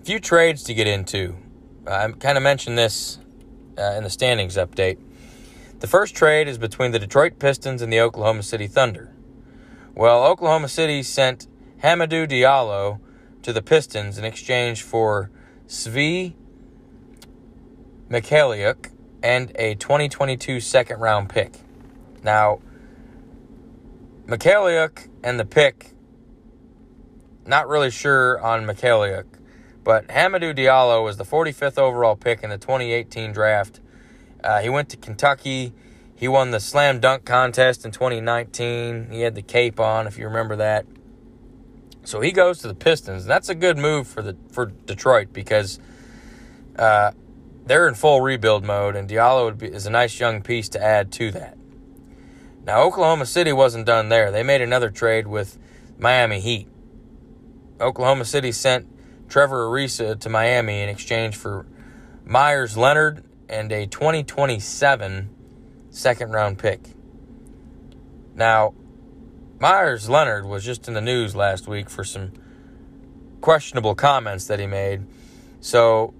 A 0.01 0.05
few 0.05 0.19
trades 0.19 0.63
to 0.63 0.73
get 0.73 0.87
into. 0.87 1.35
I 1.85 2.09
kind 2.13 2.35
of 2.35 2.43
mentioned 2.43 2.79
this 2.79 3.19
uh, 3.77 3.93
in 3.95 4.03
the 4.03 4.09
standings 4.09 4.57
update. 4.57 4.97
The 5.79 5.87
first 5.87 6.15
trade 6.15 6.47
is 6.47 6.57
between 6.57 6.91
the 6.91 6.99
Detroit 6.99 7.37
Pistons 7.37 7.81
and 7.81 7.91
the 7.91 7.99
Oklahoma 7.99 8.43
City 8.43 8.65
Thunder. 8.65 9.13
Well, 9.93 10.23
Oklahoma 10.23 10.69
City 10.69 11.03
sent 11.03 11.47
Hamidou 11.83 12.29
Diallo 12.29 12.99
to 13.41 13.51
the 13.51 13.61
Pistons 13.61 14.17
in 14.17 14.23
exchange 14.23 14.83
for 14.83 15.29
Svi 15.67 16.33
Mykhailiuk 18.09 18.91
and 19.21 19.51
a 19.55 19.75
2022 19.75 20.61
second 20.61 21.01
round 21.01 21.29
pick. 21.29 21.55
Now, 22.23 22.61
Mykhailiuk 24.27 25.09
and 25.23 25.37
the 25.37 25.45
pick, 25.45 25.91
not 27.45 27.67
really 27.67 27.91
sure 27.91 28.39
on 28.39 28.65
Mykhailiuk, 28.65 29.25
but 29.83 30.07
Hamidou 30.07 30.57
Diallo 30.57 31.03
was 31.03 31.17
the 31.17 31.25
45th 31.25 31.77
overall 31.77 32.15
pick 32.15 32.43
in 32.43 32.49
the 32.49 32.57
2018 32.57 33.33
draft. 33.33 33.81
Uh, 34.45 34.61
he 34.61 34.69
went 34.69 34.89
to 34.89 34.97
Kentucky. 34.97 35.73
He 36.15 36.27
won 36.27 36.51
the 36.51 36.59
slam 36.59 36.99
dunk 36.99 37.25
contest 37.25 37.83
in 37.83 37.91
2019. 37.91 39.09
He 39.11 39.21
had 39.21 39.35
the 39.35 39.41
cape 39.41 39.79
on, 39.79 40.07
if 40.07 40.17
you 40.17 40.25
remember 40.25 40.55
that. 40.57 40.85
So 42.03 42.21
he 42.21 42.31
goes 42.31 42.59
to 42.59 42.67
the 42.67 42.75
Pistons. 42.75 43.23
And 43.23 43.31
that's 43.31 43.49
a 43.49 43.55
good 43.55 43.77
move 43.77 44.07
for 44.07 44.21
the 44.21 44.37
for 44.51 44.67
Detroit 44.67 45.33
because 45.33 45.79
uh, 46.77 47.11
they're 47.65 47.87
in 47.87 47.95
full 47.95 48.21
rebuild 48.21 48.63
mode, 48.63 48.95
and 48.95 49.09
Diallo 49.09 49.57
be, 49.57 49.67
is 49.67 49.87
a 49.87 49.89
nice 49.89 50.19
young 50.19 50.43
piece 50.43 50.69
to 50.69 50.81
add 50.81 51.11
to 51.13 51.31
that. 51.31 51.57
Now, 52.63 52.81
Oklahoma 52.81 53.25
City 53.25 53.51
wasn't 53.51 53.85
done 53.85 54.09
there. 54.09 54.31
They 54.31 54.43
made 54.43 54.61
another 54.61 54.89
trade 54.89 55.27
with 55.27 55.57
Miami 55.97 56.39
Heat. 56.39 56.67
Oklahoma 57.81 58.25
City 58.25 58.51
sent 58.51 58.87
Trevor 59.27 59.67
Ariza 59.67 60.19
to 60.19 60.29
Miami 60.29 60.81
in 60.81 60.89
exchange 60.89 61.35
for 61.35 61.65
Meyers 62.23 62.77
Leonard 62.77 63.23
and 63.49 63.71
a 63.71 63.85
2027 63.85 65.29
second 65.89 66.31
round 66.31 66.57
pick. 66.57 66.81
Now, 68.35 68.73
Meyers 69.59 70.09
Leonard 70.09 70.45
was 70.45 70.65
just 70.65 70.87
in 70.87 70.93
the 70.93 71.01
news 71.01 71.35
last 71.35 71.67
week 71.67 71.89
for 71.89 72.03
some 72.03 72.33
questionable 73.41 73.95
comments 73.95 74.47
that 74.47 74.59
he 74.59 74.67
made. 74.67 75.05
So, 75.61 76.13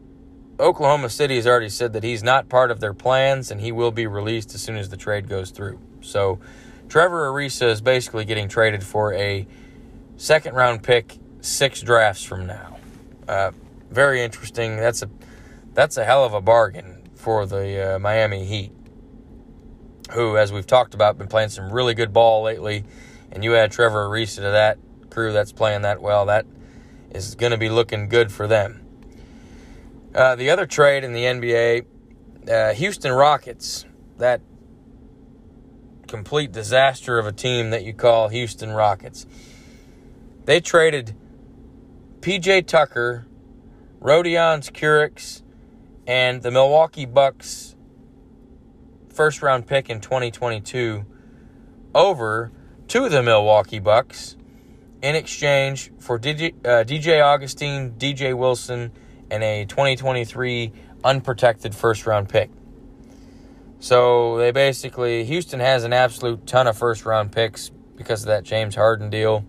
Oklahoma 0.59 1.09
City 1.09 1.35
has 1.35 1.45
already 1.45 1.67
said 1.67 1.91
that 1.93 2.03
he's 2.03 2.23
not 2.23 2.47
part 2.47 2.71
of 2.71 2.79
their 2.79 2.93
plans 2.93 3.51
and 3.51 3.59
he 3.59 3.73
will 3.73 3.91
be 3.91 4.07
released 4.07 4.55
as 4.55 4.61
soon 4.61 4.77
as 4.77 4.87
the 4.89 4.95
trade 4.95 5.27
goes 5.27 5.51
through. 5.51 5.79
So 5.99 6.39
Trevor 6.87 7.29
Ariza 7.29 7.69
is 7.69 7.81
basically 7.81 8.23
getting 8.23 8.47
traded 8.47 8.81
for 8.83 9.13
a 9.13 9.45
second 10.15 10.55
round 10.55 10.81
pick 10.81 11.17
six 11.41 11.81
drafts 11.81 12.23
from 12.23 12.47
now. 12.47 12.77
Uh, 13.27 13.51
very 13.91 14.23
interesting. 14.23 14.77
That's 14.77 15.01
a 15.01 15.09
that's 15.73 15.97
a 15.97 16.05
hell 16.05 16.23
of 16.23 16.33
a 16.33 16.39
bargain 16.39 16.94
for 17.15 17.45
the 17.45 17.95
uh, 17.95 17.99
Miami 17.99 18.45
Heat, 18.45 18.71
who, 20.13 20.37
as 20.37 20.51
we've 20.51 20.67
talked 20.67 20.93
about, 20.93 21.17
been 21.17 21.27
playing 21.27 21.49
some 21.49 21.71
really 21.71 21.93
good 21.93 22.13
ball 22.13 22.43
lately. 22.43 22.83
And 23.31 23.43
you 23.43 23.55
add 23.55 23.71
Trevor 23.71 24.07
Ariza 24.07 24.35
to 24.35 24.41
that 24.41 24.77
crew 25.09 25.33
that's 25.33 25.51
playing 25.51 25.81
that 25.81 26.01
well. 26.01 26.25
That 26.25 26.45
is 27.11 27.35
going 27.35 27.51
to 27.51 27.57
be 27.57 27.69
looking 27.69 28.09
good 28.09 28.31
for 28.31 28.47
them. 28.47 28.85
Uh, 30.13 30.35
the 30.35 30.49
other 30.49 30.65
trade 30.65 31.03
in 31.03 31.13
the 31.13 31.23
NBA, 31.23 31.85
uh, 32.49 32.73
Houston 32.73 33.11
Rockets. 33.11 33.85
That 34.17 34.41
complete 36.07 36.51
disaster 36.51 37.19
of 37.19 37.25
a 37.25 37.31
team 37.31 37.71
that 37.71 37.83
you 37.83 37.93
call 37.93 38.29
Houston 38.29 38.71
Rockets. 38.71 39.25
They 40.45 40.61
traded 40.61 41.15
PJ 42.21 42.67
Tucker, 42.67 43.27
Rodions 43.99 44.71
Kurucs, 44.71 45.41
and 46.07 46.41
the 46.41 46.51
Milwaukee 46.51 47.05
Bucks 47.05 47.75
first 49.13 49.41
round 49.41 49.65
pick 49.65 49.89
in 49.89 50.01
2022 50.01 51.05
over 51.93 52.51
to 52.87 53.09
the 53.09 53.23
Milwaukee 53.23 53.79
Bucks 53.79 54.35
in 55.01 55.15
exchange 55.15 55.91
for 55.99 56.19
DJ, 56.19 56.53
uh, 56.65 56.83
DJ 56.83 57.23
Augustin, 57.23 57.95
DJ 57.97 58.35
Wilson, 58.37 58.91
and 59.31 59.43
a 59.43 59.65
2023 59.65 60.71
unprotected 61.03 61.73
first 61.73 62.05
round 62.05 62.29
pick. 62.29 62.49
So 63.79 64.37
they 64.37 64.51
basically, 64.51 65.25
Houston 65.25 65.59
has 65.59 65.83
an 65.83 65.93
absolute 65.93 66.47
ton 66.47 66.67
of 66.67 66.77
first 66.77 67.05
round 67.05 67.31
picks 67.31 67.69
because 67.95 68.23
of 68.23 68.27
that 68.27 68.43
James 68.43 68.75
Harden 68.75 69.09
deal. 69.09 69.45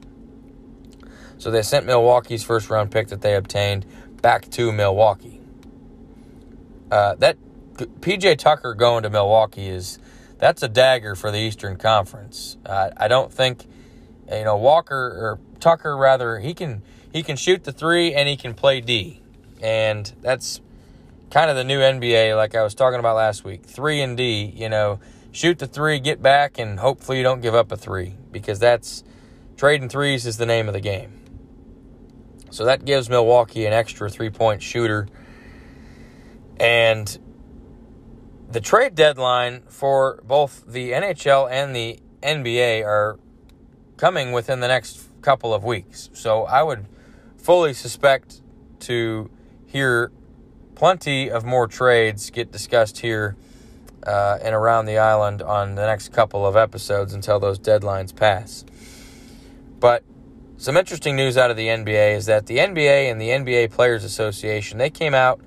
So 1.38 1.50
they 1.50 1.62
sent 1.62 1.86
Milwaukee's 1.86 2.42
first 2.42 2.70
round 2.70 2.90
pick 2.90 3.08
that 3.08 3.20
they 3.20 3.34
obtained 3.34 3.86
back 4.22 4.50
to 4.50 4.72
Milwaukee. 4.72 5.35
Uh, 6.90 7.14
that 7.16 7.36
PJ 7.74 8.38
Tucker 8.38 8.74
going 8.74 9.02
to 9.02 9.10
Milwaukee 9.10 9.68
is 9.68 9.98
that's 10.38 10.62
a 10.62 10.68
dagger 10.68 11.14
for 11.14 11.30
the 11.30 11.38
Eastern 11.38 11.76
Conference. 11.76 12.56
Uh, 12.64 12.90
I 12.96 13.08
don't 13.08 13.32
think 13.32 13.66
you 14.30 14.44
know 14.44 14.56
Walker 14.56 14.96
or 14.96 15.38
Tucker 15.60 15.96
rather 15.96 16.38
he 16.38 16.54
can 16.54 16.82
he 17.12 17.22
can 17.22 17.36
shoot 17.36 17.64
the 17.64 17.72
three 17.72 18.14
and 18.14 18.28
he 18.28 18.36
can 18.36 18.54
play 18.54 18.80
D, 18.80 19.20
and 19.60 20.12
that's 20.20 20.60
kind 21.30 21.50
of 21.50 21.56
the 21.56 21.64
new 21.64 21.80
NBA, 21.80 22.36
like 22.36 22.54
I 22.54 22.62
was 22.62 22.74
talking 22.74 23.00
about 23.00 23.16
last 23.16 23.44
week. 23.44 23.64
Three 23.64 24.00
and 24.00 24.16
D, 24.16 24.52
you 24.54 24.68
know, 24.68 25.00
shoot 25.32 25.58
the 25.58 25.66
three, 25.66 25.98
get 25.98 26.22
back, 26.22 26.58
and 26.58 26.78
hopefully 26.78 27.18
you 27.18 27.24
don't 27.24 27.40
give 27.40 27.54
up 27.54 27.72
a 27.72 27.76
three 27.76 28.14
because 28.30 28.58
that's 28.58 29.04
trading 29.56 29.88
threes 29.88 30.26
is 30.26 30.38
the 30.38 30.46
name 30.46 30.68
of 30.68 30.74
the 30.74 30.80
game. 30.80 31.20
So 32.50 32.64
that 32.64 32.84
gives 32.84 33.10
Milwaukee 33.10 33.66
an 33.66 33.72
extra 33.72 34.08
three 34.08 34.30
point 34.30 34.62
shooter. 34.62 35.08
And 36.58 37.18
the 38.50 38.60
trade 38.60 38.94
deadline 38.94 39.62
for 39.68 40.22
both 40.24 40.64
the 40.66 40.92
NHL 40.92 41.50
and 41.50 41.74
the 41.74 42.00
NBA 42.22 42.84
are 42.84 43.18
coming 43.96 44.32
within 44.32 44.60
the 44.60 44.68
next 44.68 45.08
couple 45.22 45.52
of 45.52 45.64
weeks. 45.64 46.10
So 46.12 46.44
I 46.44 46.62
would 46.62 46.86
fully 47.36 47.74
suspect 47.74 48.40
to 48.80 49.30
hear 49.66 50.12
plenty 50.74 51.30
of 51.30 51.44
more 51.44 51.66
trades 51.66 52.30
get 52.30 52.52
discussed 52.52 52.98
here 52.98 53.36
uh, 54.06 54.38
and 54.42 54.54
around 54.54 54.86
the 54.86 54.98
island 54.98 55.42
on 55.42 55.74
the 55.74 55.84
next 55.84 56.12
couple 56.12 56.46
of 56.46 56.56
episodes 56.56 57.12
until 57.12 57.40
those 57.40 57.58
deadlines 57.58 58.14
pass. 58.14 58.64
But 59.80 60.04
some 60.58 60.76
interesting 60.76 61.16
news 61.16 61.36
out 61.36 61.50
of 61.50 61.56
the 61.56 61.66
NBA 61.66 62.16
is 62.16 62.26
that 62.26 62.46
the 62.46 62.58
NBA 62.58 63.10
and 63.10 63.20
the 63.20 63.28
NBA 63.28 63.72
Players 63.72 64.04
Association 64.04 64.78
they 64.78 64.90
came 64.90 65.14
out 65.14 65.40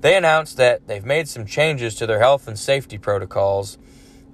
they 0.00 0.16
announced 0.16 0.56
that 0.56 0.86
they've 0.86 1.04
made 1.04 1.28
some 1.28 1.46
changes 1.46 1.94
to 1.96 2.06
their 2.06 2.18
health 2.18 2.48
and 2.48 2.58
safety 2.58 2.98
protocols 2.98 3.78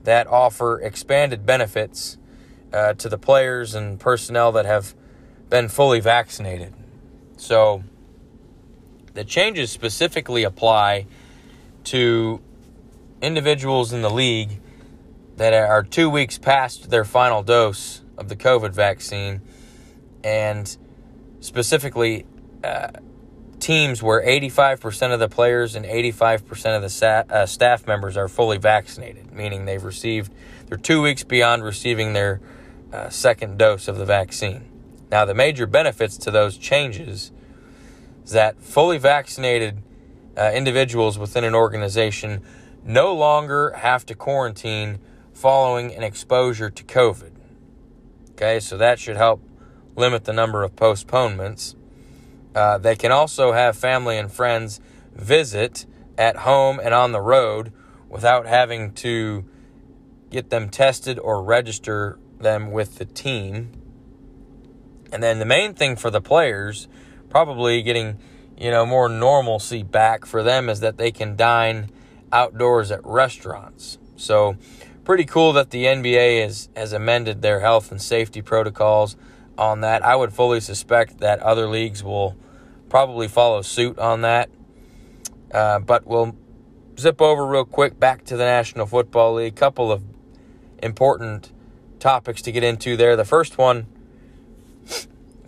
that 0.04 0.26
offer 0.26 0.80
expanded 0.80 1.44
benefits 1.44 2.18
uh, 2.72 2.94
to 2.94 3.08
the 3.08 3.18
players 3.18 3.74
and 3.74 3.98
personnel 3.98 4.52
that 4.52 4.64
have 4.64 4.94
been 5.50 5.68
fully 5.68 6.00
vaccinated. 6.00 6.72
So 7.36 7.82
the 9.14 9.24
changes 9.24 9.70
specifically 9.70 10.44
apply 10.44 11.06
to 11.84 12.40
individuals 13.20 13.92
in 13.92 14.02
the 14.02 14.10
league 14.10 14.60
that 15.36 15.52
are 15.52 15.82
two 15.82 16.08
weeks 16.08 16.38
past 16.38 16.90
their 16.90 17.04
final 17.04 17.42
dose 17.42 18.02
of 18.16 18.28
the 18.28 18.36
COVID 18.36 18.72
vaccine, 18.72 19.42
and 20.24 20.76
specifically 21.40 22.26
uh, 22.64 22.88
teams 23.66 24.00
where 24.00 24.24
85% 24.24 25.12
of 25.12 25.18
the 25.18 25.28
players 25.28 25.74
and 25.74 25.84
85% 25.84 26.76
of 26.76 26.82
the 26.82 26.88
sa- 26.88 27.24
uh, 27.28 27.46
staff 27.46 27.84
members 27.84 28.16
are 28.16 28.28
fully 28.28 28.58
vaccinated, 28.58 29.32
meaning 29.32 29.64
they've 29.64 29.82
received, 29.82 30.32
they're 30.68 30.78
two 30.78 31.02
weeks 31.02 31.24
beyond 31.24 31.64
receiving 31.64 32.12
their 32.12 32.40
uh, 32.92 33.08
second 33.08 33.58
dose 33.58 33.88
of 33.88 33.98
the 33.98 34.04
vaccine. 34.04 34.70
Now, 35.10 35.24
the 35.24 35.34
major 35.34 35.66
benefits 35.66 36.16
to 36.18 36.30
those 36.30 36.56
changes 36.56 37.32
is 38.24 38.30
that 38.30 38.62
fully 38.62 38.98
vaccinated 38.98 39.82
uh, 40.36 40.52
individuals 40.54 41.18
within 41.18 41.42
an 41.42 41.56
organization 41.56 42.42
no 42.84 43.12
longer 43.12 43.72
have 43.78 44.06
to 44.06 44.14
quarantine 44.14 45.00
following 45.34 45.92
an 45.92 46.04
exposure 46.04 46.70
to 46.70 46.84
COVID. 46.84 47.32
Okay, 48.30 48.60
so 48.60 48.76
that 48.76 49.00
should 49.00 49.16
help 49.16 49.42
limit 49.96 50.24
the 50.24 50.32
number 50.32 50.62
of 50.62 50.76
postponements. 50.76 51.75
Uh, 52.56 52.78
they 52.78 52.96
can 52.96 53.12
also 53.12 53.52
have 53.52 53.76
family 53.76 54.16
and 54.16 54.32
friends 54.32 54.80
visit 55.14 55.84
at 56.16 56.38
home 56.38 56.80
and 56.82 56.94
on 56.94 57.12
the 57.12 57.20
road 57.20 57.70
without 58.08 58.46
having 58.46 58.92
to 58.94 59.44
get 60.30 60.48
them 60.48 60.70
tested 60.70 61.18
or 61.18 61.42
register 61.42 62.18
them 62.40 62.72
with 62.72 62.96
the 62.96 63.04
team. 63.04 63.70
And 65.12 65.22
then 65.22 65.38
the 65.38 65.44
main 65.44 65.74
thing 65.74 65.96
for 65.96 66.10
the 66.10 66.22
players, 66.22 66.88
probably 67.28 67.82
getting, 67.82 68.18
you 68.56 68.70
know, 68.70 68.86
more 68.86 69.10
normalcy 69.10 69.82
back 69.82 70.24
for 70.24 70.42
them 70.42 70.70
is 70.70 70.80
that 70.80 70.96
they 70.96 71.12
can 71.12 71.36
dine 71.36 71.90
outdoors 72.32 72.90
at 72.90 73.04
restaurants. 73.04 73.98
So, 74.16 74.56
pretty 75.04 75.26
cool 75.26 75.52
that 75.52 75.70
the 75.70 75.84
NBA 75.84 76.42
has, 76.42 76.70
has 76.74 76.94
amended 76.94 77.42
their 77.42 77.60
health 77.60 77.90
and 77.92 78.00
safety 78.00 78.40
protocols 78.40 79.14
on 79.58 79.82
that. 79.82 80.02
I 80.02 80.16
would 80.16 80.32
fully 80.32 80.60
suspect 80.60 81.18
that 81.18 81.38
other 81.40 81.68
leagues 81.68 82.02
will 82.02 82.34
probably 82.88 83.28
follow 83.28 83.62
suit 83.62 83.98
on 83.98 84.22
that. 84.22 84.50
Uh, 85.52 85.78
but 85.78 86.06
we'll 86.06 86.36
zip 86.98 87.20
over 87.20 87.46
real 87.46 87.64
quick 87.64 87.98
back 87.98 88.24
to 88.24 88.36
the 88.36 88.44
National 88.44 88.86
Football 88.86 89.34
League. 89.34 89.54
Couple 89.54 89.92
of 89.92 90.02
important 90.82 91.52
topics 91.98 92.42
to 92.42 92.52
get 92.52 92.62
into 92.62 92.96
there. 92.96 93.16
The 93.16 93.24
first 93.24 93.58
one 93.58 93.86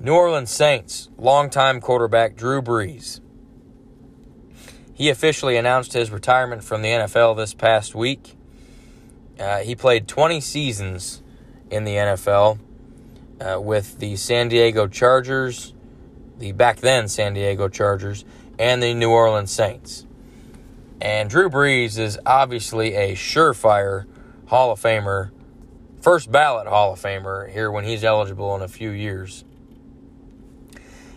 New 0.00 0.14
Orleans 0.14 0.50
Saints, 0.50 1.08
longtime 1.18 1.80
quarterback 1.80 2.36
Drew 2.36 2.62
Brees. 2.62 3.20
He 4.94 5.10
officially 5.10 5.56
announced 5.56 5.92
his 5.92 6.10
retirement 6.10 6.64
from 6.64 6.82
the 6.82 6.88
NFL 6.88 7.36
this 7.36 7.54
past 7.54 7.94
week. 7.94 8.36
Uh, 9.38 9.58
he 9.58 9.74
played 9.74 10.08
20 10.08 10.40
seasons 10.40 11.22
in 11.70 11.84
the 11.84 11.94
NFL 11.94 12.58
uh, 13.40 13.60
with 13.60 13.98
the 13.98 14.16
San 14.16 14.48
Diego 14.48 14.86
Chargers, 14.88 15.74
the 16.38 16.52
back 16.52 16.78
then 16.78 17.08
San 17.08 17.34
Diego 17.34 17.68
Chargers, 17.68 18.24
and 18.58 18.82
the 18.82 18.94
New 18.94 19.10
Orleans 19.10 19.50
Saints. 19.50 20.06
And 21.00 21.30
Drew 21.30 21.48
Brees 21.48 21.96
is 21.98 22.18
obviously 22.26 22.94
a 22.94 23.14
surefire 23.14 24.06
Hall 24.46 24.72
of 24.72 24.80
Famer, 24.80 25.30
first 26.00 26.32
ballot 26.32 26.66
Hall 26.66 26.94
of 26.94 27.00
Famer 27.00 27.48
here 27.50 27.70
when 27.70 27.84
he's 27.84 28.02
eligible 28.02 28.56
in 28.56 28.62
a 28.62 28.68
few 28.68 28.90
years. 28.90 29.44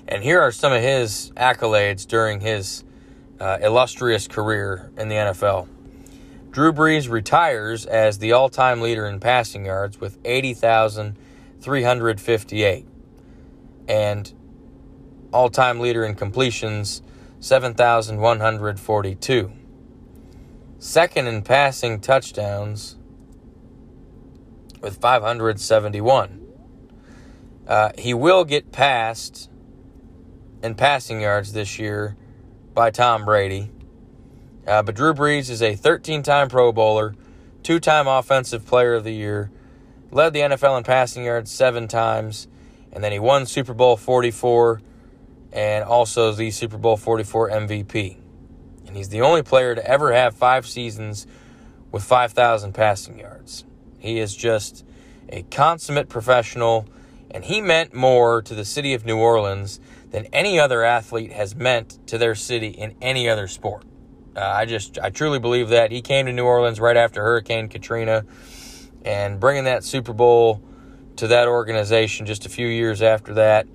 And 0.08 0.24
here 0.24 0.42
are 0.42 0.52
some 0.52 0.74
of 0.74 0.82
his 0.82 1.32
accolades 1.38 2.06
during 2.06 2.42
his 2.42 2.84
uh, 3.40 3.60
illustrious 3.62 4.28
career 4.28 4.92
in 4.98 5.08
the 5.08 5.16
NFL. 5.16 5.70
Drew 6.52 6.72
Brees 6.74 7.10
retires 7.10 7.86
as 7.86 8.18
the 8.18 8.34
all 8.34 8.50
time 8.50 8.82
leader 8.82 9.08
in 9.08 9.22
passing 9.22 9.66
yards 9.66 10.02
with 10.02 10.18
80,358 10.26 12.88
and 13.88 14.34
all 15.32 15.50
time 15.50 15.80
leader 15.80 16.04
in 16.04 16.16
completions 16.16 17.02
7,142. 17.40 19.52
Second 20.78 21.28
in 21.28 21.42
passing 21.42 22.00
touchdowns 22.00 22.98
with 24.82 24.98
571. 24.98 26.40
Uh, 27.68 27.92
he 27.98 28.14
will 28.14 28.44
get 28.44 28.72
passed 28.72 29.50
in 30.64 30.76
passing 30.76 31.22
yards 31.22 31.54
this 31.54 31.80
year 31.80 32.16
by 32.74 32.92
Tom 32.92 33.26
Brady. 33.26 33.72
Uh, 34.66 34.84
but 34.84 34.96
Drew 34.96 35.14
Brees 35.14 35.50
is 35.50 35.62
a 35.62 35.76
13 35.76 36.24
time 36.24 36.50
Pro 36.50 36.72
Bowler, 36.72 37.16
two 37.64 37.80
time 37.80 38.08
Offensive 38.08 38.66
Player 38.66 38.96
of 38.96 39.04
the 39.04 39.14
Year, 39.14 39.52
led 40.12 40.34
the 40.34 40.42
NFL 40.42 40.78
in 40.78 40.84
passing 40.84 41.24
yards 41.24 41.52
seven 41.52 41.88
times, 41.88 42.48
and 42.92 43.04
then 43.04 43.12
he 43.12 43.20
won 43.20 43.46
Super 43.46 43.74
Bowl 43.74 43.98
44 43.98 44.82
and 45.52 45.84
also 45.84 46.32
the 46.32 46.52
Super 46.52 46.78
Bowl 46.78 46.98
44 46.98 47.50
MVP. 47.52 48.18
And 48.88 48.96
he's 48.96 49.10
the 49.10 49.22
only 49.22 49.44
player 49.44 49.76
to 49.76 49.86
ever 49.86 50.14
have 50.14 50.36
five 50.36 50.66
seasons 50.66 51.28
with 51.92 52.04
5,000 52.04 52.74
passing 52.74 53.20
yards. 53.20 53.66
He 54.00 54.20
is 54.20 54.36
just 54.36 54.86
a 55.30 55.44
consummate 55.44 56.10
professional, 56.10 56.88
and 57.30 57.44
he 57.44 57.62
meant 57.62 57.94
more 57.94 58.42
to 58.42 58.56
the 58.56 58.66
city 58.66 58.94
of 58.94 59.06
New 59.06 59.18
Orleans 59.18 59.80
than 60.10 60.26
any 60.28 60.60
other 60.60 60.84
athlete 60.84 61.32
has 61.32 61.56
meant 61.56 62.06
to 62.08 62.18
their 62.18 62.36
city 62.36 62.68
in 62.68 62.96
any 63.02 63.30
other 63.30 63.48
sport. 63.48 63.84
Uh, 64.36 64.40
I 64.40 64.66
just, 64.66 64.98
I 65.00 65.10
truly 65.10 65.40
believe 65.40 65.70
that. 65.70 65.92
He 65.92 66.02
came 66.02 66.26
to 66.26 66.34
New 66.34 66.46
Orleans 66.46 66.80
right 66.80 66.98
after 66.98 67.22
Hurricane 67.22 67.68
Katrina, 67.68 68.26
and 69.04 69.40
bringing 69.40 69.66
that 69.66 69.84
Super 69.84 70.14
Bowl 70.14 70.62
to 71.18 71.28
that 71.28 71.48
organization 71.48 72.26
just 72.26 72.46
a 72.46 72.50
few 72.50 72.68
years 72.68 73.02
after 73.02 73.34
that 73.36 73.68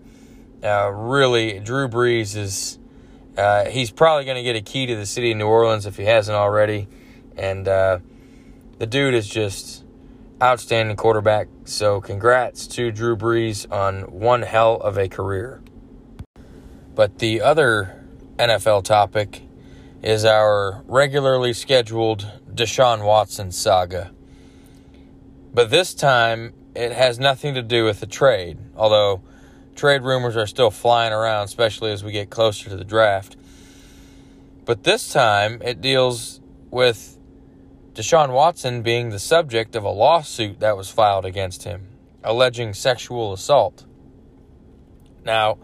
uh, 0.67 0.89
really, 0.89 1.61
Drew 1.61 1.89
Brees 1.89 2.37
is. 2.37 2.79
Uh, 3.37 3.67
he's 3.67 3.91
probably 3.91 4.25
going 4.25 4.39
to 4.39 4.43
get 4.43 4.57
a 4.57 4.63
key 4.63 4.87
to 4.87 4.97
the 4.97 5.05
city 5.05 5.33
of 5.33 5.37
New 5.37 5.47
Orleans 5.47 5.85
if 5.85 5.99
he 5.99 6.05
hasn't 6.05 6.35
already. 6.35 6.89
And 7.37 7.69
uh, 7.69 7.99
the 8.79 8.87
dude 8.87 9.13
is 9.13 9.29
just 9.29 9.85
outstanding 10.43 10.97
quarterback. 10.97 11.49
So 11.65 12.01
congrats 12.01 12.67
to 12.69 12.91
Drew 12.91 13.17
Brees 13.17 13.71
on 13.71 14.03
one 14.11 14.43
hell 14.43 14.77
of 14.77 14.97
a 14.97 15.09
career. 15.09 15.63
But 16.95 17.19
the 17.19 17.43
other 17.43 18.05
NFL 18.39 18.85
topic 18.85 19.43
is 20.03 20.25
our 20.25 20.83
regularly 20.87 21.53
scheduled 21.53 22.31
Deshaun 22.55 23.05
Watson 23.05 23.51
saga. 23.51 24.13
But 25.53 25.71
this 25.71 25.95
time, 25.95 26.55
it 26.75 26.93
has 26.93 27.19
nothing 27.19 27.55
to 27.55 27.63
do 27.63 27.85
with 27.85 28.01
the 28.01 28.07
trade, 28.07 28.59
although 28.77 29.23
trade 29.77 30.03
rumors 30.03 30.37
are 30.37 30.47
still 30.47 30.71
flying 30.71 31.13
around, 31.13 31.45
especially 31.45 31.93
as 31.93 32.03
we 32.03 32.11
get 32.11 32.31
closer 32.31 32.71
to 32.71 32.77
the 32.77 32.85
draft. 32.85 33.37
But 34.65 34.83
this 34.83 35.13
time 35.13 35.63
it 35.63 35.81
deals 35.81 36.41
with 36.71 37.19
Deshaun 37.93 38.33
Watson 38.33 38.83
being 38.83 39.11
the 39.11 39.19
subject 39.19 39.77
of 39.77 39.85
a 39.85 39.91
lawsuit 39.91 40.61
that 40.61 40.77
was 40.77 40.91
filed 40.91 41.25
against 41.25 41.65
him, 41.65 41.89
alleging 42.25 42.75
sexual 42.75 43.33
assault. 43.33 43.85
Now, 45.25 45.59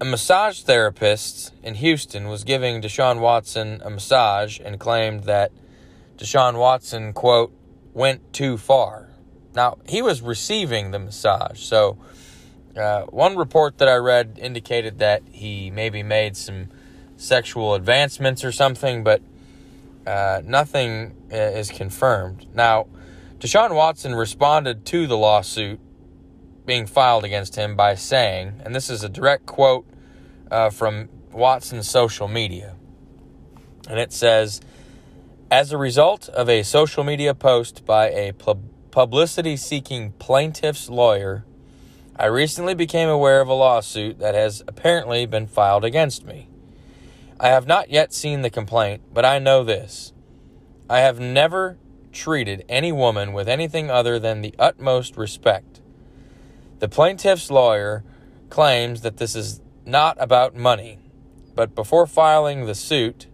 a 0.00 0.04
massage 0.04 0.62
therapist 0.62 1.52
in 1.62 1.74
Houston 1.74 2.28
was 2.28 2.44
giving 2.44 2.82
Deshaun 2.82 3.20
Watson 3.20 3.80
a 3.84 3.90
massage 3.90 4.58
and 4.60 4.78
claimed 4.80 5.24
that 5.24 5.52
Deshaun 6.16 6.58
Watson, 6.58 7.12
quote, 7.12 7.52
went 7.92 8.32
too 8.32 8.58
far. 8.58 9.08
Now, 9.54 9.78
he 9.88 10.02
was 10.02 10.20
receiving 10.20 10.90
the 10.90 10.98
massage, 10.98 11.60
so 11.60 11.96
uh, 12.76 13.02
one 13.02 13.36
report 13.36 13.78
that 13.78 13.88
I 13.88 13.96
read 13.96 14.38
indicated 14.40 14.98
that 14.98 15.22
he 15.30 15.70
maybe 15.70 16.02
made 16.02 16.36
some 16.36 16.68
sexual 17.16 17.74
advancements 17.74 18.44
or 18.44 18.52
something, 18.52 19.04
but 19.04 19.22
uh, 20.06 20.42
nothing 20.44 21.14
uh, 21.32 21.36
is 21.36 21.70
confirmed. 21.70 22.46
Now, 22.54 22.86
Deshaun 23.38 23.74
Watson 23.74 24.14
responded 24.14 24.84
to 24.86 25.06
the 25.06 25.16
lawsuit 25.16 25.80
being 26.66 26.86
filed 26.86 27.24
against 27.24 27.56
him 27.56 27.76
by 27.76 27.94
saying, 27.94 28.60
and 28.64 28.74
this 28.74 28.88
is 28.90 29.04
a 29.04 29.08
direct 29.08 29.46
quote 29.46 29.86
uh, 30.50 30.70
from 30.70 31.08
Watson's 31.32 31.88
social 31.88 32.28
media, 32.28 32.76
and 33.88 33.98
it 33.98 34.12
says, 34.12 34.60
as 35.50 35.72
a 35.72 35.78
result 35.78 36.28
of 36.30 36.48
a 36.48 36.62
social 36.62 37.04
media 37.04 37.34
post 37.34 37.84
by 37.84 38.08
a 38.10 38.32
publicity 38.90 39.56
seeking 39.56 40.12
plaintiff's 40.12 40.88
lawyer, 40.88 41.44
I 42.16 42.26
recently 42.26 42.74
became 42.74 43.08
aware 43.08 43.40
of 43.40 43.48
a 43.48 43.54
lawsuit 43.54 44.20
that 44.20 44.34
has 44.34 44.62
apparently 44.68 45.26
been 45.26 45.48
filed 45.48 45.84
against 45.84 46.24
me. 46.24 46.48
I 47.40 47.48
have 47.48 47.66
not 47.66 47.90
yet 47.90 48.12
seen 48.12 48.42
the 48.42 48.50
complaint, 48.50 49.02
but 49.12 49.24
I 49.24 49.40
know 49.40 49.64
this. 49.64 50.12
I 50.88 51.00
have 51.00 51.18
never 51.18 51.76
treated 52.12 52.64
any 52.68 52.92
woman 52.92 53.32
with 53.32 53.48
anything 53.48 53.90
other 53.90 54.20
than 54.20 54.42
the 54.42 54.54
utmost 54.60 55.16
respect. 55.16 55.80
The 56.78 56.88
plaintiff's 56.88 57.50
lawyer 57.50 58.04
claims 58.48 59.00
that 59.00 59.16
this 59.16 59.34
is 59.34 59.60
not 59.84 60.16
about 60.20 60.54
money, 60.54 60.98
but 61.56 61.74
before 61.74 62.06
filing 62.06 62.66
the 62.66 62.76
suit, 62.76 63.26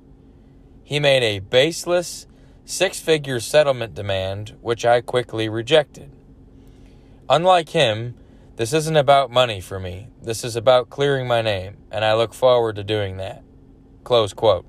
he 0.83 0.99
made 0.99 1.23
a 1.23 1.41
baseless 1.41 2.27
six 2.65 2.99
figure 2.99 3.41
settlement 3.41 3.95
demand, 3.95 4.57
which 4.63 4.87
I 4.87 5.03
quickly 5.03 5.49
rejected. 5.49 6.11
Unlike 7.29 7.71
him, 7.71 8.15
this 8.61 8.75
isn't 8.75 8.99
about 8.99 9.31
money 9.31 9.59
for 9.59 9.81
me. 9.81 10.11
This 10.21 10.45
is 10.45 10.55
about 10.55 10.91
clearing 10.91 11.27
my 11.27 11.41
name, 11.41 11.79
and 11.91 12.05
I 12.05 12.13
look 12.13 12.35
forward 12.35 12.77
to 12.77 12.85
doing 12.85 13.17
that. 13.17 13.43
Close 14.05 14.35
quote. 14.35 14.67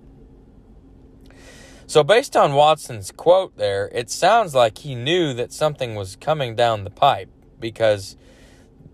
So, 1.87 2.01
based 2.01 2.37
on 2.37 2.53
Watson's 2.53 3.11
quote 3.11 3.57
there, 3.57 3.89
it 3.93 4.09
sounds 4.09 4.55
like 4.55 4.77
he 4.77 4.95
knew 4.95 5.33
that 5.33 5.51
something 5.51 5.93
was 5.95 6.15
coming 6.15 6.55
down 6.55 6.85
the 6.85 6.89
pipe 6.89 7.29
because 7.59 8.15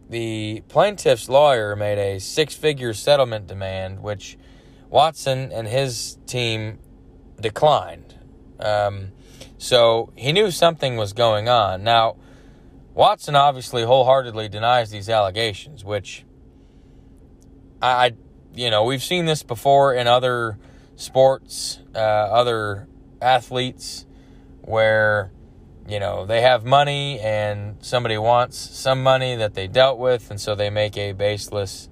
the 0.09 0.63
plaintiff's 0.67 1.29
lawyer 1.29 1.75
made 1.75 1.99
a 1.99 2.19
six 2.19 2.55
figure 2.55 2.95
settlement 2.95 3.45
demand, 3.45 4.01
which 4.01 4.35
Watson 4.89 5.51
and 5.51 5.67
his 5.67 6.17
team 6.25 6.79
declined. 7.39 8.15
Um, 8.59 9.11
So 9.59 10.11
he 10.15 10.33
knew 10.33 10.49
something 10.49 10.97
was 10.97 11.13
going 11.13 11.47
on. 11.49 11.83
Now, 11.83 12.15
Watson 12.97 13.35
obviously 13.35 13.83
wholeheartedly 13.83 14.49
denies 14.49 14.89
these 14.89 15.07
allegations, 15.07 15.85
which 15.85 16.25
I, 17.79 18.13
you 18.55 18.71
know, 18.71 18.85
we've 18.85 19.03
seen 19.03 19.27
this 19.27 19.43
before 19.43 19.93
in 19.93 20.07
other 20.07 20.57
sports, 20.95 21.77
uh, 21.93 21.99
other 21.99 22.87
athletes, 23.21 24.07
where, 24.61 25.31
you 25.87 25.99
know, 25.99 26.25
they 26.25 26.41
have 26.41 26.65
money 26.65 27.19
and 27.19 27.77
somebody 27.81 28.17
wants 28.17 28.57
some 28.57 29.03
money 29.03 29.35
that 29.35 29.53
they 29.53 29.67
dealt 29.67 29.99
with, 29.99 30.31
and 30.31 30.41
so 30.41 30.55
they 30.55 30.71
make 30.71 30.97
a 30.97 31.11
baseless 31.11 31.89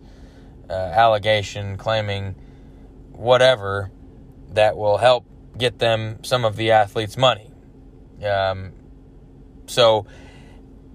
uh, 0.72 0.74
allegation 0.74 1.78
claiming 1.78 2.34
whatever 3.12 3.91
that 4.53 4.76
will 4.76 4.97
help 4.97 5.24
get 5.56 5.78
them 5.78 6.24
some 6.24 6.45
of 6.45 6.56
the 6.56 6.72
athlete's 6.72 7.16
money. 7.16 7.51
Um, 8.28 8.72
so 9.68 10.08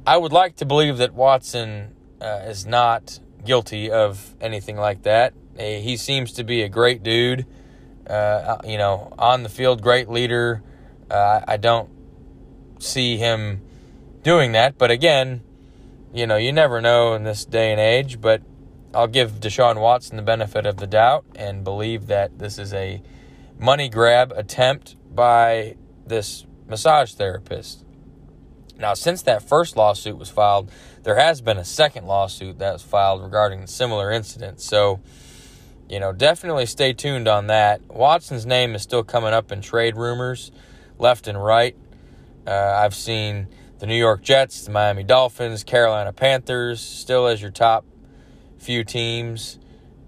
I 0.07 0.17
would 0.17 0.33
like 0.33 0.57
to 0.57 0.65
believe 0.65 0.97
that 0.99 1.13
Watson 1.13 1.95
uh, 2.21 2.43
is 2.47 2.65
not 2.65 3.21
guilty 3.45 3.91
of 3.91 4.35
anything 4.41 4.77
like 4.77 5.03
that. 5.03 5.35
He 5.59 5.97
seems 5.99 6.33
to 6.33 6.45
be 6.45 6.63
a 6.63 6.69
great 6.71 7.03
dude, 7.03 7.45
uh, 8.07 8.59
you 8.65 8.79
know, 8.79 9.13
on 9.19 9.43
the 9.43 9.51
field, 9.51 9.83
great 9.83 10.09
leader. 10.09 10.63
Uh, 11.11 11.41
I 11.47 11.59
don't 11.59 11.91
see 12.79 13.19
him 13.19 13.61
doing 14.23 14.53
that, 14.53 14.79
but 14.79 14.91
again, 14.91 15.43
you 16.15 16.27
know, 16.27 16.37
you 16.37 16.53
never 16.53 16.81
know 16.81 17.13
in 17.13 17.25
this 17.25 17.45
day 17.45 17.71
and 17.71 17.81
age. 17.81 18.21
But 18.23 18.43
I'll 18.95 19.07
give 19.07 19.33
Deshaun 19.33 19.81
Watson 19.81 20.17
the 20.17 20.23
benefit 20.23 20.65
of 20.65 20.79
the 20.79 20.87
doubt 20.87 21.27
and 21.35 21.63
believe 21.63 22.07
that 22.07 22.39
this 22.39 22.59
is 22.59 22.73
a 22.73 23.03
money 23.59 23.91
grab 23.91 24.33
attempt 24.35 24.97
by 25.15 25.77
this 26.07 26.47
massage 26.67 27.13
therapist. 27.13 27.85
Now, 28.81 28.95
since 28.95 29.23
that 29.23 29.47
first 29.47 29.77
lawsuit 29.77 30.17
was 30.17 30.31
filed, 30.31 30.71
there 31.03 31.17
has 31.17 31.41
been 31.41 31.59
a 31.59 31.65
second 31.65 32.07
lawsuit 32.07 32.59
that 32.59 32.73
was 32.73 32.83
filed 32.83 33.23
regarding 33.23 33.67
similar 33.67 34.11
incidents. 34.11 34.65
So, 34.65 35.01
you 35.89 36.01
know, 36.01 36.13
definitely 36.13 36.67
stay 36.67 36.93
tuned 36.93 37.29
on 37.29 37.49
that. 37.49 37.83
Watson's 37.89 38.47
name 38.47 38.75
is 38.75 38.83
still 38.83 39.05
coming 39.05 39.33
up 39.33 39.53
in 39.53 39.61
trade 39.61 39.97
rumors 39.97 40.51
left 40.99 41.29
and 41.29 41.43
right. 41.43 41.77
Uh, 42.47 42.81
I've 42.83 42.95
seen 42.95 43.49
the 43.79 43.87
New 43.87 43.97
York 43.97 44.23
Jets, 44.23 44.65
the 44.65 44.71
Miami 44.71 45.03
Dolphins, 45.03 45.65
Carolina 45.65 46.13
Panthers 46.13 46.81
still 46.81 47.27
as 47.27 47.41
your 47.41 47.51
top 47.51 47.85
few 48.59 48.85
teams, 48.85 49.59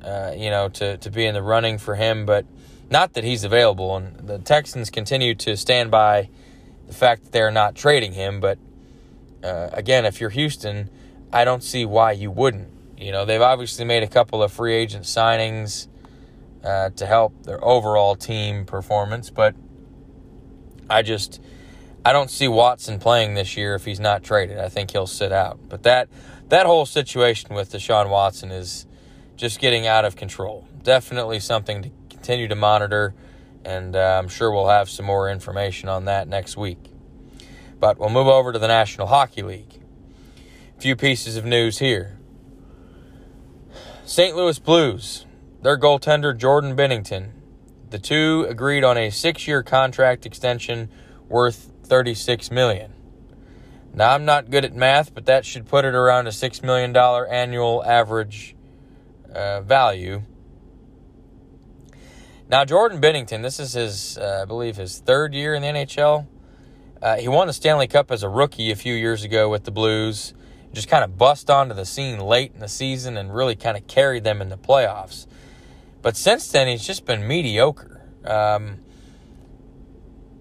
uh, 0.02 0.32
you 0.36 0.50
know, 0.50 0.68
to, 0.68 0.96
to 0.98 1.10
be 1.10 1.26
in 1.26 1.34
the 1.34 1.42
running 1.42 1.78
for 1.78 1.94
him, 1.94 2.26
but 2.26 2.46
not 2.90 3.14
that 3.14 3.24
he's 3.24 3.44
available. 3.44 3.96
And 3.96 4.28
the 4.28 4.38
Texans 4.38 4.90
continue 4.90 5.34
to 5.36 5.56
stand 5.56 5.90
by 5.90 6.28
the 6.92 6.98
fact 6.98 7.24
that 7.24 7.32
they're 7.32 7.50
not 7.50 7.74
trading 7.74 8.12
him. 8.12 8.38
But 8.38 8.58
uh, 9.42 9.70
again, 9.72 10.04
if 10.04 10.20
you're 10.20 10.30
Houston, 10.30 10.90
I 11.32 11.44
don't 11.44 11.62
see 11.62 11.84
why 11.84 12.12
you 12.12 12.30
wouldn't. 12.30 12.68
You 12.98 13.12
know, 13.12 13.24
they've 13.24 13.40
obviously 13.40 13.84
made 13.84 14.02
a 14.02 14.06
couple 14.06 14.42
of 14.42 14.52
free 14.52 14.74
agent 14.74 15.04
signings 15.04 15.88
uh, 16.62 16.90
to 16.90 17.06
help 17.06 17.44
their 17.44 17.62
overall 17.64 18.14
team 18.14 18.64
performance, 18.64 19.30
but 19.30 19.56
I 20.88 21.02
just 21.02 21.40
I 22.04 22.12
don't 22.12 22.30
see 22.30 22.46
Watson 22.48 22.98
playing 22.98 23.34
this 23.34 23.56
year 23.56 23.74
if 23.74 23.84
he's 23.84 23.98
not 23.98 24.22
traded. 24.22 24.58
I 24.58 24.68
think 24.68 24.90
he'll 24.90 25.06
sit 25.06 25.32
out. 25.32 25.58
But 25.68 25.82
that 25.84 26.08
that 26.48 26.66
whole 26.66 26.86
situation 26.86 27.54
with 27.54 27.72
Deshaun 27.72 28.10
Watson 28.10 28.50
is 28.50 28.86
just 29.36 29.58
getting 29.58 29.86
out 29.86 30.04
of 30.04 30.14
control. 30.14 30.68
Definitely 30.82 31.40
something 31.40 31.82
to 31.82 31.90
continue 32.10 32.48
to 32.48 32.54
monitor 32.54 33.14
and 33.64 33.96
uh, 33.96 34.18
I'm 34.18 34.28
sure 34.28 34.50
we'll 34.50 34.68
have 34.68 34.88
some 34.88 35.06
more 35.06 35.30
information 35.30 35.88
on 35.88 36.04
that 36.06 36.28
next 36.28 36.56
week. 36.56 36.78
But 37.78 37.98
we'll 37.98 38.10
move 38.10 38.28
over 38.28 38.52
to 38.52 38.58
the 38.58 38.68
National 38.68 39.06
Hockey 39.06 39.42
League. 39.42 39.80
A 40.78 40.80
few 40.80 40.96
pieces 40.96 41.36
of 41.36 41.44
news 41.44 41.78
here. 41.78 42.18
St. 44.04 44.36
Louis 44.36 44.58
Blues, 44.58 45.26
their 45.62 45.78
goaltender 45.78 46.36
Jordan 46.36 46.76
Binnington, 46.76 47.30
the 47.90 47.98
two 47.98 48.46
agreed 48.48 48.84
on 48.84 48.96
a 48.96 49.08
6-year 49.08 49.62
contract 49.62 50.26
extension 50.26 50.90
worth 51.28 51.72
36 51.84 52.50
million. 52.50 52.92
Now 53.94 54.14
I'm 54.14 54.24
not 54.24 54.50
good 54.50 54.64
at 54.64 54.74
math, 54.74 55.14
but 55.14 55.26
that 55.26 55.44
should 55.44 55.66
put 55.66 55.84
it 55.84 55.94
around 55.94 56.26
a 56.26 56.32
6 56.32 56.62
million 56.62 56.92
dollar 56.92 57.26
annual 57.26 57.84
average 57.84 58.56
uh, 59.34 59.60
value 59.60 60.22
now, 62.52 62.66
Jordan 62.66 63.00
Binnington, 63.00 63.40
this 63.40 63.58
is 63.58 63.72
his, 63.72 64.18
uh, 64.18 64.40
I 64.42 64.44
believe, 64.44 64.76
his 64.76 64.98
third 64.98 65.32
year 65.32 65.54
in 65.54 65.62
the 65.62 65.68
NHL. 65.68 66.26
Uh, 67.00 67.16
he 67.16 67.26
won 67.26 67.46
the 67.46 67.54
Stanley 67.54 67.86
Cup 67.86 68.10
as 68.10 68.22
a 68.22 68.28
rookie 68.28 68.70
a 68.70 68.76
few 68.76 68.92
years 68.92 69.24
ago 69.24 69.48
with 69.48 69.64
the 69.64 69.70
Blues. 69.70 70.34
Just 70.74 70.86
kind 70.86 71.02
of 71.02 71.16
bust 71.16 71.48
onto 71.48 71.74
the 71.74 71.86
scene 71.86 72.18
late 72.20 72.52
in 72.52 72.60
the 72.60 72.68
season 72.68 73.16
and 73.16 73.34
really 73.34 73.56
kind 73.56 73.78
of 73.78 73.86
carried 73.86 74.24
them 74.24 74.42
in 74.42 74.50
the 74.50 74.58
playoffs. 74.58 75.26
But 76.02 76.14
since 76.14 76.46
then, 76.52 76.68
he's 76.68 76.86
just 76.86 77.06
been 77.06 77.26
mediocre. 77.26 78.02
Um, 78.22 78.80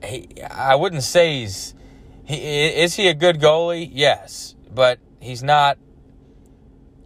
he, 0.03 0.27
I 0.43 0.75
wouldn't 0.75 1.03
say 1.03 1.39
he's. 1.39 1.73
He, 2.25 2.35
is 2.35 2.95
he 2.95 3.07
a 3.07 3.13
good 3.13 3.39
goalie? 3.39 3.89
Yes, 3.89 4.55
but 4.69 4.99
he's 5.21 5.41
not 5.41 5.77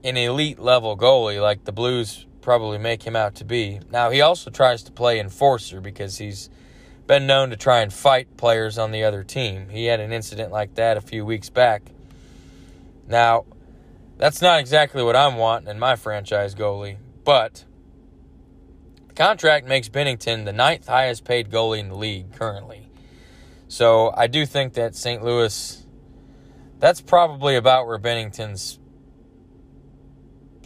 an 0.03 0.17
elite 0.17 0.57
level 0.57 0.97
goalie 0.97 1.39
like 1.39 1.65
the 1.65 1.71
Blues 1.71 2.25
probably 2.45 2.77
make 2.77 3.01
him 3.01 3.15
out 3.15 3.33
to 3.33 3.43
be. 3.43 3.79
Now, 3.91 4.11
he 4.11 4.21
also 4.21 4.51
tries 4.51 4.83
to 4.83 4.91
play 4.91 5.19
enforcer 5.19 5.81
because 5.81 6.19
he's 6.19 6.51
been 7.07 7.25
known 7.25 7.49
to 7.49 7.57
try 7.57 7.81
and 7.81 7.91
fight 7.91 8.37
players 8.37 8.77
on 8.77 8.91
the 8.91 9.03
other 9.03 9.23
team. 9.23 9.69
He 9.69 9.85
had 9.85 9.99
an 9.99 10.13
incident 10.13 10.51
like 10.51 10.75
that 10.75 10.95
a 10.95 11.01
few 11.01 11.25
weeks 11.25 11.49
back. 11.49 11.81
Now, 13.07 13.45
that's 14.17 14.43
not 14.43 14.59
exactly 14.59 15.01
what 15.01 15.15
I'm 15.15 15.37
wanting 15.37 15.69
in 15.69 15.79
my 15.79 15.95
franchise 15.95 16.53
goalie, 16.53 16.97
but 17.23 17.65
the 19.07 19.15
contract 19.15 19.67
makes 19.67 19.89
Binnington 19.89 20.45
the 20.45 20.53
ninth 20.53 20.87
highest 20.87 21.25
paid 21.25 21.49
goalie 21.49 21.79
in 21.79 21.89
the 21.89 21.97
league 21.97 22.31
currently. 22.33 22.89
So 23.67 24.13
I 24.15 24.27
do 24.27 24.45
think 24.45 24.73
that 24.73 24.95
St. 24.95 25.23
Louis, 25.23 25.83
that's 26.79 27.01
probably 27.01 27.55
about 27.55 27.87
where 27.87 27.97
Binnington's 27.97 28.77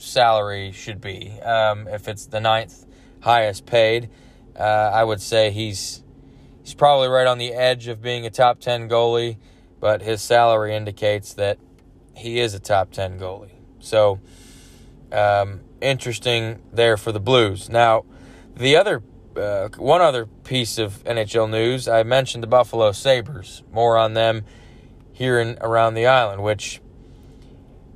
salary 0.02 0.72
should 0.72 1.02
be. 1.02 1.39
Um, 1.41 1.88
if 1.88 2.08
it's 2.08 2.26
the 2.26 2.39
ninth 2.39 2.86
highest 3.22 3.66
paid, 3.66 4.10
uh, 4.58 4.64
I 4.94 5.03
would 5.03 5.22
say 5.22 5.52
he's 5.52 6.03
he's 6.64 6.74
probably 6.74 7.07
right 7.07 7.28
on 7.28 7.38
the 7.38 7.53
edge 7.53 7.88
of 7.88 8.02
being 8.02 8.26
a 8.26 8.30
top 8.30 8.60
ten 8.60 8.90
goalie, 8.90 9.38
but 9.80 10.02
his 10.02 10.22
salary 10.22 10.76
indicates 10.76 11.34
that 11.34 11.57
he 12.15 12.40
is 12.40 12.53
a 12.53 12.60
top 12.60 12.91
ten 12.91 13.19
goalie. 13.19 13.52
So 13.80 14.19
um, 15.11 15.61
interesting 15.82 16.61
there 16.72 16.98
for 16.98 17.11
the 17.11 17.19
Blues. 17.19 17.69
Now, 17.69 18.06
the 18.56 18.76
other 18.76 19.02
uh, 19.36 19.69
one 19.78 20.02
other 20.02 20.26
piece 20.26 20.78
of 20.78 21.03
NHL 21.06 21.49
news, 21.49 21.88
I 21.88 22.03
mentioned 22.03 22.44
the 22.44 22.48
Buffalo 22.48 22.91
Sabres. 22.91 23.64
More 23.72 23.98
on 23.98 24.14
them 24.14 24.44
here 25.14 25.40
and 25.40 25.57
around 25.61 25.94
the 25.94 26.07
island, 26.07 26.44
which 26.44 26.82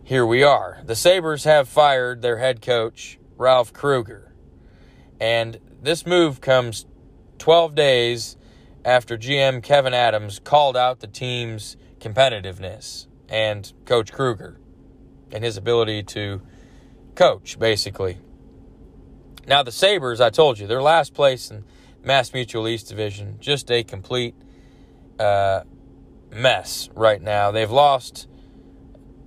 here 0.05 0.25
we 0.25 0.43
are. 0.43 0.81
The 0.83 0.97
Sabres 0.97 1.45
have 1.45 1.69
fired 1.69 2.21
their 2.21 2.37
head 2.37 2.61
coach, 2.61 3.17
Ralph 3.37 3.71
Krueger. 3.71 4.33
And 5.17 5.59
this 5.81 6.05
move 6.05 6.41
comes 6.41 6.85
12 7.37 7.73
days 7.73 8.35
after 8.83 9.17
GM 9.17 9.61
Kevyn 9.61 9.93
Adams 9.93 10.39
called 10.39 10.75
out 10.75 10.99
the 10.99 11.07
team's 11.07 11.77
competitiveness 11.99 13.07
and 13.29 13.71
Coach 13.85 14.11
Krueger 14.11 14.59
and 15.31 15.41
his 15.41 15.55
ability 15.55 16.03
to 16.03 16.41
coach, 17.15 17.57
basically. 17.57 18.17
Now, 19.47 19.63
the 19.63 19.71
Sabres, 19.71 20.19
I 20.19 20.29
told 20.29 20.59
you, 20.59 20.67
they're 20.67 20.81
last 20.81 21.13
place 21.13 21.49
in 21.49 21.63
Mass 22.03 22.33
Mutual 22.33 22.67
East 22.67 22.89
Division. 22.89 23.37
Just 23.39 23.71
a 23.71 23.85
complete 23.85 24.35
uh, 25.17 25.61
mess 26.29 26.89
right 26.93 27.21
now. 27.21 27.51
They've 27.51 27.71
lost 27.71 28.27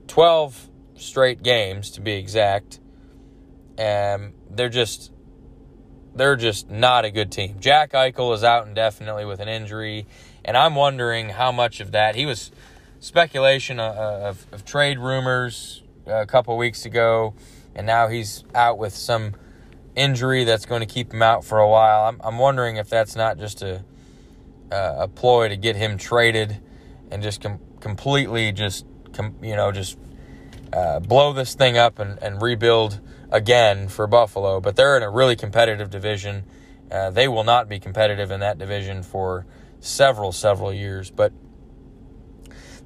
12 0.09 0.71
straight 0.97 1.43
games 1.43 1.91
to 1.93 2.01
be 2.01 2.13
exact. 2.13 2.81
And 3.79 4.33
they're 4.51 4.69
just 4.69 5.13
they're 6.15 6.37
just 6.37 6.71
not 6.71 7.05
a 7.05 7.11
good 7.11 7.31
team. 7.31 7.57
Jack 7.61 7.93
Eichel 7.93 8.35
is 8.35 8.43
out 8.43 8.67
indefinitely 8.67 9.27
with 9.27 9.39
an 9.39 9.49
injury, 9.49 10.07
and 10.45 10.57
I'm 10.57 10.75
wondering 10.75 11.29
how 11.29 11.53
much 11.53 11.81
of 11.81 11.93
that 11.93 12.15
he 12.15 12.25
was 12.25 12.51
speculation 13.01 13.79
of, 13.79 13.97
of, 13.97 14.47
of 14.53 14.65
trade 14.65 14.99
rumors 14.99 15.83
uh, 16.07 16.23
a 16.23 16.27
couple 16.27 16.57
weeks 16.57 16.87
ago, 16.87 17.35
and 17.75 17.87
now 17.87 18.09
he's 18.09 18.45
out 18.55 18.79
with 18.79 18.95
some 18.95 19.35
injury 19.95 20.45
that's 20.45 20.65
going 20.65 20.81
to 20.81 20.87
keep 20.87 21.13
him 21.13 21.21
out 21.21 21.45
for 21.45 21.59
a 21.59 21.69
while. 21.69 22.05
I'm, 22.09 22.19
I'm 22.25 22.39
wondering 22.39 22.77
if 22.77 22.89
that's 22.89 23.15
not 23.15 23.39
just 23.39 23.61
a 23.61 23.85
a 24.71 25.09
ploy 25.09 25.49
to 25.49 25.57
get 25.57 25.77
him 25.77 25.97
traded 25.99 26.61
and 27.11 27.23
just 27.23 27.41
com- 27.41 27.61
completely 27.81 28.53
just 28.53 28.85
you 29.43 29.57
know 29.57 29.73
just 29.73 29.99
uh, 30.73 31.01
blow 31.01 31.33
this 31.33 31.55
thing 31.55 31.79
up 31.79 31.99
and, 31.99 32.19
and 32.23 32.41
rebuild 32.43 33.01
again 33.31 33.89
for 33.89 34.07
Buffalo. 34.07 34.61
But 34.61 34.77
they're 34.77 34.97
in 34.97 35.03
a 35.03 35.11
really 35.11 35.37
competitive 35.37 35.91
division. 35.91 36.45
Uh, 36.91 37.11
they 37.11 37.29
will 37.29 37.45
not 37.45 37.69
be 37.69 37.79
competitive 37.79 38.31
in 38.31 38.41
that 38.41 38.59
division 38.59 39.03
for 39.03 39.47
several, 39.81 40.33
several 40.33 40.73
years. 40.73 41.11
But 41.11 41.33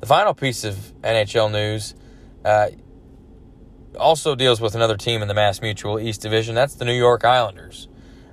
the 0.01 0.07
final 0.07 0.35
piece 0.35 0.65
of 0.65 0.77
NHL 1.02 1.52
news 1.52 1.94
uh, 2.44 2.69
also 3.98 4.35
deals 4.35 4.61
with 4.61 4.74
another 4.74 4.97
team 4.97 5.23
in 5.23 5.28
the 5.28 5.35
Mass 5.35 5.61
Mutual 5.61 5.98
East 5.98 6.23
Division. 6.23 6.55
That's 6.55 6.74
the 6.74 6.85
New 6.85 6.97
York 6.97 7.24
Islanders. 7.24 7.89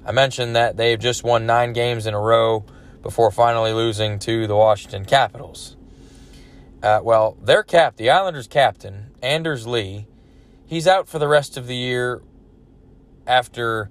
I 0.06 0.12
mentioned 0.12 0.56
that 0.56 0.78
they've 0.78 1.00
just 1.00 1.24
won 1.24 1.46
nine 1.46 1.74
games 1.74 2.06
in 2.06 2.14
a 2.14 2.20
row 2.20 2.66
before 3.02 3.32
finally 3.32 3.74
losing 3.74 4.20
to 4.20 4.48
the 4.48 4.56
Washington 4.56 5.06
Capitals. 5.06 5.77
Uh, 6.82 7.00
well, 7.04 7.38
their 7.42 7.64
cap, 7.64 7.98
the 7.98 8.10
Islanders' 8.10 8.48
captain, 8.48 9.12
Anders 9.22 9.66
Lee, 9.66 10.08
he's 10.66 10.88
out 10.88 11.08
for 11.08 11.18
the 11.18 11.28
rest 11.28 11.58
of 11.58 11.68
the 11.68 11.76
year 11.76 12.22
after 13.26 13.90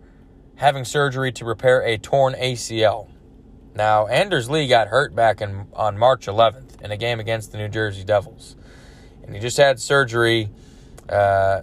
having 0.56 0.84
surgery 0.84 1.32
to 1.32 1.44
repair 1.44 1.80
a 1.80 1.98
torn 1.98 2.34
ACL. 2.34 3.08
Now, 3.74 4.06
Anders 4.06 4.48
Lee 4.48 4.68
got 4.68 4.88
hurt 4.88 5.14
back 5.14 5.40
in, 5.40 5.66
on 5.74 5.98
March 5.98 6.26
11th 6.26 6.80
in 6.80 6.90
a 6.90 6.96
game 6.96 7.20
against 7.20 7.52
the 7.52 7.58
New 7.58 7.68
Jersey 7.68 8.04
Devils. 8.04 8.56
And 9.22 9.34
he 9.34 9.40
just 9.40 9.56
had 9.56 9.80
surgery 9.80 10.50
uh, 11.08 11.62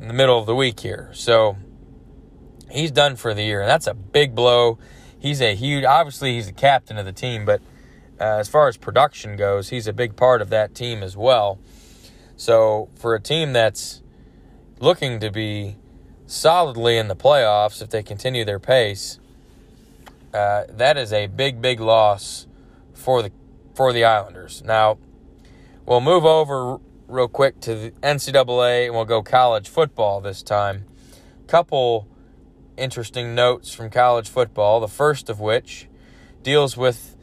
in 0.00 0.06
the 0.06 0.14
middle 0.14 0.38
of 0.38 0.46
the 0.46 0.54
week 0.54 0.78
here. 0.80 1.10
So 1.14 1.56
he's 2.70 2.92
done 2.92 3.16
for 3.16 3.34
the 3.34 3.42
year. 3.42 3.60
And 3.60 3.68
that's 3.68 3.86
a 3.86 3.94
big 3.94 4.34
blow. 4.34 4.78
He's 5.18 5.40
a 5.40 5.54
huge, 5.54 5.84
obviously, 5.84 6.34
he's 6.34 6.46
the 6.46 6.52
captain 6.52 6.96
of 6.96 7.06
the 7.06 7.12
team, 7.12 7.44
but 7.44 7.60
as 8.20 8.48
far 8.48 8.68
as 8.68 8.76
production 8.76 9.36
goes, 9.36 9.68
he's 9.68 9.86
a 9.86 9.92
big 9.92 10.16
part 10.16 10.42
of 10.42 10.50
that 10.50 10.74
team 10.74 11.02
as 11.02 11.16
well. 11.16 11.58
So 12.36 12.88
for 12.94 13.14
a 13.14 13.20
team 13.20 13.52
that's 13.52 14.02
looking 14.80 15.20
to 15.20 15.30
be 15.30 15.76
solidly 16.26 16.98
in 16.98 17.08
the 17.08 17.16
playoffs 17.16 17.82
if 17.82 17.90
they 17.90 18.02
continue 18.02 18.44
their 18.44 18.58
pace, 18.58 19.18
uh, 20.32 20.64
that 20.68 20.96
is 20.96 21.12
a 21.12 21.26
big, 21.26 21.60
big 21.60 21.80
loss 21.80 22.46
for 22.92 23.22
the 23.22 23.32
for 23.74 23.92
the 23.92 24.04
Islanders. 24.04 24.62
Now, 24.64 24.98
we'll 25.86 26.00
move 26.00 26.24
over 26.24 26.78
real 27.06 27.28
quick 27.28 27.60
to 27.60 27.74
the 27.74 27.90
NCAA 28.02 28.86
and 28.86 28.94
we'll 28.94 29.04
go 29.04 29.22
college 29.22 29.68
football 29.68 30.20
this 30.20 30.42
time. 30.42 30.84
Couple 31.46 32.08
interesting 32.76 33.34
notes 33.34 33.72
from 33.72 33.88
college 33.88 34.28
football. 34.28 34.80
The 34.80 34.88
first 34.88 35.30
of 35.30 35.40
which 35.40 35.88
deals 36.42 36.76
with 36.76 37.16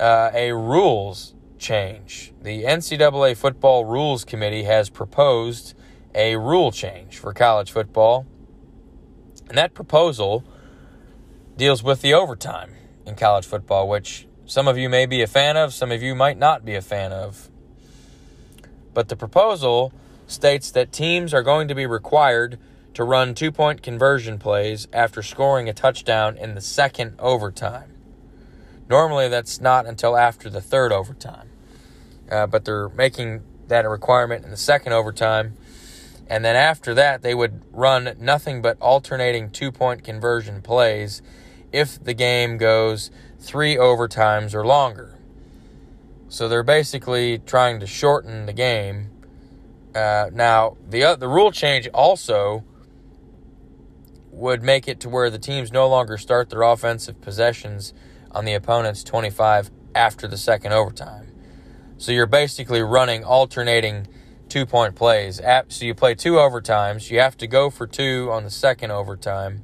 uh, 0.00 0.30
a 0.32 0.52
rules 0.52 1.34
change. 1.58 2.32
The 2.42 2.64
NCAA 2.64 3.36
Football 3.36 3.84
Rules 3.84 4.24
Committee 4.24 4.64
has 4.64 4.88
proposed 4.88 5.74
a 6.14 6.36
rule 6.36 6.72
change 6.72 7.18
for 7.18 7.32
college 7.32 7.70
football, 7.70 8.26
and 9.48 9.58
that 9.58 9.74
proposal 9.74 10.42
deals 11.56 11.82
with 11.82 12.00
the 12.00 12.14
overtime 12.14 12.74
in 13.06 13.14
college 13.14 13.46
football, 13.46 13.88
which 13.88 14.26
some 14.46 14.66
of 14.66 14.78
you 14.78 14.88
may 14.88 15.06
be 15.06 15.22
a 15.22 15.26
fan 15.26 15.56
of, 15.56 15.74
some 15.74 15.92
of 15.92 16.02
you 16.02 16.14
might 16.14 16.38
not 16.38 16.64
be 16.64 16.74
a 16.74 16.82
fan 16.82 17.12
of. 17.12 17.50
But 18.94 19.08
the 19.08 19.16
proposal 19.16 19.92
states 20.26 20.70
that 20.70 20.92
teams 20.92 21.34
are 21.34 21.42
going 21.42 21.68
to 21.68 21.74
be 21.74 21.86
required 21.86 22.58
to 22.94 23.04
run 23.04 23.34
two 23.34 23.52
point 23.52 23.82
conversion 23.82 24.38
plays 24.38 24.88
after 24.92 25.22
scoring 25.22 25.68
a 25.68 25.72
touchdown 25.72 26.36
in 26.36 26.54
the 26.54 26.60
second 26.60 27.14
overtime. 27.18 27.99
Normally, 28.90 29.28
that's 29.28 29.60
not 29.60 29.86
until 29.86 30.16
after 30.16 30.50
the 30.50 30.60
third 30.60 30.90
overtime, 30.90 31.48
uh, 32.28 32.48
but 32.48 32.64
they're 32.64 32.88
making 32.88 33.44
that 33.68 33.84
a 33.84 33.88
requirement 33.88 34.44
in 34.44 34.50
the 34.50 34.56
second 34.56 34.92
overtime. 34.92 35.56
And 36.26 36.44
then 36.44 36.56
after 36.56 36.92
that, 36.94 37.22
they 37.22 37.32
would 37.32 37.62
run 37.70 38.16
nothing 38.18 38.60
but 38.60 38.76
alternating 38.80 39.50
two 39.50 39.70
point 39.70 40.02
conversion 40.02 40.60
plays 40.60 41.22
if 41.70 42.02
the 42.02 42.14
game 42.14 42.58
goes 42.58 43.12
three 43.38 43.76
overtimes 43.76 44.54
or 44.54 44.66
longer. 44.66 45.16
So 46.28 46.48
they're 46.48 46.64
basically 46.64 47.38
trying 47.38 47.78
to 47.78 47.86
shorten 47.86 48.46
the 48.46 48.52
game. 48.52 49.10
Uh, 49.94 50.30
now, 50.32 50.76
the, 50.88 51.04
uh, 51.04 51.14
the 51.14 51.28
rule 51.28 51.52
change 51.52 51.86
also 51.94 52.64
would 54.32 54.64
make 54.64 54.88
it 54.88 54.98
to 55.00 55.08
where 55.08 55.30
the 55.30 55.38
teams 55.38 55.70
no 55.70 55.88
longer 55.88 56.18
start 56.18 56.50
their 56.50 56.62
offensive 56.62 57.20
possessions 57.20 57.92
on 58.32 58.44
the 58.44 58.54
opponent's 58.54 59.02
25 59.04 59.70
after 59.94 60.26
the 60.26 60.36
second 60.36 60.72
overtime. 60.72 61.32
So 61.98 62.12
you're 62.12 62.26
basically 62.26 62.82
running 62.82 63.24
alternating 63.24 64.06
two 64.48 64.66
point 64.66 64.94
plays. 64.94 65.40
So 65.68 65.84
you 65.84 65.94
play 65.94 66.14
two 66.14 66.34
overtimes. 66.34 67.10
You 67.10 67.20
have 67.20 67.36
to 67.38 67.46
go 67.46 67.70
for 67.70 67.86
two 67.86 68.30
on 68.32 68.44
the 68.44 68.50
second 68.50 68.90
overtime. 68.90 69.62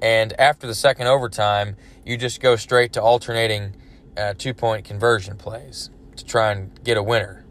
And 0.00 0.38
after 0.38 0.66
the 0.66 0.74
second 0.74 1.06
overtime, 1.06 1.76
you 2.04 2.16
just 2.16 2.40
go 2.40 2.56
straight 2.56 2.92
to 2.94 3.02
alternating 3.02 3.76
uh, 4.16 4.34
two 4.36 4.54
point 4.54 4.84
conversion 4.84 5.36
plays 5.36 5.90
to 6.16 6.24
try 6.24 6.52
and 6.52 6.82
get 6.84 6.96
a 6.96 7.02
winner. 7.02 7.44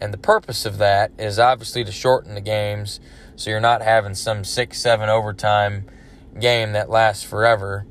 And 0.00 0.12
the 0.12 0.18
purpose 0.18 0.64
of 0.64 0.78
that 0.78 1.10
is 1.18 1.38
obviously 1.38 1.84
to 1.84 1.92
shorten 1.92 2.34
the 2.34 2.40
games 2.40 3.00
so 3.36 3.50
you're 3.50 3.60
not 3.60 3.82
having 3.82 4.14
some 4.14 4.44
six, 4.44 4.78
seven 4.80 5.08
overtime 5.08 5.86
game 6.40 6.72
that 6.72 6.90
lasts 6.90 7.24
forever. 7.24 7.86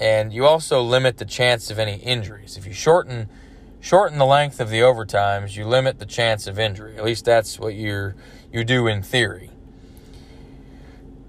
And 0.00 0.32
you 0.32 0.44
also 0.44 0.82
limit 0.82 1.18
the 1.18 1.24
chance 1.24 1.70
of 1.70 1.78
any 1.78 1.96
injuries. 1.96 2.56
If 2.56 2.66
you 2.66 2.72
shorten 2.72 3.28
shorten 3.80 4.18
the 4.18 4.26
length 4.26 4.60
of 4.60 4.70
the 4.70 4.80
overtimes, 4.80 5.56
you 5.56 5.66
limit 5.66 5.98
the 5.98 6.06
chance 6.06 6.46
of 6.46 6.58
injury. 6.58 6.96
At 6.96 7.04
least 7.04 7.24
that's 7.24 7.58
what 7.58 7.74
you 7.74 8.14
you 8.52 8.64
do 8.64 8.86
in 8.86 9.02
theory. 9.02 9.50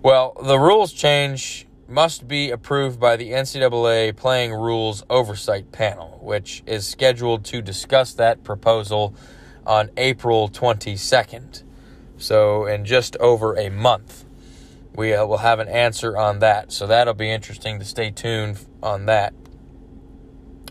Well, 0.02 0.38
the 0.44 0.60
rules 0.60 0.94
change 0.94 1.66
must 1.88 2.28
be 2.28 2.52
approved 2.52 3.00
by 3.00 3.16
the 3.16 3.32
NCAA 3.32 4.16
Playing 4.16 4.54
Rules 4.54 5.04
Oversight 5.10 5.72
Panel, 5.72 6.20
which 6.22 6.64
is 6.66 6.88
scheduled 6.88 7.44
to 7.46 7.62
discuss 7.62 8.14
that 8.14 8.44
proposal 8.44 9.14
on 9.66 9.90
April 9.98 10.50
22nd. 10.50 11.64
So, 12.18 12.66
in 12.66 12.86
just 12.86 13.18
over 13.18 13.58
a 13.58 13.70
month 13.70 14.25
we 14.96 15.14
uh, 15.14 15.26
will 15.26 15.38
have 15.38 15.60
an 15.60 15.68
answer 15.68 16.18
on 16.18 16.40
that. 16.40 16.72
So 16.72 16.88
that'll 16.88 17.14
be 17.14 17.32
interesting 17.32 17.80
to 17.80 17.86
stay 17.86 18.12
tuned 18.12 18.66
on 18.82 19.06
that 19.06 19.34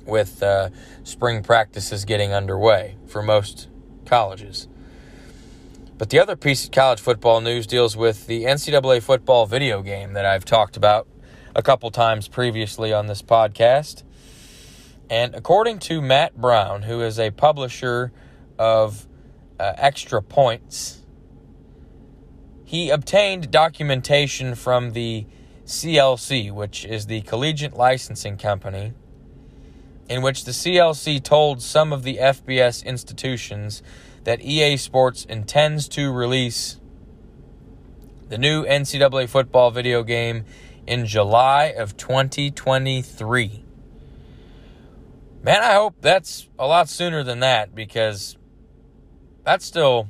with 0.06 0.42
uh, 0.42 0.70
spring 1.02 1.42
practices 1.42 2.04
getting 2.04 2.32
underway 2.32 2.96
for 3.06 3.22
most 3.22 3.68
colleges. 4.04 4.68
But 5.96 6.10
the 6.10 6.18
other 6.18 6.36
piece 6.36 6.64
of 6.64 6.72
college 6.72 7.00
football 7.00 7.40
news 7.40 7.66
deals 7.66 7.96
with 7.96 8.26
the 8.26 8.44
NCAA 8.44 9.02
football 9.02 9.46
video 9.46 9.80
game 9.80 10.14
that 10.14 10.24
I've 10.24 10.44
talked 10.44 10.76
about 10.76 11.06
a 11.54 11.62
couple 11.62 11.90
times 11.90 12.26
previously 12.26 12.92
on 12.92 13.06
this 13.06 13.22
podcast. 13.22 14.02
And 15.08 15.34
according 15.34 15.78
to 15.80 16.02
Matt 16.02 16.36
Brown, 16.36 16.82
who 16.82 17.00
is 17.00 17.18
a 17.18 17.30
publisher 17.30 18.12
of 18.58 19.06
uh, 19.60 19.72
Extra 19.76 20.20
Points, 20.20 21.03
he 22.64 22.90
obtained 22.90 23.50
documentation 23.50 24.54
from 24.54 24.92
the 24.92 25.26
CLC, 25.66 26.50
which 26.50 26.84
is 26.84 27.06
the 27.06 27.20
Collegiate 27.22 27.74
Licensing 27.74 28.36
Company, 28.36 28.92
in 30.08 30.22
which 30.22 30.44
the 30.44 30.52
CLC 30.52 31.22
told 31.22 31.62
some 31.62 31.92
of 31.92 32.02
the 32.02 32.16
FBS 32.16 32.84
institutions 32.84 33.82
that 34.24 34.40
EA 34.42 34.76
Sports 34.76 35.24
intends 35.26 35.88
to 35.88 36.10
release 36.10 36.80
the 38.28 38.38
new 38.38 38.64
NCAA 38.64 39.28
football 39.28 39.70
video 39.70 40.02
game 40.02 40.44
in 40.86 41.06
July 41.06 41.74
of 41.76 41.96
2023. 41.96 43.64
Man, 45.42 45.62
I 45.62 45.74
hope 45.74 45.96
that's 46.00 46.48
a 46.58 46.66
lot 46.66 46.88
sooner 46.88 47.22
than 47.22 47.40
that 47.40 47.74
because 47.74 48.38
that's 49.44 49.66
still 49.66 50.08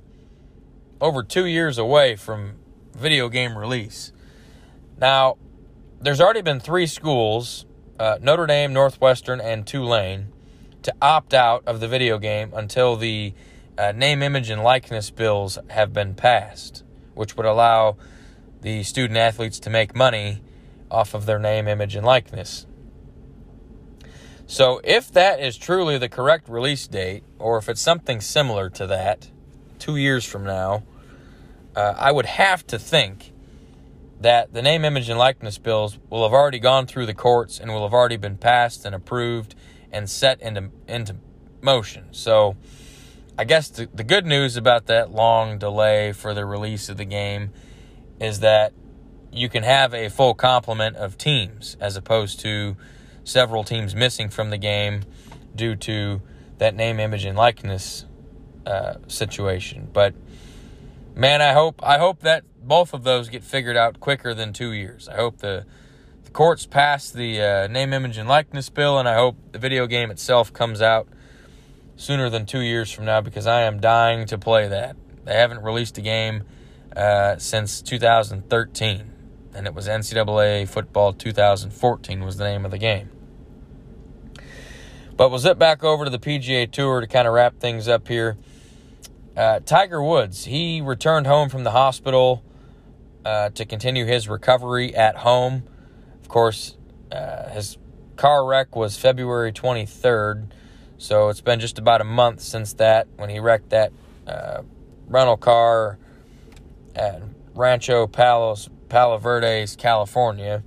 over 1.05 1.23
two 1.23 1.45
years 1.45 1.77
away 1.77 2.17
from 2.17 2.55
video 2.95 3.29
game 3.29 3.59
release. 3.59 4.11
Now, 4.99 5.37
there's 6.01 6.19
already 6.19 6.41
been 6.41 6.61
three 6.61 6.87
schools 6.87 7.67
uh, 7.99 8.17
Notre 8.23 8.47
Dame, 8.47 8.73
Northwestern, 8.73 9.39
and 9.39 9.67
Tulane 9.67 10.33
to 10.83 10.95
opt 11.03 11.35
out 11.35 11.63
of 11.67 11.81
the 11.81 11.87
video 11.87 12.19
game 12.19 12.53
until 12.55 12.97
the 12.97 13.35
uh, 13.77 13.93
name, 13.93 14.23
image, 14.23 14.49
and 14.49 14.63
likeness 14.63 15.11
bills 15.11 15.59
have 15.69 15.93
been 15.93 16.15
passed, 16.15 16.83
which 17.15 17.37
would 17.37 17.47
allow 17.47 17.97
the 18.63 18.83
student 18.83 19.19
athletes 19.19 19.61
to 19.61 19.71
make 19.71 19.95
money 19.95 20.41
off 20.91 21.13
of 21.13 21.27
their 21.27 21.39
name, 21.39 21.69
image, 21.69 21.95
and 21.95 22.07
likeness. 22.07 22.67
So, 24.47 24.81
if 24.83 25.13
that 25.13 25.39
is 25.39 25.59
truly 25.59 25.99
the 25.99 26.09
correct 26.09 26.49
release 26.49 26.87
date, 26.87 27.25
or 27.39 27.59
if 27.59 27.69
it's 27.69 27.83
something 27.83 28.23
similar 28.23 28.71
to 28.71 28.87
that, 28.87 29.29
two 29.79 29.97
years 29.97 30.25
from 30.25 30.45
now, 30.45 30.83
uh, 31.77 31.95
I 31.97 32.13
would 32.13 32.27
have 32.27 32.67
to 32.69 32.79
think 32.79 33.33
that 34.21 34.53
the 34.53 34.63
name, 34.63 34.85
image, 34.85 35.09
and 35.09 35.19
likeness 35.19 35.59
bills 35.59 35.99
will 36.09 36.23
have 36.23 36.33
already 36.33 36.59
gone 36.59 36.87
through 36.87 37.07
the 37.07 37.15
courts 37.15 37.59
and 37.59 37.73
will 37.73 37.83
have 37.83 37.93
already 37.93 38.17
been 38.17 38.37
passed 38.37 38.85
and 38.85 38.95
approved 38.95 39.55
and 39.93 40.09
set 40.09 40.41
into 40.41 40.71
into 40.89 41.17
motion. 41.61 42.09
So, 42.13 42.57
I 43.37 43.45
guess 43.45 43.69
the, 43.69 43.89
the 43.93 44.05
good 44.05 44.27
news 44.27 44.57
about 44.57 44.87
that 44.87 45.11
long 45.11 45.59
delay 45.59 46.13
for 46.13 46.35
the 46.35 46.47
release 46.47 46.89
of 46.89 46.97
the 46.97 47.05
game 47.05 47.51
is 48.21 48.41
that 48.41 48.73
you 49.33 49.49
can 49.49 49.65
have 49.65 49.93
a 49.93 50.09
full 50.09 50.35
complement 50.35 50.97
of 50.97 51.19
teams 51.19 51.77
as 51.81 51.97
opposed 51.97 52.41
to 52.41 52.77
several 53.25 53.65
teams 53.65 53.95
missing 53.95 54.29
from 54.29 54.51
the 54.51 54.59
game 54.59 55.03
due 55.57 55.75
to 55.75 56.23
that 56.59 56.75
name, 56.75 57.01
image, 57.01 57.25
and 57.25 57.37
likeness 57.37 58.05
uh, 58.67 58.95
situation. 59.09 59.89
But 59.93 60.15
man, 61.15 61.41
I 61.41 61.53
hope 61.53 61.81
I 61.83 61.99
hope 61.99 62.21
that 62.21 62.45
both 62.63 62.95
of 62.95 63.05
those 63.05 63.29
get 63.29 63.45
figured 63.45 63.77
out 63.77 64.01
quicker 64.01 64.35
than 64.35 64.53
two 64.53 64.73
years. 64.73 65.09
I 65.09 65.17
hope 65.17 65.39
the 65.39 65.65
the 66.25 66.31
courts 66.31 66.67
pass 66.67 67.11
the 67.11 67.41
uh, 67.41 67.67
name, 67.69 67.93
image, 67.93 68.19
and 68.19 68.29
likeness 68.29 68.69
bill, 68.69 68.99
and 68.99 69.09
I 69.09 69.15
hope 69.15 69.37
the 69.53 69.59
video 69.59 69.87
game 69.87 70.11
itself 70.11 70.53
comes 70.53 70.83
out 70.83 71.09
sooner 71.97 72.29
than 72.29 72.47
two 72.47 72.61
years 72.61 72.91
from 72.91 73.05
now 73.05 73.21
because 73.21 73.47
I 73.47 73.63
am 73.63 73.81
dying 73.81 74.27
to 74.27 74.39
play 74.39 74.69
that. 74.69 74.97
They 75.25 75.35
haven't 75.35 75.63
released 75.63 75.97
a 75.99 76.01
game 76.01 76.45
uh, 76.97 77.37
since 77.39 77.81
2013, 77.83 79.13
and 79.55 79.67
it 79.67 79.75
was 79.75 79.89
NCAA 79.89 80.69
Football 80.69 81.13
2014 81.13 82.25
was 82.25 82.37
the 82.37 82.45
name 82.45 82.65
of 82.65 82.71
the 82.71 82.79
game. 82.79 83.11
But 85.17 85.31
we'll 85.31 85.39
zip 85.39 85.59
back 85.59 85.85
over 85.85 86.05
to 86.05 86.11
the 86.11 86.19
PGA 86.19 86.71
Tour 86.71 87.01
to 87.01 87.07
kind 87.07 87.29
of 87.29 87.35
wrap 87.35 87.61
things 87.61 87.87
up 87.87 88.09
here. 88.09 88.37
Uh, 89.37 89.59
Tiger 89.61 90.03
Woods, 90.03 90.45
he 90.45 90.81
returned 90.81 91.27
home 91.27 91.49
from 91.49 91.65
the 91.65 91.73
hospital 91.73 92.45
uh, 93.25 93.51
to 93.51 93.65
continue 93.65 94.07
his 94.07 94.29
recovery 94.29 94.95
at 94.95 95.17
home. 95.17 95.65
Of 96.21 96.29
course, 96.29 96.77
uh, 97.11 97.49
his 97.49 97.77
car 98.17 98.47
wreck 98.47 98.77
was 98.77 98.97
February 98.97 99.53
23rd, 99.53 100.51
so 100.99 101.31
it's 101.31 101.41
been 101.41 101.59
just 101.59 101.79
about 101.79 102.01
a 102.01 102.05
month 102.05 102.41
since 102.41 102.75
that 102.75 103.09
when 103.17 103.29
he 103.29 103.41
wrecked 103.41 103.71
that 103.71 103.93
uh, 104.27 104.63
rental 105.09 105.37
car 105.37 105.99
at 106.95 107.21
Rancho 107.55 108.07
Palos, 108.07 108.69
Palo 108.89 109.19
Verdes, 109.19 109.75
California. 109.75 110.63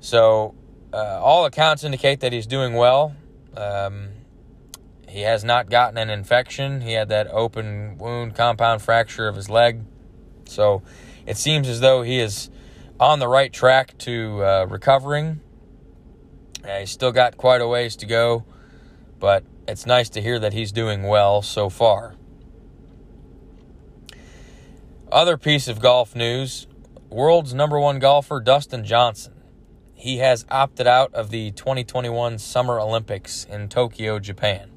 So, 0.00 0.54
uh, 0.92 1.18
all 1.22 1.46
accounts 1.46 1.84
indicate 1.84 2.20
that 2.20 2.32
he's 2.34 2.46
doing 2.46 2.74
well. 2.74 3.14
Um, 3.56 4.10
he 5.12 5.20
has 5.20 5.44
not 5.44 5.68
gotten 5.68 5.98
an 5.98 6.08
infection. 6.08 6.80
He 6.80 6.94
had 6.94 7.10
that 7.10 7.26
open 7.28 7.98
wound 7.98 8.34
compound 8.34 8.80
fracture 8.80 9.28
of 9.28 9.36
his 9.36 9.50
leg. 9.50 9.82
So, 10.46 10.82
it 11.26 11.36
seems 11.36 11.68
as 11.68 11.80
though 11.80 12.00
he 12.00 12.18
is 12.18 12.48
on 12.98 13.18
the 13.18 13.28
right 13.28 13.52
track 13.52 13.98
to 13.98 14.42
uh, 14.42 14.66
recovering. 14.70 15.40
Uh, 16.64 16.78
he's 16.78 16.90
still 16.90 17.12
got 17.12 17.36
quite 17.36 17.60
a 17.60 17.68
ways 17.68 17.94
to 17.96 18.06
go, 18.06 18.46
but 19.20 19.44
it's 19.68 19.84
nice 19.84 20.08
to 20.08 20.22
hear 20.22 20.38
that 20.38 20.54
he's 20.54 20.72
doing 20.72 21.02
well 21.02 21.42
so 21.42 21.68
far. 21.68 22.14
Other 25.10 25.36
piece 25.36 25.68
of 25.68 25.78
golf 25.78 26.16
news 26.16 26.66
world's 27.10 27.52
number 27.52 27.78
one 27.78 27.98
golfer, 27.98 28.40
Dustin 28.40 28.82
Johnson. 28.82 29.34
He 29.92 30.18
has 30.18 30.46
opted 30.50 30.86
out 30.86 31.12
of 31.12 31.28
the 31.28 31.50
2021 31.50 32.38
Summer 32.38 32.80
Olympics 32.80 33.44
in 33.44 33.68
Tokyo, 33.68 34.18
Japan. 34.18 34.71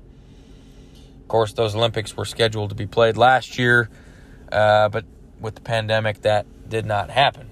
Of 1.25 1.29
course, 1.29 1.53
those 1.53 1.75
Olympics 1.75 2.15
were 2.15 2.25
scheduled 2.25 2.69
to 2.69 2.75
be 2.75 2.85
played 2.85 3.17
last 3.17 3.57
year, 3.57 3.89
uh, 4.51 4.89
but 4.89 5.05
with 5.39 5.55
the 5.55 5.61
pandemic, 5.61 6.21
that 6.21 6.45
did 6.69 6.85
not 6.85 7.09
happen. 7.09 7.49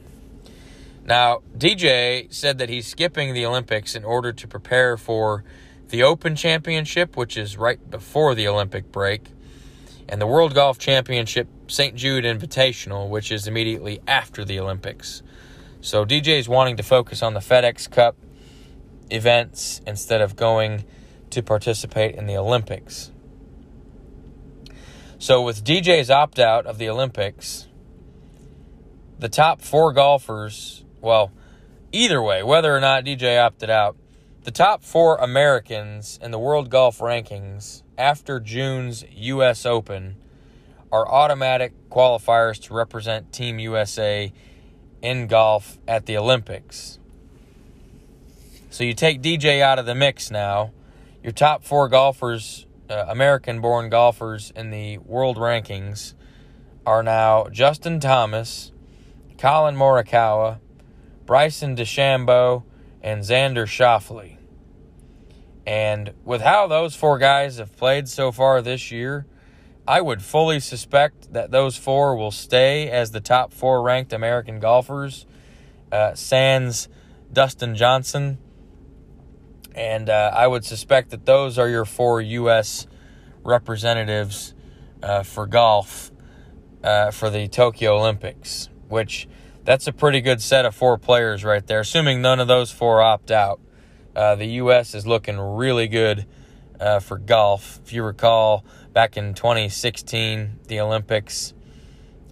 Now, 1.03 1.41
DJ 1.57 2.31
said 2.31 2.59
that 2.59 2.69
he's 2.69 2.85
skipping 2.85 3.33
the 3.33 3.47
Olympics 3.47 3.95
in 3.95 4.05
order 4.05 4.31
to 4.31 4.47
prepare 4.47 4.95
for 4.95 5.43
the 5.89 6.03
Open 6.03 6.35
Championship, 6.35 7.17
which 7.17 7.35
is 7.35 7.57
right 7.57 7.79
before 7.89 8.35
the 8.35 8.47
Olympic 8.47 8.91
break, 8.91 9.31
and 10.07 10.21
the 10.21 10.27
World 10.27 10.53
Golf 10.53 10.77
Championship 10.77 11.47
St. 11.65 11.95
Jude 11.95 12.25
Invitational, 12.25 13.09
which 13.09 13.31
is 13.31 13.47
immediately 13.47 13.99
after 14.07 14.45
the 14.45 14.59
Olympics. 14.59 15.23
So 15.81 16.05
DJ 16.05 16.37
is 16.37 16.47
wanting 16.47 16.77
to 16.77 16.83
focus 16.83 17.23
on 17.23 17.33
the 17.33 17.39
FedEx 17.39 17.89
Cup 17.89 18.17
events 19.09 19.81
instead 19.87 20.21
of 20.21 20.35
going 20.35 20.85
to 21.31 21.41
participate 21.41 22.13
in 22.13 22.27
the 22.27 22.37
Olympics. 22.37 23.09
So 25.23 25.41
with 25.41 25.63
DJ's 25.63 26.09
opt 26.09 26.37
out 26.37 26.65
of 26.65 26.77
the 26.77 26.89
Olympics, 26.89 27.69
the 29.17 29.29
top 29.29 29.61
four 29.61 29.93
golfers, 29.93 30.83
well, 30.99 31.31
either 31.93 32.21
way, 32.21 32.43
whether 32.43 32.75
or 32.75 32.81
not 32.81 33.05
DJ 33.05 33.41
opted 33.41 33.69
out, 33.69 33.95
the 34.43 34.51
top 34.51 34.83
four 34.83 35.15
Americans 35.15 36.19
in 36.21 36.31
the 36.31 36.37
world 36.37 36.69
golf 36.69 36.99
rankings 36.99 37.83
after 37.97 38.41
June's 38.41 39.05
U.S. 39.11 39.65
Open 39.65 40.17
are 40.91 41.09
automatic 41.09 41.71
qualifiers 41.89 42.61
to 42.63 42.73
represent 42.73 43.31
Team 43.31 43.59
USA 43.59 44.33
in 45.01 45.27
golf 45.27 45.77
at 45.87 46.05
the 46.05 46.17
Olympics. 46.17 46.99
So 48.69 48.83
you 48.83 48.93
take 48.93 49.21
DJ 49.21 49.61
out 49.61 49.79
of 49.79 49.85
the 49.85 49.95
mix 49.95 50.29
now. 50.29 50.73
Your 51.23 51.31
top 51.31 51.63
four 51.63 51.87
golfers, 51.87 52.65
uh, 52.89 53.05
American 53.07 53.61
born 53.61 53.89
golfers 53.89 54.51
in 54.55 54.69
the 54.69 54.97
world 54.99 55.37
rankings, 55.37 56.13
are 56.85 57.03
now 57.03 57.47
Justin 57.49 57.99
Thomas, 57.99 58.71
Collin 59.37 59.75
Morikawa, 59.75 60.59
Bryson 61.25 61.75
DeChambeau, 61.75 62.63
and 63.01 63.21
Xander 63.21 63.65
Schauffele. 63.65 64.37
And 65.65 66.13
with 66.25 66.41
how 66.41 66.67
those 66.67 66.95
four 66.95 67.17
guys 67.17 67.57
have 67.57 67.75
played 67.77 68.09
so 68.09 68.31
far 68.31 68.61
this 68.61 68.91
year, 68.91 69.25
I 69.87 70.01
would 70.01 70.21
fully 70.21 70.59
suspect 70.59 71.33
that 71.33 71.51
those 71.51 71.77
four 71.77 72.15
will 72.15 72.31
stay 72.31 72.89
as 72.89 73.11
the 73.11 73.19
top 73.21 73.53
four 73.53 73.81
ranked 73.81 74.13
American 74.13 74.59
golfers. 74.59 75.25
Uh, 75.91 76.15
sans 76.15 76.87
Dustin 77.31 77.75
Johnson. 77.75 78.37
And 79.75 80.09
uh, 80.09 80.31
I 80.33 80.47
would 80.47 80.65
suspect 80.65 81.09
that 81.11 81.25
those 81.25 81.57
are 81.57 81.67
your 81.67 81.85
four 81.85 82.21
U.S. 82.21 82.87
representatives 83.43 84.53
uh, 85.01 85.23
for 85.23 85.47
golf 85.47 86.11
uh, 86.83 87.11
for 87.11 87.29
the 87.29 87.47
Tokyo 87.47 87.97
Olympics, 87.97 88.69
which 88.87 89.27
that's 89.63 89.87
a 89.87 89.93
pretty 89.93 90.21
good 90.21 90.41
set 90.41 90.65
of 90.65 90.75
four 90.75 90.97
players 90.97 91.43
right 91.43 91.65
there, 91.65 91.79
assuming 91.79 92.21
none 92.21 92.39
of 92.39 92.47
those 92.47 92.71
four 92.71 93.01
opt 93.01 93.31
out. 93.31 93.59
Uh, 94.15 94.35
the 94.35 94.45
U.S. 94.45 94.93
is 94.93 95.07
looking 95.07 95.39
really 95.39 95.87
good 95.87 96.25
uh, 96.79 96.99
for 96.99 97.17
golf. 97.17 97.79
If 97.83 97.93
you 97.93 98.03
recall, 98.03 98.63
back 98.91 99.17
in 99.17 99.33
2016, 99.33 100.59
the 100.67 100.79
Olympics 100.79 101.53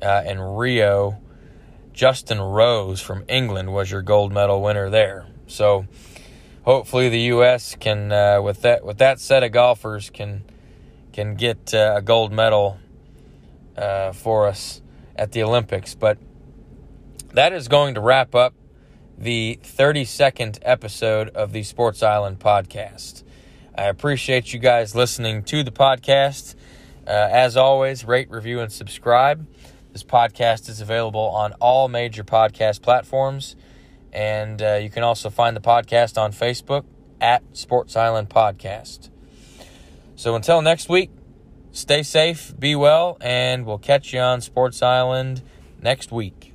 uh, 0.02 0.24
in 0.26 0.40
Rio, 0.40 1.20
Justin 1.94 2.40
Rose 2.40 3.02
from 3.02 3.24
England 3.28 3.74
was 3.74 3.90
your 3.90 4.02
gold 4.02 4.32
medal 4.32 4.62
winner 4.62 4.90
there. 4.90 5.28
So 5.48 5.86
hopefully 6.64 7.10
the 7.10 7.22
U.S. 7.22 7.76
can, 7.76 8.12
uh, 8.12 8.42
with 8.42 8.62
that 8.62 8.86
with 8.86 8.98
that 9.00 9.20
set 9.20 9.44
of 9.44 9.52
golfers, 9.52 10.10
can 10.10 10.44
can 11.14 11.36
get 11.36 11.74
uh, 11.74 11.96
a 11.98 12.02
gold 12.02 12.32
medal 12.32 12.78
uh, 13.78 14.12
for 14.14 14.48
us 14.48 14.82
at 15.16 15.32
the 15.32 15.44
Olympics. 15.44 15.96
But 15.96 16.18
that 17.34 17.54
is 17.54 17.68
going 17.68 17.96
to 17.96 18.02
wrap 18.02 18.36
up 18.36 18.54
the 19.18 19.60
32nd 19.64 20.60
episode 20.64 21.30
of 21.30 21.52
the 21.52 21.64
Sports 21.64 22.02
Island 22.02 22.40
podcast. 22.40 23.24
I 23.78 23.84
appreciate 23.84 24.52
you 24.52 24.60
guys 24.60 24.96
listening 24.96 25.44
to 25.44 25.64
the 25.64 25.72
podcast. 25.72 26.56
Uh, 27.08 27.12
as 27.32 27.58
always, 27.58 28.06
rate, 28.06 28.30
review, 28.30 28.60
and 28.60 28.72
subscribe. 28.72 29.48
This 29.92 30.04
podcast 30.04 30.70
is 30.70 30.82
available 30.82 31.22
on 31.22 31.54
all 31.54 31.88
major 31.88 32.24
podcast 32.24 32.82
platforms, 32.82 33.56
and 34.14 34.62
uh, 34.62 34.76
you 34.76 34.90
can 34.90 35.04
also 35.04 35.30
find 35.30 35.56
the 35.56 35.62
podcast 35.62 36.22
on 36.22 36.32
Facebook 36.32 36.84
at 37.20 37.44
Sports 37.54 37.96
Island 37.96 38.30
Podcast. 38.30 39.10
So 40.16 40.36
until 40.36 40.62
next 40.62 40.90
week, 40.90 41.10
stay 41.72 42.04
safe, 42.04 42.54
be 42.60 42.76
well, 42.76 43.18
and 43.22 43.66
we'll 43.66 43.78
catch 43.78 44.14
you 44.14 44.20
on 44.20 44.42
Sports 44.42 44.82
Island 44.82 45.42
next 45.82 46.12
week. 46.12 46.51